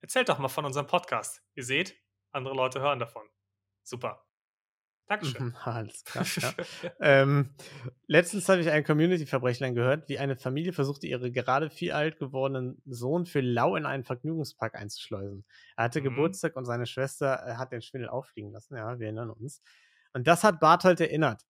Erzählt 0.00 0.28
doch 0.28 0.38
mal 0.38 0.48
von 0.48 0.64
unserem 0.64 0.86
Podcast. 0.86 1.42
Ihr 1.54 1.64
seht, 1.64 1.96
andere 2.30 2.54
Leute 2.54 2.80
hören 2.80 3.00
davon. 3.00 3.26
Super. 3.82 4.25
Dankeschön. 5.08 5.46
Mhm, 5.46 5.54
alles 5.64 6.04
klar. 6.04 6.26
Ja. 6.42 6.52
ähm, 7.00 7.50
letztens 8.06 8.48
habe 8.48 8.60
ich 8.60 8.70
einen 8.70 8.84
Community-Verbrechlein 8.84 9.74
gehört, 9.74 10.08
wie 10.08 10.18
eine 10.18 10.36
Familie 10.36 10.72
versuchte, 10.72 11.06
ihre 11.06 11.30
gerade 11.30 11.70
vier 11.70 11.96
alt 11.96 12.18
gewordenen 12.18 12.82
Sohn 12.86 13.26
für 13.26 13.40
lau 13.40 13.76
in 13.76 13.86
einen 13.86 14.04
Vergnügungspark 14.04 14.74
einzuschleusen. 14.74 15.44
Er 15.76 15.84
hatte 15.84 16.00
mhm. 16.00 16.04
Geburtstag 16.04 16.56
und 16.56 16.64
seine 16.64 16.86
Schwester 16.86 17.46
äh, 17.46 17.54
hat 17.54 17.72
den 17.72 17.82
Schwindel 17.82 18.08
auffliegen 18.08 18.52
lassen. 18.52 18.76
Ja, 18.76 18.98
wir 18.98 19.06
erinnern 19.06 19.30
uns. 19.30 19.62
Und 20.12 20.26
das 20.26 20.44
hat 20.44 20.60
Barthold 20.60 21.00
erinnert. 21.00 21.42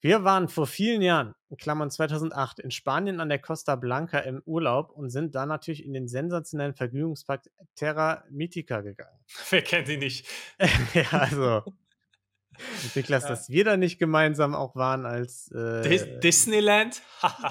Wir 0.00 0.24
waren 0.24 0.48
vor 0.48 0.66
vielen 0.66 1.00
Jahren, 1.00 1.32
in 1.48 1.56
Klammern 1.56 1.88
2008, 1.88 2.58
in 2.58 2.72
Spanien 2.72 3.20
an 3.20 3.28
der 3.28 3.38
Costa 3.38 3.76
Blanca 3.76 4.18
im 4.18 4.42
Urlaub 4.44 4.90
und 4.90 5.10
sind 5.10 5.36
dann 5.36 5.48
natürlich 5.48 5.84
in 5.84 5.92
den 5.92 6.08
sensationellen 6.08 6.74
Vergnügungspark 6.74 7.48
Terra 7.76 8.24
Mythica 8.28 8.80
gegangen. 8.80 9.16
Wer 9.50 9.62
kennt 9.62 9.86
sie 9.86 9.98
nicht? 9.98 10.26
ja, 10.94 11.08
also 11.12 11.62
Niklas, 12.94 13.24
ja. 13.24 13.28
dass 13.30 13.50
wir 13.50 13.64
da 13.64 13.76
nicht 13.76 13.98
gemeinsam 13.98 14.54
auch 14.54 14.74
waren 14.76 15.06
als 15.06 15.50
äh, 15.52 16.20
Disneyland? 16.20 17.02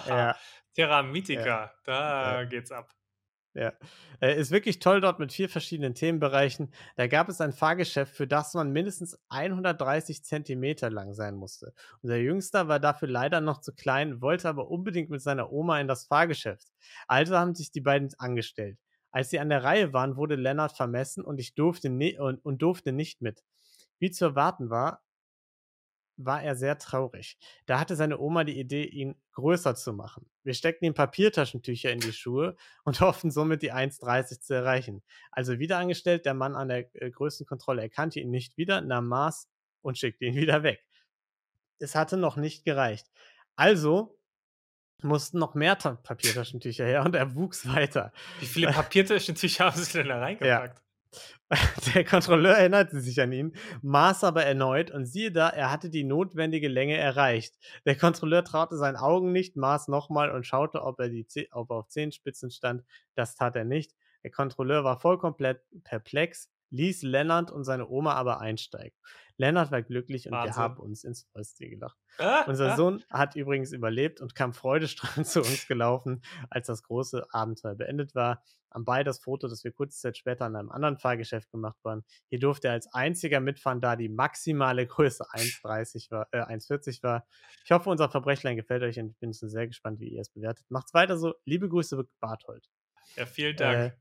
ja. 0.08 0.36
Terra 0.74 1.04
Mythica, 1.04 1.46
ja. 1.46 1.72
da 1.84 2.42
ja. 2.42 2.44
geht's 2.46 2.72
ab. 2.72 2.90
Ja, 3.54 3.74
äh, 4.22 4.40
ist 4.40 4.52
wirklich 4.52 4.80
toll 4.80 5.02
dort 5.02 5.20
mit 5.20 5.34
vier 5.34 5.50
verschiedenen 5.50 5.94
Themenbereichen. 5.94 6.72
Da 6.96 7.08
gab 7.08 7.28
es 7.28 7.42
ein 7.42 7.52
Fahrgeschäft, 7.52 8.16
für 8.16 8.26
das 8.26 8.54
man 8.54 8.72
mindestens 8.72 9.20
130 9.28 10.24
Zentimeter 10.24 10.90
lang 10.90 11.14
sein 11.14 11.36
musste. 11.36 11.74
Unser 12.02 12.16
Jüngster 12.16 12.70
war 12.70 12.80
dafür 12.80 13.10
leider 13.10 13.42
noch 13.42 13.60
zu 13.60 13.74
klein, 13.74 14.22
wollte 14.22 14.48
aber 14.48 14.72
unbedingt 14.72 15.10
mit 15.10 15.22
seiner 15.22 15.52
Oma 15.52 15.82
in 15.82 15.90
das 15.90 16.06
Fahrgeschäft. 16.06 16.70
Also 17.08 17.38
haben 17.38 17.54
sich 17.54 17.72
die 17.72 17.82
beiden 17.82 18.10
angestellt. 18.18 18.78
Als 19.12 19.30
sie 19.30 19.40
an 19.40 19.50
der 19.50 19.66
Reihe 19.66 19.92
waren, 19.92 20.16
wurde 20.16 20.36
Lennart 20.36 20.72
vermessen 20.72 21.26
und 21.26 21.38
ich 21.38 21.54
durfte 21.54 21.90
und, 21.90 22.46
und 22.46 22.62
durfte 22.62 22.94
nicht 22.94 23.22
mit. 23.22 23.44
Wie 24.02 24.10
zu 24.10 24.26
erwarten 24.26 24.72
war, 24.72 25.06
war 26.18 26.42
er 26.42 26.56
sehr 26.56 26.78
traurig. 26.78 27.38
Da 27.68 27.80
hatte 27.80 27.96
seine 27.96 28.20
Oma 28.20 28.44
die 28.44 28.60
Idee, 28.60 28.84
ihn 28.84 29.16
größer 29.34 29.76
zu 29.76 29.94
machen. 29.94 30.30
Wir 30.44 30.56
steckten 30.56 30.88
ihm 30.88 30.96
Papiertaschentücher 30.96 31.92
in 31.92 32.00
die 32.00 32.12
Schuhe 32.12 32.56
und 32.84 33.00
hofften 33.02 33.30
somit 33.30 33.62
die 33.62 33.72
1,30 33.72 34.42
zu 34.42 34.56
erreichen. 34.56 35.04
Also 35.32 35.60
wieder 35.60 35.78
angestellt, 35.78 36.26
der 36.26 36.34
Mann 36.34 36.56
an 36.56 36.70
der 36.70 36.94
äh, 36.96 37.12
Größenkontrolle 37.12 37.84
erkannte 37.84 38.20
ihn 38.20 38.32
nicht 38.32 38.58
wieder, 38.58 38.82
nahm 38.82 39.08
Maß 39.08 39.48
und 39.82 40.00
schickte 40.00 40.26
ihn 40.26 40.36
wieder 40.36 40.64
weg. 40.64 40.84
Es 41.78 41.94
hatte 41.94 42.18
noch 42.18 42.38
nicht 42.38 42.66
gereicht. 42.66 43.08
Also 43.56 44.18
mussten 45.04 45.38
noch 45.38 45.54
mehr 45.54 45.76
Papiertaschentücher 45.76 46.86
her 46.86 47.04
und 47.04 47.16
er 47.16 47.36
wuchs 47.36 47.68
weiter. 47.68 48.12
Wie 48.40 48.46
viele 48.48 48.68
Papiertaschentücher 48.72 49.66
haben 49.66 49.80
Sie 49.80 49.94
denn 49.94 50.08
da 50.08 50.20
reingepackt? 50.20 50.78
Ja. 50.78 50.84
Der 51.96 52.06
Kontrolleur 52.06 52.56
erinnerte 52.56 53.02
sich 53.02 53.20
an 53.22 53.32
ihn, 53.32 53.54
maß 53.82 54.24
aber 54.24 54.46
erneut 54.46 54.92
und 54.92 55.06
siehe 55.06 55.32
da, 55.32 55.50
er 55.50 55.70
hatte 55.72 55.90
die 55.90 56.04
notwendige 56.04 56.68
Länge 56.68 56.98
erreicht. 56.98 57.56
Der 57.86 57.98
Kontrolleur 57.98 58.44
traute 58.44 58.78
seinen 58.78 58.96
Augen 58.96 59.32
nicht, 59.32 59.58
maß 59.58 59.90
nochmal 59.90 60.32
und 60.32 60.48
schaute, 60.48 60.82
ob 60.82 61.00
er, 61.00 61.10
die, 61.10 61.26
ob 61.52 61.72
er 61.72 61.76
auf 61.78 61.90
Zehenspitzen 61.90 62.52
stand. 62.52 62.84
Das 63.16 63.36
tat 63.36 63.56
er 63.56 63.66
nicht. 63.66 63.94
Der 64.24 64.32
Kontrolleur 64.32 64.84
war 64.84 65.00
vollkommen 65.00 65.36
perplex, 65.84 66.50
ließ 66.72 67.04
Lennart 67.04 67.52
und 67.52 67.64
seine 67.64 67.88
Oma 67.88 68.14
aber 68.14 68.40
einsteigen. 68.40 68.98
Lennart 69.38 69.72
war 69.72 69.82
glücklich 69.82 70.28
und 70.28 70.34
Wahnsinn. 70.34 70.56
wir 70.56 70.62
haben 70.62 70.78
uns 70.78 71.04
ins 71.04 71.28
Fäustchen 71.34 71.72
gelacht. 71.72 71.98
Ah, 72.18 72.44
Unser 72.48 72.74
ah. 72.74 72.76
Sohn 72.76 73.04
hat 73.10 73.36
übrigens 73.36 73.72
überlebt 73.72 74.22
und 74.22 74.36
kam 74.36 74.54
freudestrahlend 74.54 75.28
zu 75.28 75.40
uns 75.40 75.68
gelaufen, 75.68 76.22
als 76.50 76.68
das 76.68 76.84
große 76.84 77.26
Abenteuer 77.32 77.76
beendet 77.76 78.16
war. 78.16 78.44
Am 78.70 78.86
Bei 78.86 79.04
das 79.04 79.20
Foto, 79.20 79.50
das 79.50 79.64
wir 79.66 79.72
kurze 79.74 79.98
Zeit 80.00 80.18
später 80.18 80.46
an 80.46 80.56
einem 80.56 80.72
anderen 80.72 80.98
Fahrgeschäft 80.98 81.52
gemacht 81.52 81.78
waren. 81.84 82.06
Hier 82.30 82.40
durfte 82.40 82.70
er 82.70 82.74
als 82.74 82.88
einziger 82.94 83.42
mitfahren, 83.42 83.82
da 83.82 83.98
die 83.98 84.08
maximale 84.08 84.88
Größe 84.88 85.26
1,30 85.30 86.10
war, 86.12 86.28
äh, 86.32 86.42
1,40 86.42 87.04
war. 87.04 87.26
Ich 87.66 87.72
hoffe, 87.72 87.90
unser 87.90 88.10
Verbrechlein 88.10 88.56
gefällt 88.56 88.84
euch 88.84 88.98
und 89.00 89.10
ich 89.10 89.18
bin 89.18 89.34
sehr 89.34 89.68
gespannt, 89.68 90.00
wie 90.00 90.10
ihr 90.10 90.22
es 90.22 90.30
bewertet. 90.30 90.66
Macht's 90.70 90.94
weiter 90.94 91.18
so. 91.18 91.34
Liebe 91.44 91.68
Grüße, 91.68 92.02
Barthold. 92.22 92.70
Ja, 93.18 93.26
vielen 93.26 93.58
Dank. 93.58 93.78
Äh, 93.78 93.98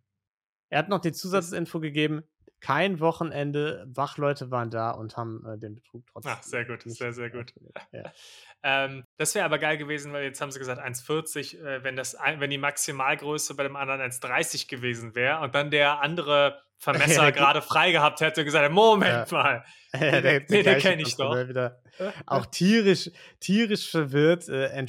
er 0.68 0.78
hat 0.78 0.88
noch 0.88 1.00
die 1.00 1.12
Zusatzinfo 1.12 1.80
gegeben 1.80 2.22
kein 2.60 3.00
Wochenende. 3.00 3.86
Wachleute 3.88 4.50
waren 4.50 4.70
da 4.70 4.90
und 4.90 5.16
haben 5.16 5.44
äh, 5.46 5.58
den 5.58 5.74
Betrug 5.76 6.06
trotzdem. 6.06 6.32
Ach, 6.36 6.42
sehr 6.42 6.64
gut, 6.64 6.82
sehr, 6.84 7.12
sehr 7.12 7.30
gut. 7.30 7.52
Ja. 7.92 8.12
ähm, 8.62 9.04
das 9.16 9.34
wäre 9.34 9.44
aber 9.44 9.58
geil 9.58 9.78
gewesen, 9.78 10.12
weil 10.12 10.24
jetzt 10.24 10.40
haben 10.40 10.50
sie 10.50 10.58
gesagt 10.58 10.80
1,40, 10.80 11.62
äh, 11.62 11.84
wenn, 11.84 11.96
wenn 11.96 12.50
die 12.50 12.58
Maximalgröße 12.58 13.54
bei 13.54 13.62
dem 13.62 13.76
anderen 13.76 14.00
1,30 14.00 14.68
gewesen 14.68 15.14
wäre 15.14 15.40
und 15.40 15.54
dann 15.54 15.70
der 15.70 16.00
andere 16.00 16.60
Vermesser 16.78 17.24
ja, 17.24 17.30
gerade 17.30 17.62
frei 17.62 17.92
gehabt 17.92 18.20
hätte, 18.20 18.44
gesagt, 18.44 18.70
Moment 18.72 19.30
ja. 19.30 19.36
mal. 19.36 19.64
Ja, 19.92 20.20
der, 20.20 20.40
der, 20.40 20.62
der 20.62 20.78
kenne 20.78 21.02
ich 21.02 21.16
doch. 21.16 21.34
Wieder 21.48 21.82
auch 22.24 22.46
tierisch, 22.46 23.10
tierisch 23.40 23.90
verwirrt, 23.90 24.48
äh, 24.48 24.66
äh, 24.66 24.86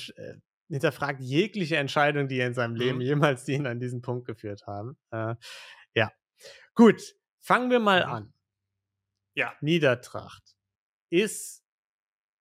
hinterfragt 0.69 1.21
jegliche 1.21 1.77
Entscheidung, 1.77 2.27
die 2.27 2.39
er 2.39 2.45
in 2.45 2.53
seinem 2.53 2.75
Leben 2.75 2.99
mhm. 2.99 3.05
jemals 3.05 3.47
ihn 3.47 3.65
an 3.65 3.79
diesen 3.79 4.01
Punkt 4.01 4.25
geführt 4.27 4.67
haben. 4.67 4.97
Äh, 5.11 5.35
ja. 5.95 6.11
Gut, 6.75 7.01
fangen 7.41 7.69
wir 7.69 7.79
mal 7.79 8.05
mhm. 8.05 8.11
an. 8.11 8.33
Ja. 9.33 9.53
Niedertracht 9.61 10.55
ist, 11.09 11.63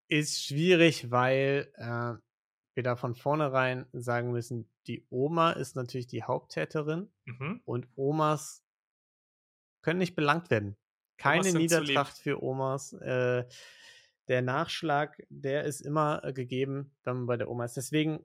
ist 0.09 0.45
schwierig, 0.45 1.11
weil 1.11 1.73
äh, 1.77 2.15
wir 2.75 2.83
da 2.83 2.97
von 2.97 3.15
vornherein 3.15 3.87
sagen 3.93 4.31
müssen, 4.31 4.71
die 4.87 5.07
Oma 5.11 5.53
ist 5.53 5.77
natürlich 5.77 6.07
die 6.07 6.23
Haupttäterin 6.23 7.13
mhm. 7.25 7.61
und 7.65 7.89
Omas 7.97 8.65
können 9.83 9.99
nicht 9.99 10.15
belangt 10.15 10.51
werden. 10.51 10.77
Keine 11.17 11.53
Niedertracht 11.53 12.17
für 12.17 12.43
Omas. 12.43 12.93
Äh, 12.95 13.45
der 14.29 14.43
Nachschlag, 14.43 15.23
der 15.29 15.65
ist 15.65 15.81
immer 15.81 16.25
äh, 16.25 16.33
gegeben, 16.33 16.95
wenn 17.03 17.17
man 17.17 17.27
bei 17.27 17.37
der 17.37 17.51
Oma 17.51 17.65
ist. 17.65 17.77
Deswegen 17.77 18.25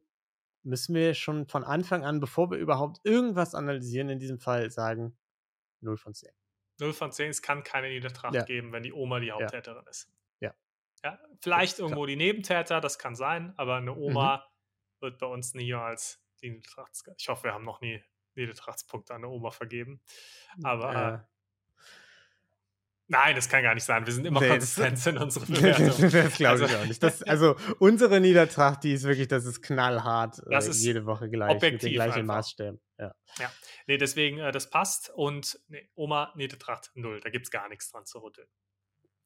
müssen 0.63 0.95
wir 0.95 1.13
schon 1.13 1.47
von 1.47 1.63
Anfang 1.63 2.05
an, 2.05 2.19
bevor 2.19 2.51
wir 2.51 2.57
überhaupt 2.57 2.99
irgendwas 3.03 3.53
analysieren, 3.53 4.09
in 4.09 4.19
diesem 4.19 4.39
Fall 4.39 4.71
sagen 4.71 5.17
0 5.81 5.97
von 5.97 6.13
10. 6.13 6.29
0 6.79 6.93
von 6.93 7.11
10, 7.11 7.29
es 7.29 7.41
kann 7.41 7.63
keine 7.63 7.89
Niedertracht 7.89 8.35
ja. 8.35 8.43
geben, 8.43 8.71
wenn 8.71 8.83
die 8.83 8.93
Oma 8.93 9.19
die 9.19 9.31
Haupttäterin 9.31 9.83
ja. 9.83 9.89
ist. 9.89 10.11
Ja. 10.39 10.53
ja 11.03 11.19
vielleicht 11.41 11.79
irgendwo 11.79 12.01
klar. 12.01 12.07
die 12.07 12.15
Nebentäter, 12.15 12.81
das 12.81 12.99
kann 12.99 13.15
sein, 13.15 13.53
aber 13.57 13.75
eine 13.75 13.95
Oma 13.95 14.37
mhm. 14.37 15.01
wird 15.01 15.17
bei 15.19 15.27
uns 15.27 15.53
nie 15.53 15.73
als 15.73 16.21
die 16.41 16.49
Niedertrachts. 16.51 17.03
Ich 17.17 17.27
hoffe, 17.29 17.45
wir 17.45 17.53
haben 17.53 17.65
noch 17.65 17.81
nie 17.81 18.03
Niedertrachtspunkte 18.35 19.13
an 19.13 19.23
eine 19.23 19.29
Oma 19.29 19.51
vergeben. 19.51 20.01
Aber 20.63 20.95
äh, 20.95 21.13
äh 21.15 21.19
Nein, 23.07 23.35
das 23.35 23.47
kann 23.49 23.61
gar 23.61 23.75
nicht 23.75 23.83
sein. 23.83 24.03
Wir 24.05 24.13
sind 24.13 24.25
immer 24.25 24.39
nee, 24.39 24.47
konsistent 24.47 25.05
in 25.05 25.17
unserer 25.19 25.45
Bewertung. 25.47 26.09
das 26.09 26.37
glaube 26.37 26.49
also, 26.49 26.65
ich 26.65 26.75
auch 26.75 26.85
nicht. 26.85 27.03
Das, 27.03 27.21
also 27.21 27.55
unsere 27.77 28.19
Niedertracht, 28.19 28.83
die 28.83 28.93
ist 28.93 29.03
wirklich, 29.03 29.27
das 29.27 29.45
ist 29.45 29.61
knallhart. 29.61 30.41
Das 30.49 30.65
äh, 30.65 30.71
ist 30.71 30.83
jede 30.83 31.05
Woche 31.05 31.29
gleich. 31.29 31.61
Mit 31.61 31.83
den 31.83 31.93
gleichen 31.93 32.21
einfach. 32.21 32.35
Maßstäben. 32.37 32.79
Ja. 32.97 33.13
ja. 33.39 33.51
Nee, 33.87 33.97
deswegen, 33.97 34.39
äh, 34.39 34.51
das 34.51 34.69
passt. 34.69 35.09
Und 35.09 35.59
nee, 35.67 35.89
Oma, 35.95 36.33
Niedertracht, 36.35 36.91
null. 36.93 37.19
Da 37.19 37.29
gibt 37.29 37.45
es 37.45 37.51
gar 37.51 37.67
nichts 37.69 37.91
dran 37.91 38.05
zu 38.05 38.19
rütteln. 38.19 38.47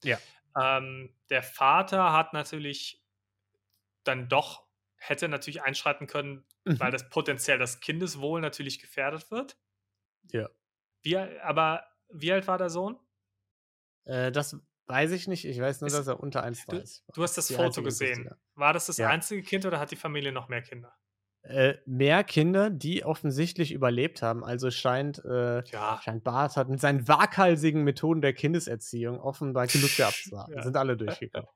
Ja. 0.04 0.18
Ähm, 0.60 1.16
der 1.30 1.44
Vater 1.44 2.14
hat 2.14 2.34
natürlich 2.34 3.04
dann 4.04 4.28
doch, 4.30 4.68
hätte 4.96 5.30
natürlich 5.30 5.62
einschreiten 5.62 6.08
können, 6.08 6.46
mhm. 6.66 6.80
weil 6.80 6.92
das 6.92 7.10
potenziell 7.10 7.60
das 7.60 7.80
Kindeswohl 7.80 8.42
natürlich 8.42 8.80
gefährdet 8.80 9.30
wird. 9.30 9.58
Ja. 10.32 10.50
Wie, 11.02 11.18
aber 11.18 11.86
wie 12.10 12.32
alt 12.32 12.48
war 12.48 12.58
der 12.58 12.70
Sohn? 12.70 13.00
Äh, 14.06 14.32
das 14.32 14.58
weiß 14.88 15.12
ich 15.12 15.28
nicht. 15.28 15.46
Ich 15.46 15.60
weiß 15.60 15.82
nur, 15.82 15.88
ist, 15.88 15.94
dass 15.94 16.08
er 16.08 16.20
unter 16.20 16.44
1 16.44 16.66
ist. 16.74 17.04
Du 17.14 17.22
hast 17.22 17.38
das 17.38 17.54
Foto 17.54 17.84
gesehen. 17.84 18.30
War 18.56 18.74
das 18.74 18.88
das 18.88 18.98
ja. 18.98 19.10
einzige 19.10 19.44
Kind 19.44 19.66
oder 19.66 19.80
hat 19.80 19.92
die 19.92 19.96
Familie 19.96 20.32
noch 20.32 20.50
mehr 20.50 20.64
Kinder? 20.64 20.99
Äh, 21.44 21.76
mehr 21.86 22.24
Kinder, 22.24 22.70
die 22.70 23.06
offensichtlich 23.06 23.72
überlebt 23.72 24.22
haben. 24.22 24.44
Also 24.44 24.72
scheint, 24.72 25.24
äh, 25.24 25.64
ja. 25.64 26.00
scheint 26.04 26.24
Bart 26.24 26.58
hat 26.58 26.70
mit 26.70 26.82
seinen 26.82 27.08
waghalsigen 27.08 27.84
Methoden 27.84 28.22
der 28.22 28.34
Kindeserziehung 28.34 29.20
offenbar 29.20 29.68
genug 29.68 29.96
gehabt 29.96 30.18
zu 30.18 30.38
haben. 30.38 30.54
ja. 30.54 30.64
Sind 30.64 30.76
alle 30.76 30.98
durchgekommen. 30.98 31.50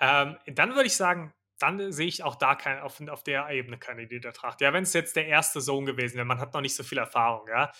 ähm, 0.00 0.36
dann 0.46 0.74
würde 0.74 0.86
ich 0.86 0.96
sagen, 0.96 1.32
dann 1.58 1.92
sehe 1.92 2.08
ich 2.08 2.24
auch 2.24 2.34
da 2.34 2.56
kein, 2.56 2.80
auf, 2.80 3.00
auf 3.08 3.22
der 3.22 3.48
Ebene 3.50 3.78
keine 3.78 4.04
Niedertracht. 4.04 4.60
Ja, 4.60 4.72
wenn 4.72 4.82
es 4.82 4.92
jetzt 4.94 5.14
der 5.14 5.26
erste 5.26 5.60
Sohn 5.60 5.86
gewesen 5.86 6.16
wäre, 6.16 6.26
man 6.26 6.40
hat 6.40 6.52
noch 6.52 6.60
nicht 6.60 6.74
so 6.74 6.82
viel 6.82 6.98
Erfahrung, 6.98 7.46
ja. 7.48 7.70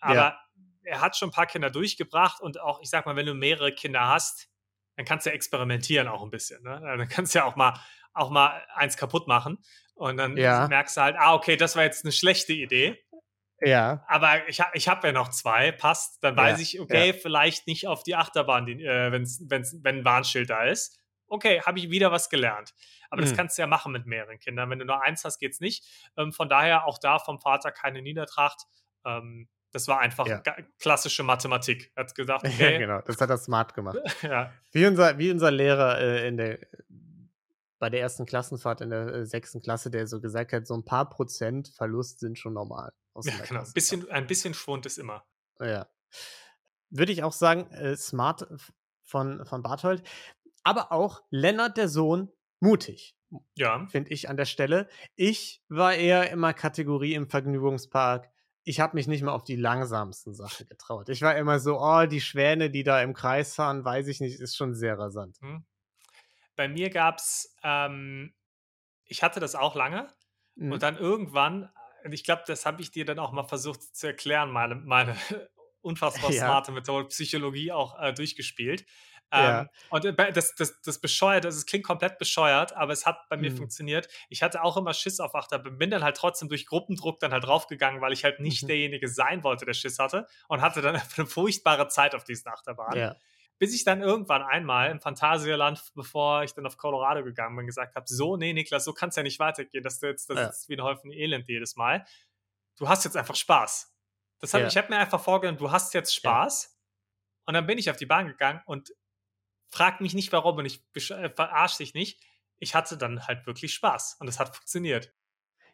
Aber 0.00 0.14
ja 0.14 0.38
er 0.86 1.00
hat 1.00 1.16
schon 1.16 1.28
ein 1.28 1.32
paar 1.32 1.46
Kinder 1.46 1.70
durchgebracht 1.70 2.40
und 2.40 2.60
auch, 2.60 2.80
ich 2.80 2.88
sag 2.88 3.06
mal, 3.06 3.16
wenn 3.16 3.26
du 3.26 3.34
mehrere 3.34 3.72
Kinder 3.72 4.06
hast, 4.06 4.48
dann 4.96 5.04
kannst 5.04 5.26
du 5.26 5.30
experimentieren 5.30 6.08
auch 6.08 6.22
ein 6.22 6.30
bisschen. 6.30 6.62
Ne? 6.62 6.80
Dann 6.80 7.08
kannst 7.08 7.34
du 7.34 7.40
ja 7.40 7.44
auch 7.44 7.56
mal, 7.56 7.78
auch 8.16 8.30
mal 8.30 8.62
eins 8.74 8.96
kaputt 8.96 9.28
machen. 9.28 9.58
Und 9.94 10.16
dann 10.18 10.36
ja. 10.36 10.68
merkst 10.68 10.96
du 10.96 11.00
halt, 11.00 11.16
ah, 11.18 11.34
okay, 11.34 11.56
das 11.56 11.76
war 11.76 11.84
jetzt 11.84 12.04
eine 12.04 12.12
schlechte 12.12 12.52
Idee. 12.52 13.02
Ja. 13.60 14.04
Aber 14.08 14.46
ich, 14.48 14.60
ich 14.74 14.88
habe 14.88 15.06
ja 15.06 15.12
noch 15.12 15.30
zwei, 15.30 15.72
passt. 15.72 16.22
Dann 16.22 16.36
weiß 16.36 16.58
ja. 16.58 16.62
ich, 16.62 16.80
okay, 16.80 17.08
ja. 17.08 17.12
vielleicht 17.14 17.66
nicht 17.66 17.86
auf 17.86 18.02
die 18.02 18.14
Achterbahn, 18.14 18.68
äh, 18.68 19.12
wenn's, 19.12 19.42
wenn's, 19.48 19.76
wenn 19.82 19.98
ein 19.98 20.04
Warnschild 20.04 20.50
da 20.50 20.64
ist. 20.64 21.00
Okay, 21.28 21.60
habe 21.62 21.78
ich 21.78 21.90
wieder 21.90 22.12
was 22.12 22.28
gelernt. 22.28 22.74
Aber 23.10 23.22
mhm. 23.22 23.26
das 23.26 23.36
kannst 23.36 23.56
du 23.56 23.62
ja 23.62 23.66
machen 23.66 23.92
mit 23.92 24.06
mehreren 24.06 24.38
Kindern. 24.38 24.70
Wenn 24.70 24.78
du 24.78 24.84
nur 24.84 25.02
eins 25.02 25.24
hast, 25.24 25.38
geht's 25.38 25.60
nicht. 25.60 25.84
Ähm, 26.16 26.32
von 26.32 26.48
daher 26.48 26.86
auch 26.86 26.98
da 26.98 27.18
vom 27.18 27.40
Vater 27.40 27.72
keine 27.72 28.02
Niedertracht. 28.02 28.64
Ähm, 29.04 29.48
das 29.72 29.88
war 29.88 30.00
einfach 30.00 30.26
ja. 30.26 30.42
klassische 30.78 31.22
Mathematik. 31.22 31.90
Er 31.94 32.04
hat 32.04 32.14
gesagt, 32.14 32.44
okay. 32.46 32.72
Ja, 32.74 32.78
genau, 32.78 33.00
das 33.00 33.20
hat 33.20 33.30
er 33.30 33.38
smart 33.38 33.74
gemacht. 33.74 33.98
ja. 34.22 34.52
Wie 34.72 34.86
unser, 34.86 35.18
wie 35.18 35.30
unser 35.30 35.50
Lehrer 35.50 35.98
äh, 35.98 36.28
in 36.28 36.36
der, 36.36 36.58
bei 37.78 37.90
der 37.90 38.00
ersten 38.00 38.26
Klassenfahrt 38.26 38.80
in 38.80 38.90
der 38.90 39.06
äh, 39.08 39.26
sechsten 39.26 39.60
Klasse, 39.60 39.90
der 39.90 40.06
so 40.06 40.20
gesagt 40.20 40.52
hat, 40.52 40.66
so 40.66 40.74
ein 40.74 40.84
paar 40.84 41.08
Prozent 41.08 41.68
Verlust 41.68 42.20
sind 42.20 42.38
schon 42.38 42.54
normal. 42.54 42.92
ja, 43.22 43.34
genau. 43.46 43.60
Ein 43.60 43.72
bisschen, 43.72 44.10
ein 44.10 44.26
bisschen 44.26 44.54
Schwund 44.54 44.86
ist 44.86 44.98
immer. 44.98 45.24
Ja. 45.60 45.88
Würde 46.90 47.12
ich 47.12 47.22
auch 47.22 47.32
sagen, 47.32 47.70
äh, 47.72 47.96
smart 47.96 48.46
von, 49.02 49.44
von 49.44 49.62
Barthold. 49.62 50.02
Aber 50.62 50.92
auch 50.92 51.22
Lennart, 51.30 51.76
der 51.76 51.88
Sohn, 51.88 52.30
mutig. 52.60 53.16
Ja. 53.54 53.86
Finde 53.88 54.10
ich 54.10 54.28
an 54.28 54.36
der 54.36 54.44
Stelle. 54.44 54.88
Ich 55.14 55.62
war 55.68 55.94
eher 55.94 56.30
immer 56.30 56.54
Kategorie 56.54 57.14
im 57.14 57.28
Vergnügungspark 57.28 58.30
ich 58.68 58.80
habe 58.80 58.96
mich 58.96 59.06
nicht 59.06 59.22
mal 59.22 59.32
auf 59.32 59.44
die 59.44 59.54
langsamsten 59.54 60.34
Sachen 60.34 60.66
getraut. 60.68 61.08
Ich 61.08 61.22
war 61.22 61.36
immer 61.36 61.60
so, 61.60 61.80
oh, 61.80 62.04
die 62.06 62.20
Schwäne, 62.20 62.68
die 62.68 62.82
da 62.82 63.00
im 63.00 63.14
Kreis 63.14 63.54
fahren, 63.54 63.84
weiß 63.84 64.08
ich 64.08 64.20
nicht, 64.20 64.40
ist 64.40 64.56
schon 64.56 64.74
sehr 64.74 64.98
rasant. 64.98 65.38
Hm. 65.40 65.64
Bei 66.56 66.68
mir 66.68 66.90
gab 66.90 67.18
es, 67.18 67.54
ähm, 67.62 68.34
ich 69.04 69.22
hatte 69.22 69.40
das 69.40 69.54
auch 69.54 69.74
lange 69.74 70.08
mhm. 70.56 70.72
und 70.72 70.82
dann 70.82 70.96
irgendwann, 70.96 71.70
ich 72.10 72.24
glaube, 72.24 72.42
das 72.46 72.66
habe 72.66 72.82
ich 72.82 72.90
dir 72.90 73.04
dann 73.04 73.18
auch 73.18 73.32
mal 73.32 73.44
versucht 73.44 73.94
zu 73.94 74.06
erklären, 74.06 74.50
meine, 74.50 74.74
meine 74.74 75.16
unfassbar 75.86 76.32
ja. 76.32 76.44
smarte 76.44 76.72
Methode, 76.72 77.08
Psychologie 77.08 77.72
auch 77.72 77.98
äh, 78.00 78.12
durchgespielt. 78.12 78.84
Ja. 79.32 79.62
Ähm, 79.62 79.68
und 79.90 80.04
äh, 80.04 80.32
das, 80.32 80.54
das, 80.54 80.80
das 80.82 81.00
bescheuert, 81.00 81.44
also 81.46 81.56
es 81.56 81.66
klingt 81.66 81.84
komplett 81.84 82.18
bescheuert, 82.18 82.74
aber 82.76 82.92
es 82.92 83.06
hat 83.06 83.28
bei 83.28 83.36
mir 83.36 83.50
mhm. 83.50 83.56
funktioniert. 83.56 84.08
Ich 84.28 84.42
hatte 84.42 84.62
auch 84.62 84.76
immer 84.76 84.94
Schiss 84.94 85.18
auf 85.18 85.34
Achterbahn, 85.34 85.78
bin 85.78 85.90
dann 85.90 86.04
halt 86.04 86.16
trotzdem 86.16 86.48
durch 86.48 86.66
Gruppendruck 86.66 87.18
dann 87.18 87.32
halt 87.32 87.44
draufgegangen, 87.44 88.00
weil 88.00 88.12
ich 88.12 88.24
halt 88.24 88.40
nicht 88.40 88.62
mhm. 88.62 88.68
derjenige 88.68 89.08
sein 89.08 89.42
wollte, 89.42 89.64
der 89.64 89.74
Schiss 89.74 89.98
hatte 89.98 90.26
und 90.48 90.60
hatte 90.60 90.80
dann 90.80 90.96
eine 91.16 91.26
furchtbare 91.26 91.88
Zeit 91.88 92.14
auf 92.14 92.24
diesen 92.24 92.48
Achterbahn. 92.48 92.96
Ja. 92.96 93.16
Bis 93.58 93.74
ich 93.74 93.84
dann 93.84 94.02
irgendwann 94.02 94.42
einmal 94.42 94.90
im 94.90 95.00
Phantasialand, 95.00 95.82
bevor 95.94 96.44
ich 96.44 96.52
dann 96.52 96.66
auf 96.66 96.76
Colorado 96.76 97.24
gegangen 97.24 97.56
bin, 97.56 97.66
gesagt 97.66 97.96
habe: 97.96 98.06
So, 98.06 98.36
nee, 98.36 98.52
Niklas, 98.52 98.84
so 98.84 98.92
kann 98.92 99.08
es 99.08 99.16
ja 99.16 99.22
nicht 99.22 99.38
weitergehen, 99.38 99.82
dass 99.82 100.00
du 100.00 100.06
jetzt, 100.06 100.28
das 100.28 100.36
ja. 100.36 100.46
ist 100.48 100.68
wie 100.68 100.76
ein 100.76 100.82
Häufen 100.82 101.10
Elend 101.10 101.48
jedes 101.48 101.76
Mal. 101.76 102.04
Du 102.76 102.88
hast 102.88 103.04
jetzt 103.04 103.16
einfach 103.16 103.34
Spaß. 103.34 103.94
Das 104.38 104.52
hab, 104.52 104.60
ja. 104.60 104.66
Ich 104.66 104.76
habe 104.76 104.88
mir 104.90 104.98
einfach 104.98 105.20
vorgenommen, 105.20 105.58
du 105.58 105.70
hast 105.70 105.94
jetzt 105.94 106.14
Spaß. 106.14 106.78
Und 107.46 107.54
dann 107.54 107.66
bin 107.66 107.78
ich 107.78 107.90
auf 107.90 107.96
die 107.96 108.06
Bahn 108.06 108.26
gegangen 108.26 108.60
und 108.66 108.92
frag 109.68 110.00
mich 110.00 110.14
nicht 110.14 110.32
warum 110.32 110.58
und 110.58 110.66
ich 110.66 110.82
äh, 111.10 111.30
verarsche 111.30 111.78
dich 111.78 111.94
nicht. 111.94 112.22
Ich 112.58 112.74
hatte 112.74 112.98
dann 112.98 113.26
halt 113.26 113.46
wirklich 113.46 113.74
Spaß 113.74 114.16
und 114.20 114.28
es 114.28 114.38
hat 114.40 114.54
funktioniert. 114.54 115.12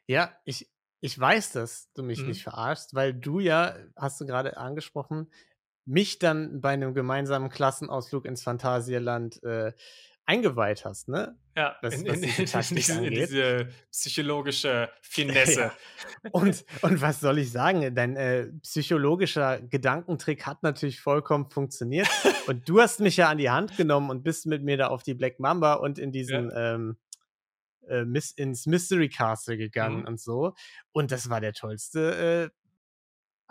Ja, 0.07 0.37
ich, 0.45 0.71
ich 1.01 1.19
weiß, 1.19 1.53
dass 1.53 1.93
du 1.95 2.03
mich 2.03 2.21
mhm. 2.21 2.29
nicht 2.29 2.43
verarschst, 2.43 2.95
weil 2.95 3.15
du 3.15 3.41
ja, 3.41 3.77
hast 3.97 4.21
du 4.21 4.27
gerade 4.27 4.57
angesprochen, 4.57 5.33
mich 5.85 6.19
dann 6.19 6.61
bei 6.61 6.71
einem 6.71 6.95
gemeinsamen 6.95 7.49
Klassenausflug 7.49 8.25
ins 8.25 8.43
Phantasialand 8.43 9.43
äh, 9.43 9.73
eingeweiht 10.25 10.85
hast, 10.85 11.09
ne? 11.09 11.37
Ja, 11.57 11.77
was, 11.83 11.95
in, 11.95 12.07
in, 12.07 12.23
in, 12.23 12.31
diese, 12.75 13.05
in, 13.05 13.13
diese, 13.13 13.69
psychologische 13.91 14.89
Finesse. 15.03 15.61
ja. 15.61 15.73
und, 16.31 16.65
und 16.81 17.01
was 17.01 17.21
soll 17.21 17.39
ich 17.39 17.51
sagen? 17.51 17.95
Dein 17.95 18.17
äh, 18.17 18.47
psychologischer 18.63 19.61
Gedankentrick 19.61 20.47
hat 20.47 20.63
natürlich 20.63 21.01
vollkommen 21.01 21.51
funktioniert. 21.51 22.09
und 22.47 22.69
du 22.69 22.81
hast 22.81 23.01
mich 23.01 23.17
ja 23.17 23.29
an 23.29 23.39
die 23.39 23.51
Hand 23.51 23.77
genommen 23.77 24.11
und 24.11 24.23
bist 24.23 24.47
mit 24.47 24.63
mir 24.63 24.77
da 24.77 24.89
auf 24.89 25.03
die 25.03 25.15
Black 25.15 25.41
Mamba 25.41 25.75
und 25.75 25.99
in 25.99 26.13
diesen 26.13 26.51
ja. 26.51 26.75
ähm, 26.75 26.97
äh, 27.89 28.05
ins 28.37 28.67
Mystery 28.67 29.09
Castle 29.09 29.57
gegangen 29.57 30.01
mhm. 30.01 30.07
und 30.07 30.21
so. 30.21 30.55
Und 30.93 31.11
das 31.11 31.29
war 31.29 31.41
der 31.41 31.53
tollste 31.53 32.51
äh, 32.51 32.62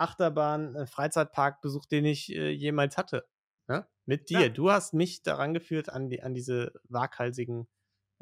Achterbahn, 0.02 0.76
äh, 0.76 0.86
Freizeitparkbesuch, 0.86 1.86
den 1.86 2.06
ich 2.06 2.34
äh, 2.34 2.50
jemals 2.50 2.98
hatte. 2.98 3.26
Ne? 3.68 3.88
Mit 4.06 4.30
dir. 4.30 4.42
Ja. 4.42 4.50
Du 4.50 4.72
hast 4.72 4.94
mich 4.94 5.24
daran 5.24 5.54
geführt 5.54 5.90
an, 5.90 6.10
die, 6.10 6.22
an 6.22 6.34
diese 6.34 6.74
waghalsigen 6.90 7.68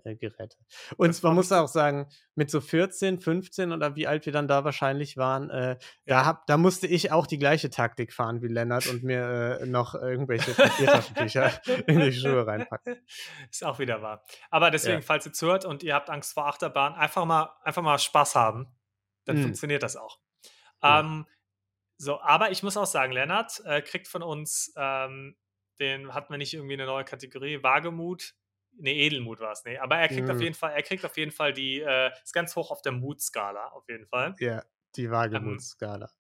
äh, 0.03 0.15
Geräte. 0.15 0.57
Und 0.97 1.21
man 1.23 1.35
muss 1.35 1.51
auch 1.51 1.67
sagen, 1.67 2.09
mit 2.35 2.49
so 2.51 2.61
14, 2.61 3.19
15 3.19 3.71
oder 3.71 3.95
wie 3.95 4.07
alt 4.07 4.25
wir 4.25 4.33
dann 4.33 4.47
da 4.47 4.63
wahrscheinlich 4.63 5.17
waren, 5.17 5.49
äh, 5.49 5.69
ja. 5.71 5.77
da, 6.05 6.25
hab, 6.25 6.47
da 6.47 6.57
musste 6.57 6.87
ich 6.87 7.11
auch 7.11 7.27
die 7.27 7.37
gleiche 7.37 7.69
Taktik 7.69 8.13
fahren 8.13 8.41
wie 8.41 8.47
Lennart 8.47 8.87
und 8.87 9.03
mir 9.03 9.59
äh, 9.61 9.65
noch 9.65 9.95
irgendwelche 9.95 10.53
Papiertaschentücher 10.53 11.51
in 11.87 11.99
die 11.99 12.13
Schuhe 12.13 12.45
reinpacken. 12.45 12.97
Ist 13.49 13.63
auch 13.63 13.79
wieder 13.79 14.01
wahr. 14.01 14.23
Aber 14.49 14.71
deswegen, 14.71 14.99
ja. 14.99 15.01
falls 15.01 15.25
ihr 15.25 15.33
zuhört 15.33 15.65
und 15.65 15.83
ihr 15.83 15.95
habt 15.95 16.09
Angst 16.09 16.33
vor 16.33 16.47
Achterbahn, 16.47 16.93
einfach 16.93 17.25
mal, 17.25 17.51
einfach 17.63 17.81
mal 17.81 17.97
Spaß 17.99 18.35
haben, 18.35 18.67
dann 19.25 19.37
hm. 19.37 19.43
funktioniert 19.43 19.83
das 19.83 19.95
auch. 19.95 20.19
Ähm, 20.81 21.25
So, 22.01 22.21
aber 22.21 22.49
ich 22.49 22.63
muss 22.63 22.77
auch 22.77 22.85
sagen, 22.85 23.11
Lennart 23.11 23.61
äh, 23.65 23.81
kriegt 23.81 24.07
von 24.07 24.23
uns, 24.23 24.73
ähm, 24.77 25.35
den 25.79 26.13
hatten 26.13 26.31
wir 26.31 26.37
nicht 26.37 26.53
irgendwie 26.53 26.73
eine 26.73 26.85
neue 26.85 27.03
Kategorie, 27.03 27.61
Wagemut. 27.61 28.35
Nee, 28.71 29.05
Edelmut 29.05 29.41
war 29.41 29.51
es, 29.51 29.65
nee. 29.65 29.77
Aber 29.77 29.97
er 29.97 30.07
kriegt 30.07 30.27
mhm. 30.27 30.31
auf 30.31 30.41
jeden 30.41 30.55
Fall, 30.55 30.71
er 30.71 30.83
kriegt 30.83 31.03
auf 31.03 31.17
jeden 31.17 31.31
Fall 31.31 31.51
die, 31.51 31.81
äh, 31.81 32.11
ist 32.23 32.33
ganz 32.33 32.55
hoch 32.55 32.71
auf 32.71 32.81
der 32.81 32.93
Mutskala, 32.93 33.67
auf 33.69 33.83
jeden 33.89 34.07
Fall. 34.07 34.33
Ja, 34.39 34.63
die 34.95 35.05
ähm, 35.05 35.11
Wagemutskala. 35.11 36.05
Ähm, 36.05 36.11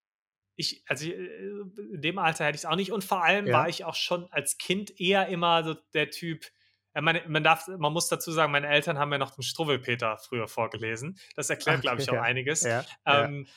ich, 0.57 0.83
also 0.85 1.09
äh, 1.09 1.61
in 1.93 2.01
dem 2.01 2.17
Alter 2.17 2.45
hätte 2.45 2.55
ich 2.55 2.63
es 2.63 2.65
auch 2.65 2.75
nicht. 2.75 2.91
Und 2.91 3.05
vor 3.05 3.23
allem 3.23 3.47
ja. 3.47 3.53
war 3.53 3.69
ich 3.69 3.85
auch 3.85 3.95
schon 3.95 4.29
als 4.31 4.57
Kind 4.57 4.99
eher 4.99 5.27
immer 5.27 5.63
so 5.63 5.75
der 5.93 6.09
Typ, 6.09 6.45
man, 6.93 7.19
man, 7.27 7.43
darf, 7.43 7.69
man 7.69 7.93
muss 7.93 8.09
dazu 8.09 8.31
sagen, 8.31 8.51
meine 8.51 8.67
Eltern 8.67 8.97
haben 8.97 9.09
mir 9.09 9.19
noch 9.19 9.31
den 9.31 9.43
Struwwelpeter 9.43 10.17
früher 10.17 10.49
vorgelesen. 10.49 11.17
Das 11.35 11.49
erklärt, 11.49 11.81
glaube 11.81 12.01
ich, 12.01 12.09
auch 12.09 12.15
ja. 12.15 12.21
einiges. 12.23 12.63
Ja, 12.63 12.83
ähm, 13.05 13.45
ja 13.47 13.53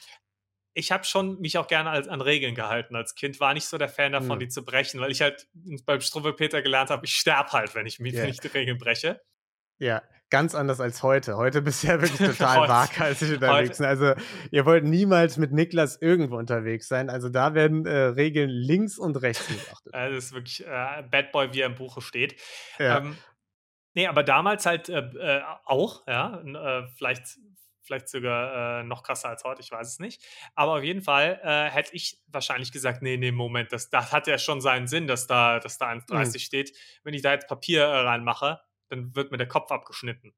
ich 0.75 0.93
habe 0.93 1.05
schon 1.05 1.41
mich 1.41 1.59
auch 1.59 1.67
gerne 1.67 1.91
als, 1.91 2.09
an 2.09 2.21
Regeln 2.21 2.55
gehalten 2.55 2.97
als 2.97 3.15
Kind, 3.15 3.41
war 3.41 3.55
nicht 3.55 3.67
so 3.67 3.79
der 3.79 3.89
Fan 3.89 4.13
davon, 4.13 4.37
mhm. 4.37 4.41
die 4.41 4.49
zu 4.49 4.65
brechen, 4.65 5.01
weil 5.01 5.11
ich 5.11 5.21
halt 5.21 5.47
beim 5.85 6.01
Struwwelpeter 6.01 6.63
gelernt 6.63 6.91
habe, 6.91 7.05
ich 7.05 7.15
sterbe 7.15 7.53
halt, 7.53 7.75
wenn 7.75 7.87
ich, 7.87 8.01
mich, 8.01 8.15
yeah. 8.15 8.23
wenn 8.23 8.31
ich 8.31 8.41
die 8.41 8.49
Regeln 8.49 8.79
breche. 8.79 9.21
Ja, 9.79 10.03
ganz 10.31 10.55
anders 10.55 10.81
als 10.81 11.03
heute. 11.03 11.37
Heute 11.37 11.61
bist 11.61 11.83
du 11.83 11.89
ja 11.89 12.01
wirklich 12.01 12.31
total 12.39 12.69
waghalsig 12.69 13.35
unterwegs. 13.35 13.81
Heute. 13.81 13.89
Also 13.89 14.15
ihr 14.51 14.65
wollt 14.65 14.85
niemals 14.85 15.37
mit 15.37 15.53
Niklas 15.53 16.01
irgendwo 16.01 16.37
unterwegs 16.37 16.89
sein. 16.89 17.11
Also 17.11 17.29
da 17.29 17.55
werden 17.55 17.85
äh, 17.85 17.93
Regeln 17.93 18.49
links 18.49 18.99
und 18.99 19.21
rechts 19.21 19.47
beachtet. 19.47 19.93
das 19.93 20.25
ist 20.25 20.33
wirklich 20.33 20.65
äh, 20.65 21.03
Bad 21.11 21.33
Boy, 21.33 21.53
wie 21.53 21.61
er 21.61 21.67
im 21.67 21.75
Buche 21.75 22.01
steht. 22.01 22.41
Ja. 22.79 22.99
Ähm, 22.99 23.19
nee, 23.95 24.07
aber 24.07 24.23
damals 24.23 24.65
halt 24.65 24.89
äh, 24.89 25.01
äh 25.01 25.43
auch, 25.65 26.07
ja, 26.07 26.41
äh, 26.41 26.87
vielleicht 26.97 27.39
vielleicht 27.83 28.09
sogar 28.09 28.81
äh, 28.81 28.85
noch 28.85 29.03
krasser 29.03 29.29
als 29.29 29.45
heute, 29.45 29.61
ich 29.61 29.71
weiß 29.71 29.89
es 29.89 29.99
nicht. 29.99 30.25
Aber 30.55 30.77
auf 30.77 30.83
jeden 30.83 31.03
Fall 31.03 31.41
äh, 31.43 31.71
hätte 31.71 31.95
ich 31.95 32.21
wahrscheinlich 32.27 32.73
gesagt, 32.73 33.03
nee, 33.03 33.17
nee, 33.17 33.33
Moment, 33.33 33.73
das, 33.73 33.91
das 33.91 34.13
hat 34.13 34.27
ja 34.27 34.39
schon 34.39 34.61
seinen 34.61 34.87
Sinn, 34.87 35.07
dass 35.07 35.27
da, 35.27 35.59
dass 35.59 35.79
da 35.79 35.91
1,30 35.91 36.35
mhm. 36.35 36.39
steht. 36.39 36.79
Wenn 37.03 37.15
ich 37.15 37.23
da 37.23 37.33
jetzt 37.33 37.49
Papier 37.49 37.85
äh, 37.85 38.01
reinmache, 38.01 38.61
dann 38.89 39.15
wird 39.15 39.31
mir 39.31 39.39
der 39.39 39.49
Kopf 39.49 39.71
abgeschnitten. 39.71 40.35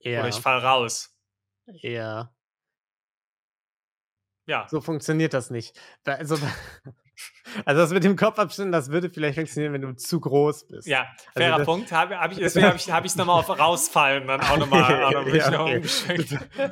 Ja. 0.00 0.20
Oder 0.20 0.28
ich 0.28 0.36
fall 0.36 0.58
raus. 0.58 1.16
Ja. 1.66 2.32
Ja. 4.46 4.66
So 4.68 4.80
funktioniert 4.80 5.34
das 5.34 5.50
nicht. 5.50 5.78
Also, 6.04 6.36
also 7.64 7.80
das 7.80 7.90
mit 7.92 8.04
dem 8.04 8.16
Kopfabschnitt, 8.16 8.72
das 8.72 8.90
würde 8.90 9.10
vielleicht 9.10 9.36
funktionieren, 9.36 9.72
wenn 9.72 9.82
du 9.82 9.96
zu 9.96 10.20
groß 10.20 10.68
bist. 10.68 10.86
Ja, 10.86 11.00
also 11.00 11.18
fairer 11.34 11.54
also 11.54 11.64
Punkt. 11.64 11.92
Hab, 11.92 12.10
hab 12.10 12.32
ich, 12.32 12.38
deswegen 12.38 12.66
habe 12.66 12.76
ich 12.76 13.12
es 13.12 13.16
nochmal 13.16 13.40
auf 13.40 13.48
rausfallen 13.48 14.26
dann 14.26 14.40
auch 14.40 14.56
nochmal 14.58 15.12
noch 15.12 15.26
ja, 15.34 15.60
okay. 15.60 15.80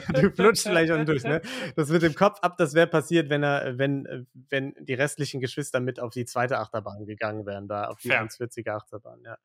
Du, 0.09 0.21
du 0.21 0.31
flutschst 0.31 0.67
vielleicht 0.67 0.93
auch 0.93 1.05
durch, 1.05 1.25
ne? 1.25 1.41
Das 1.75 1.89
mit 1.89 2.03
dem 2.03 2.15
Kopf 2.15 2.39
ab, 2.41 2.57
das 2.59 2.75
wäre 2.75 2.87
passiert, 2.87 3.31
wenn 3.31 3.43
er, 3.43 3.79
wenn, 3.79 4.27
wenn 4.51 4.75
die 4.81 4.95
restlichen 4.95 5.41
Geschwister 5.41 5.81
mit 5.81 6.01
auf 6.01 6.13
die 6.13 6.25
zweite 6.25 6.59
Achterbahn 6.59 7.07
gegangen 7.07 7.47
wären, 7.47 7.69
da 7.69 7.89
auf 7.89 8.01
die 8.01 8.09
Fair. 8.09 8.23
1,40er 8.23 8.77
Achterbahn, 8.77 9.23
ja. 9.25 9.37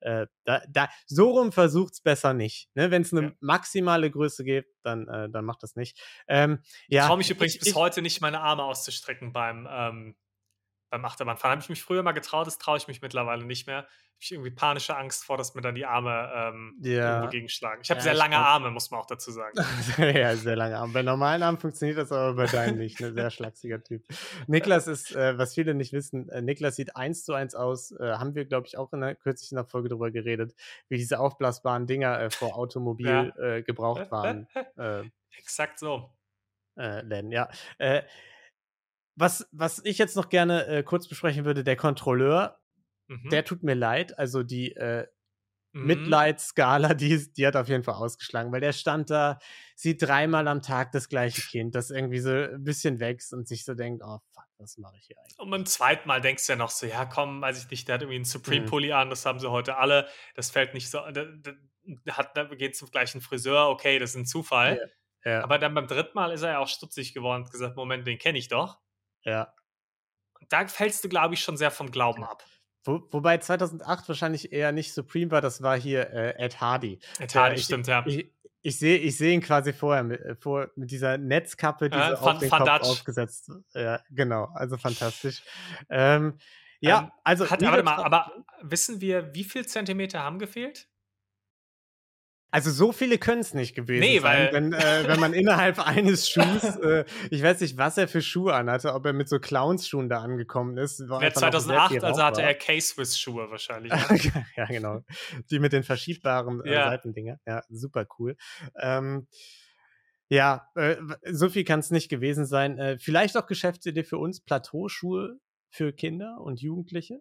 Äh, 0.00 0.26
da, 0.44 0.62
da, 0.68 0.88
so 1.06 1.30
rum 1.30 1.52
versucht 1.52 1.94
es 1.94 2.00
besser 2.00 2.32
nicht. 2.32 2.70
Ne? 2.74 2.90
Wenn 2.90 3.02
es 3.02 3.12
eine 3.12 3.28
ja. 3.28 3.32
maximale 3.40 4.10
Größe 4.10 4.44
gibt, 4.44 4.70
dann, 4.82 5.08
äh, 5.08 5.28
dann 5.28 5.44
macht 5.44 5.62
das 5.62 5.76
nicht. 5.76 6.00
Ähm, 6.28 6.60
ja, 6.88 7.02
ich 7.02 7.06
traue 7.06 7.18
mich 7.18 7.30
übrigens 7.30 7.54
ich, 7.54 7.60
bis 7.60 7.68
ich, 7.68 7.74
heute 7.74 8.02
nicht, 8.02 8.20
meine 8.20 8.40
Arme 8.40 8.62
auszustrecken 8.62 9.32
beim 9.32 9.68
ähm, 9.70 10.16
beim 10.90 11.04
Achterbahnfahren. 11.04 11.52
Habe 11.52 11.62
ich 11.62 11.68
mich 11.68 11.82
früher 11.82 12.02
mal 12.02 12.12
getraut, 12.12 12.46
das 12.46 12.58
traue 12.58 12.78
ich 12.78 12.88
mich 12.88 13.02
mittlerweile 13.02 13.44
nicht 13.44 13.66
mehr. 13.66 13.78
Habe 14.18 14.24
ich 14.24 14.32
irgendwie 14.32 14.50
panische 14.50 14.96
Angst 14.96 15.24
vor, 15.24 15.36
dass 15.36 15.54
mir 15.54 15.60
dann 15.60 15.76
die 15.76 15.86
Arme 15.86 16.32
ähm, 16.34 16.76
ja. 16.80 17.14
irgendwo 17.14 17.30
gegenschlagen. 17.30 17.82
Ich 17.82 17.90
habe 17.90 17.98
ja, 17.98 18.04
sehr 18.04 18.14
lange 18.14 18.36
Arme, 18.36 18.70
muss 18.72 18.90
man 18.90 18.98
auch 18.98 19.06
dazu 19.06 19.30
sagen. 19.30 19.56
ja, 19.98 20.34
sehr 20.34 20.56
lange 20.56 20.76
Arme. 20.76 20.92
Bei 20.92 21.02
normalen 21.02 21.42
Armen 21.42 21.58
funktioniert 21.58 21.98
das 21.98 22.10
aber 22.10 22.34
bei 22.34 22.46
deinen 22.46 22.78
nicht. 22.78 23.00
Ein 23.00 23.10
ne? 23.10 23.14
sehr 23.14 23.30
schlachsiger 23.30 23.82
Typ. 23.82 24.04
Niklas 24.48 24.88
ist, 24.88 25.14
äh, 25.14 25.38
was 25.38 25.54
viele 25.54 25.74
nicht 25.74 25.92
wissen, 25.92 26.28
äh, 26.30 26.42
Niklas 26.42 26.74
sieht 26.74 26.96
eins 26.96 27.24
zu 27.24 27.32
eins 27.32 27.54
aus. 27.54 27.92
Äh, 27.92 28.14
haben 28.14 28.34
wir, 28.34 28.44
glaube 28.44 28.66
ich, 28.66 28.76
auch 28.76 28.92
in 28.92 29.02
der, 29.02 29.14
kürzlich 29.14 29.52
in 29.52 29.56
der 29.56 29.66
Folge 29.66 29.88
darüber 29.88 30.10
geredet, 30.10 30.54
wie 30.88 30.96
diese 30.96 31.20
aufblasbaren 31.20 31.86
Dinger 31.86 32.20
äh, 32.20 32.30
vor 32.30 32.56
Automobil 32.56 33.06
ja. 33.06 33.38
Äh, 33.38 33.62
gebraucht 33.62 34.10
waren. 34.10 34.48
Äh, 34.76 35.04
Exakt 35.38 35.78
so. 35.78 36.10
Läden, 36.74 37.32
ja. 37.32 37.48
Was, 39.18 39.48
was 39.50 39.80
ich 39.84 39.98
jetzt 39.98 40.16
noch 40.16 40.28
gerne 40.28 40.66
äh, 40.66 40.82
kurz 40.82 41.08
besprechen 41.08 41.44
würde, 41.44 41.64
der 41.64 41.76
Kontrolleur, 41.76 42.60
mhm. 43.08 43.28
der 43.30 43.44
tut 43.44 43.62
mir 43.62 43.74
leid. 43.74 44.18
Also 44.18 44.42
die 44.42 44.72
äh, 44.76 45.06
mhm. 45.72 45.86
Mitleidsskala, 45.86 46.94
die, 46.94 47.32
die 47.32 47.46
hat 47.46 47.56
auf 47.56 47.68
jeden 47.68 47.82
Fall 47.82 47.94
ausgeschlagen, 47.94 48.52
weil 48.52 48.60
der 48.60 48.72
stand 48.72 49.10
da, 49.10 49.38
sieht 49.74 50.02
dreimal 50.02 50.46
am 50.46 50.62
Tag 50.62 50.92
das 50.92 51.08
gleiche 51.08 51.42
Kind, 51.42 51.74
das 51.74 51.90
irgendwie 51.90 52.20
so 52.20 52.30
ein 52.30 52.62
bisschen 52.62 53.00
wächst 53.00 53.32
und 53.32 53.48
sich 53.48 53.64
so 53.64 53.74
denkt, 53.74 54.02
oh 54.04 54.18
fuck, 54.32 54.44
was 54.58 54.78
mache 54.78 54.96
ich 54.96 55.06
hier 55.06 55.18
eigentlich? 55.18 55.38
Und 55.38 55.50
beim 55.50 55.66
zweiten 55.66 56.06
Mal 56.06 56.20
denkst 56.20 56.46
du 56.46 56.52
ja 56.52 56.56
noch 56.56 56.70
so, 56.70 56.86
ja 56.86 57.04
komm, 57.04 57.40
weiß 57.40 57.62
ich 57.64 57.70
nicht, 57.70 57.88
der 57.88 57.94
hat 57.94 58.02
irgendwie 58.02 58.16
einen 58.16 58.24
Supreme-Pulli 58.24 58.88
mhm. 58.88 58.94
an, 58.94 59.10
das 59.10 59.26
haben 59.26 59.40
sie 59.40 59.50
heute 59.50 59.76
alle, 59.76 60.06
das 60.34 60.50
fällt 60.50 60.74
nicht 60.74 60.90
so, 60.90 61.00
der, 61.10 61.26
der 61.82 62.16
hat, 62.16 62.36
der 62.36 62.46
geht 62.56 62.76
zum 62.76 62.90
gleichen 62.90 63.20
Friseur, 63.20 63.68
okay, 63.68 63.98
das 63.98 64.10
ist 64.10 64.16
ein 64.16 64.26
Zufall. 64.26 64.76
Ja. 64.76 64.86
Ja. 65.24 65.42
Aber 65.42 65.58
dann 65.58 65.74
beim 65.74 65.88
dritten 65.88 66.12
Mal 66.14 66.30
ist 66.30 66.42
er 66.42 66.52
ja 66.52 66.58
auch 66.58 66.68
stutzig 66.68 67.12
geworden 67.12 67.42
und 67.42 67.50
gesagt, 67.50 67.76
Moment, 67.76 68.06
den 68.06 68.18
kenne 68.18 68.38
ich 68.38 68.48
doch. 68.48 68.78
Ja. 69.28 69.54
Da 70.48 70.66
fällst 70.66 71.04
du, 71.04 71.08
glaube 71.08 71.34
ich, 71.34 71.40
schon 71.40 71.56
sehr 71.56 71.70
vom 71.70 71.90
Glauben 71.90 72.24
ab. 72.24 72.42
Wo, 72.84 73.06
wobei 73.10 73.36
2008 73.38 74.08
wahrscheinlich 74.08 74.52
eher 74.52 74.72
nicht 74.72 74.94
Supreme 74.94 75.30
war, 75.30 75.40
das 75.40 75.62
war 75.62 75.78
hier 75.78 76.10
äh, 76.10 76.42
Ed 76.42 76.60
Hardy. 76.60 77.00
Ed 77.18 77.34
Hardy, 77.34 77.56
äh, 77.56 77.58
stimmt, 77.58 77.86
ja. 77.86 78.06
Ich, 78.06 78.32
ich 78.62 78.78
sehe 78.78 78.96
ich 78.96 79.16
seh 79.18 79.34
ihn 79.34 79.42
quasi 79.42 79.72
vorher 79.72 80.04
mit, 80.04 80.20
äh, 80.20 80.34
vor, 80.36 80.70
mit 80.76 80.90
dieser 80.90 81.18
Netzkappe, 81.18 81.90
die 81.90 81.98
äh, 81.98 82.16
so 82.16 82.22
auf 82.22 82.38
den 82.38 82.50
Kopf 82.50 82.68
aufgesetzt. 82.82 83.50
Ja, 83.74 84.00
genau, 84.10 84.44
also 84.54 84.78
fantastisch. 84.78 85.42
Ähm, 85.90 86.38
ja, 86.80 87.00
ähm, 87.00 87.10
also. 87.24 87.50
Hat, 87.50 87.60
warte 87.62 87.82
mal, 87.82 88.02
aber 88.02 88.32
wissen 88.62 89.00
wir, 89.00 89.34
wie 89.34 89.44
viel 89.44 89.66
Zentimeter 89.66 90.22
haben 90.22 90.38
gefehlt? 90.38 90.88
Also 92.50 92.70
so 92.70 92.92
viele 92.92 93.18
können 93.18 93.42
es 93.42 93.52
nicht 93.52 93.74
gewesen 93.74 94.00
nee, 94.00 94.20
sein, 94.20 94.48
wenn, 94.52 94.72
äh, 94.72 95.04
wenn 95.06 95.20
man 95.20 95.34
innerhalb 95.34 95.78
eines 95.86 96.30
Schuhs, 96.30 96.64
äh, 96.76 97.04
ich 97.30 97.42
weiß 97.42 97.60
nicht, 97.60 97.76
was 97.76 97.98
er 97.98 98.08
für 98.08 98.22
Schuhe 98.22 98.54
anhatte, 98.54 98.94
ob 98.94 99.04
er 99.04 99.12
mit 99.12 99.28
so 99.28 99.38
Clowns-Schuhen 99.38 100.08
da 100.08 100.22
angekommen 100.22 100.78
ist. 100.78 101.00
Ja, 101.00 101.32
2008, 101.32 102.02
also 102.02 102.22
hatte 102.22 102.42
er 102.42 102.54
K-Swiss-Schuhe 102.54 103.50
wahrscheinlich. 103.50 103.92
Ja. 104.56 104.64
genau. 104.66 105.02
Die 105.50 105.58
mit 105.58 105.72
den 105.72 105.82
verschiebbaren 105.82 106.64
äh, 106.64 106.72
ja. 106.72 106.90
Seitendinger. 106.90 107.38
Ja, 107.46 107.62
super 107.68 108.06
cool. 108.18 108.36
Ähm, 108.80 109.26
ja, 110.28 110.68
äh, 110.74 110.96
so 111.30 111.48
viel 111.48 111.64
kann 111.64 111.80
es 111.80 111.90
nicht 111.90 112.08
gewesen 112.08 112.46
sein. 112.46 112.78
Äh, 112.78 112.98
vielleicht 112.98 113.36
auch 113.36 113.46
Geschäftsidee 113.46 114.04
für 114.04 114.18
uns, 114.18 114.40
Plateauschuhe 114.40 115.38
für 115.70 115.92
Kinder 115.92 116.38
und 116.40 116.60
Jugendliche 116.60 117.20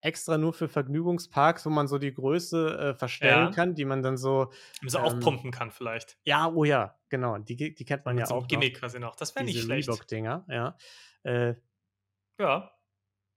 extra 0.00 0.38
nur 0.38 0.52
für 0.52 0.68
Vergnügungsparks, 0.68 1.66
wo 1.66 1.70
man 1.70 1.88
so 1.88 1.98
die 1.98 2.12
Größe 2.12 2.78
äh, 2.78 2.94
verstellen 2.94 3.46
ja. 3.46 3.50
kann, 3.50 3.74
die 3.74 3.84
man 3.84 4.02
dann 4.02 4.16
so. 4.16 4.52
So 4.86 4.98
ähm, 4.98 5.04
aufpumpen 5.04 5.50
kann, 5.50 5.70
vielleicht. 5.70 6.18
Ja, 6.24 6.48
oh 6.48 6.64
ja, 6.64 6.96
genau. 7.08 7.36
Die, 7.38 7.74
die 7.74 7.84
kennt 7.84 8.04
man 8.04 8.18
ja 8.18 8.26
so 8.26 8.36
auch. 8.36 8.46
Gimmick 8.46 8.74
noch. 8.74 8.80
quasi 8.80 8.98
noch. 8.98 9.16
Das 9.16 9.34
wäre 9.34 9.44
nicht 9.44 9.62
schlecht. 9.62 9.88
Reebok-Dinger, 9.88 10.44
ja. 10.48 10.76
Äh, 11.24 11.54
ja. 12.38 12.70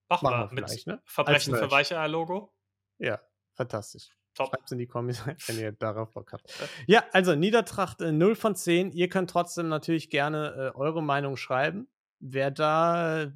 Machen, 0.10 0.30
wir, 0.30 0.52
wir 0.52 0.54
mit 0.54 0.88
ne? 0.88 1.02
Verbrechen 1.06 1.56
für 1.56 1.72
Weiche-Logo. 1.72 2.54
Ja, 3.00 3.20
fantastisch. 3.54 4.10
Top. 4.34 4.50
Schreibt 4.50 4.72
in 4.72 4.78
die 4.78 4.88
Kommis, 4.88 5.26
wenn 5.48 5.60
ihr 5.60 5.72
darauf 5.80 6.12
Bock 6.12 6.32
habt. 6.32 6.54
Ja, 6.88 7.04
also 7.12 7.36
Niedertracht 7.36 8.02
äh, 8.02 8.12
0 8.12 8.36
von 8.36 8.56
10. 8.56 8.92
Ihr 8.92 9.10
könnt 9.10 9.30
trotzdem 9.30 9.68
natürlich 9.68 10.10
gerne 10.10 10.72
äh, 10.74 10.78
eure 10.78 11.04
Meinung 11.04 11.36
schreiben. 11.38 11.88
Wer 12.20 12.52
da 12.52 13.32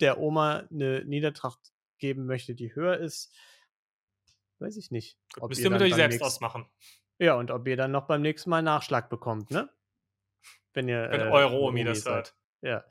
der 0.00 0.18
Oma 0.18 0.64
eine 0.70 1.04
Niedertracht 1.04 1.73
geben 1.98 2.26
möchte, 2.26 2.54
die 2.54 2.74
höher 2.74 2.98
ist, 2.98 3.34
weiß 4.58 4.76
ich 4.76 4.90
nicht. 4.90 5.18
Gut, 5.34 5.48
müsst 5.48 5.60
ihr 5.62 5.70
mit 5.70 5.82
euch 5.82 5.94
selbst 5.94 6.22
ausmachen. 6.22 6.66
Ja, 7.18 7.34
und 7.34 7.50
ob 7.50 7.66
ihr 7.68 7.76
dann 7.76 7.92
noch 7.92 8.06
beim 8.06 8.22
nächsten 8.22 8.50
Mal 8.50 8.62
Nachschlag 8.62 9.08
bekommt, 9.08 9.50
ne? 9.50 9.70
Wenn 10.72 10.88
ihr. 10.88 11.08
Wenn 11.10 11.20
äh, 11.20 11.30
Euro 11.30 11.68
Omi 11.68 11.84
das 11.84 12.04
hört. 12.04 12.34
Ja. 12.60 12.84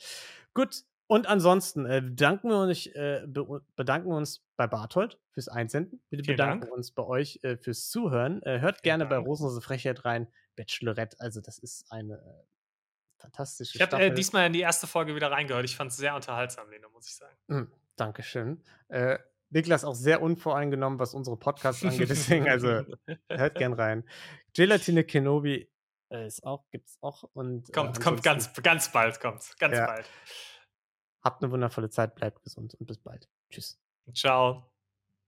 Gut. 0.53 0.83
Und 1.07 1.27
ansonsten 1.27 1.85
äh, 1.85 2.01
bedanken 2.01 2.49
wir 2.49 2.59
uns, 2.59 2.87
äh, 2.87 3.23
be 3.27 3.61
bedanken 3.75 4.11
uns 4.11 4.43
bei 4.55 4.67
Barthold 4.67 5.19
fürs 5.31 5.49
Einsenden. 5.49 6.01
Bitte 6.09 6.23
Vielen 6.23 6.37
bedanken 6.37 6.67
wir 6.67 6.73
uns 6.73 6.91
bei 6.91 7.03
euch 7.03 7.39
äh, 7.43 7.57
fürs 7.57 7.89
Zuhören. 7.89 8.41
Äh, 8.43 8.61
hört 8.61 8.77
Vielen 8.77 8.83
gerne 8.83 9.03
Dank. 9.03 9.09
bei 9.09 9.17
Rosenlose 9.17 9.61
Frechheit 9.61 10.05
rein. 10.05 10.27
Bachelorette, 10.55 11.17
also 11.19 11.41
das 11.41 11.59
ist 11.59 11.91
eine 11.91 12.13
äh, 12.15 13.21
fantastische 13.21 13.77
Ich 13.77 13.81
habe 13.81 14.11
diesmal 14.11 14.47
in 14.47 14.53
die 14.53 14.61
erste 14.61 14.87
Folge 14.87 15.15
wieder 15.15 15.31
reingehört. 15.31 15.65
Ich 15.65 15.75
fand 15.75 15.91
es 15.91 15.97
sehr 15.97 16.15
unterhaltsam, 16.15 16.69
Lena, 16.69 16.87
muss 16.89 17.07
ich 17.07 17.15
sagen. 17.15 17.37
Mhm. 17.47 17.71
Dankeschön. 17.95 18.63
Äh, 18.87 19.19
Niklas 19.49 19.85
auch 19.85 19.95
sehr 19.95 20.21
unvoreingenommen, 20.21 20.99
was 20.99 21.13
unsere 21.13 21.37
Podcasts 21.37 21.83
angeht. 21.83 22.09
Deswegen, 22.09 22.49
also 22.49 22.83
hört 23.29 23.55
gern 23.55 23.73
rein. 23.73 24.03
Gelatine 24.53 25.03
Kenobi 25.03 25.69
äh, 26.09 26.27
ist 26.27 26.43
auch, 26.43 26.69
gibt's 26.71 26.97
auch. 27.01 27.23
Und, 27.33 27.71
kommt, 27.71 27.97
äh, 27.97 28.01
kommt 28.01 28.23
ganz, 28.23 28.51
ganz 28.61 28.91
bald, 28.91 29.19
kommt. 29.19 29.53
Ganz 29.59 29.77
ja. 29.77 29.85
bald. 29.85 30.09
Habt 31.23 31.43
eine 31.43 31.51
wundervolle 31.51 31.89
Zeit, 31.89 32.15
bleibt 32.15 32.43
gesund 32.43 32.75
und 32.75 32.85
bis 32.85 32.97
bald. 32.97 33.29
Tschüss. 33.49 33.79
Ciao. 34.13 34.72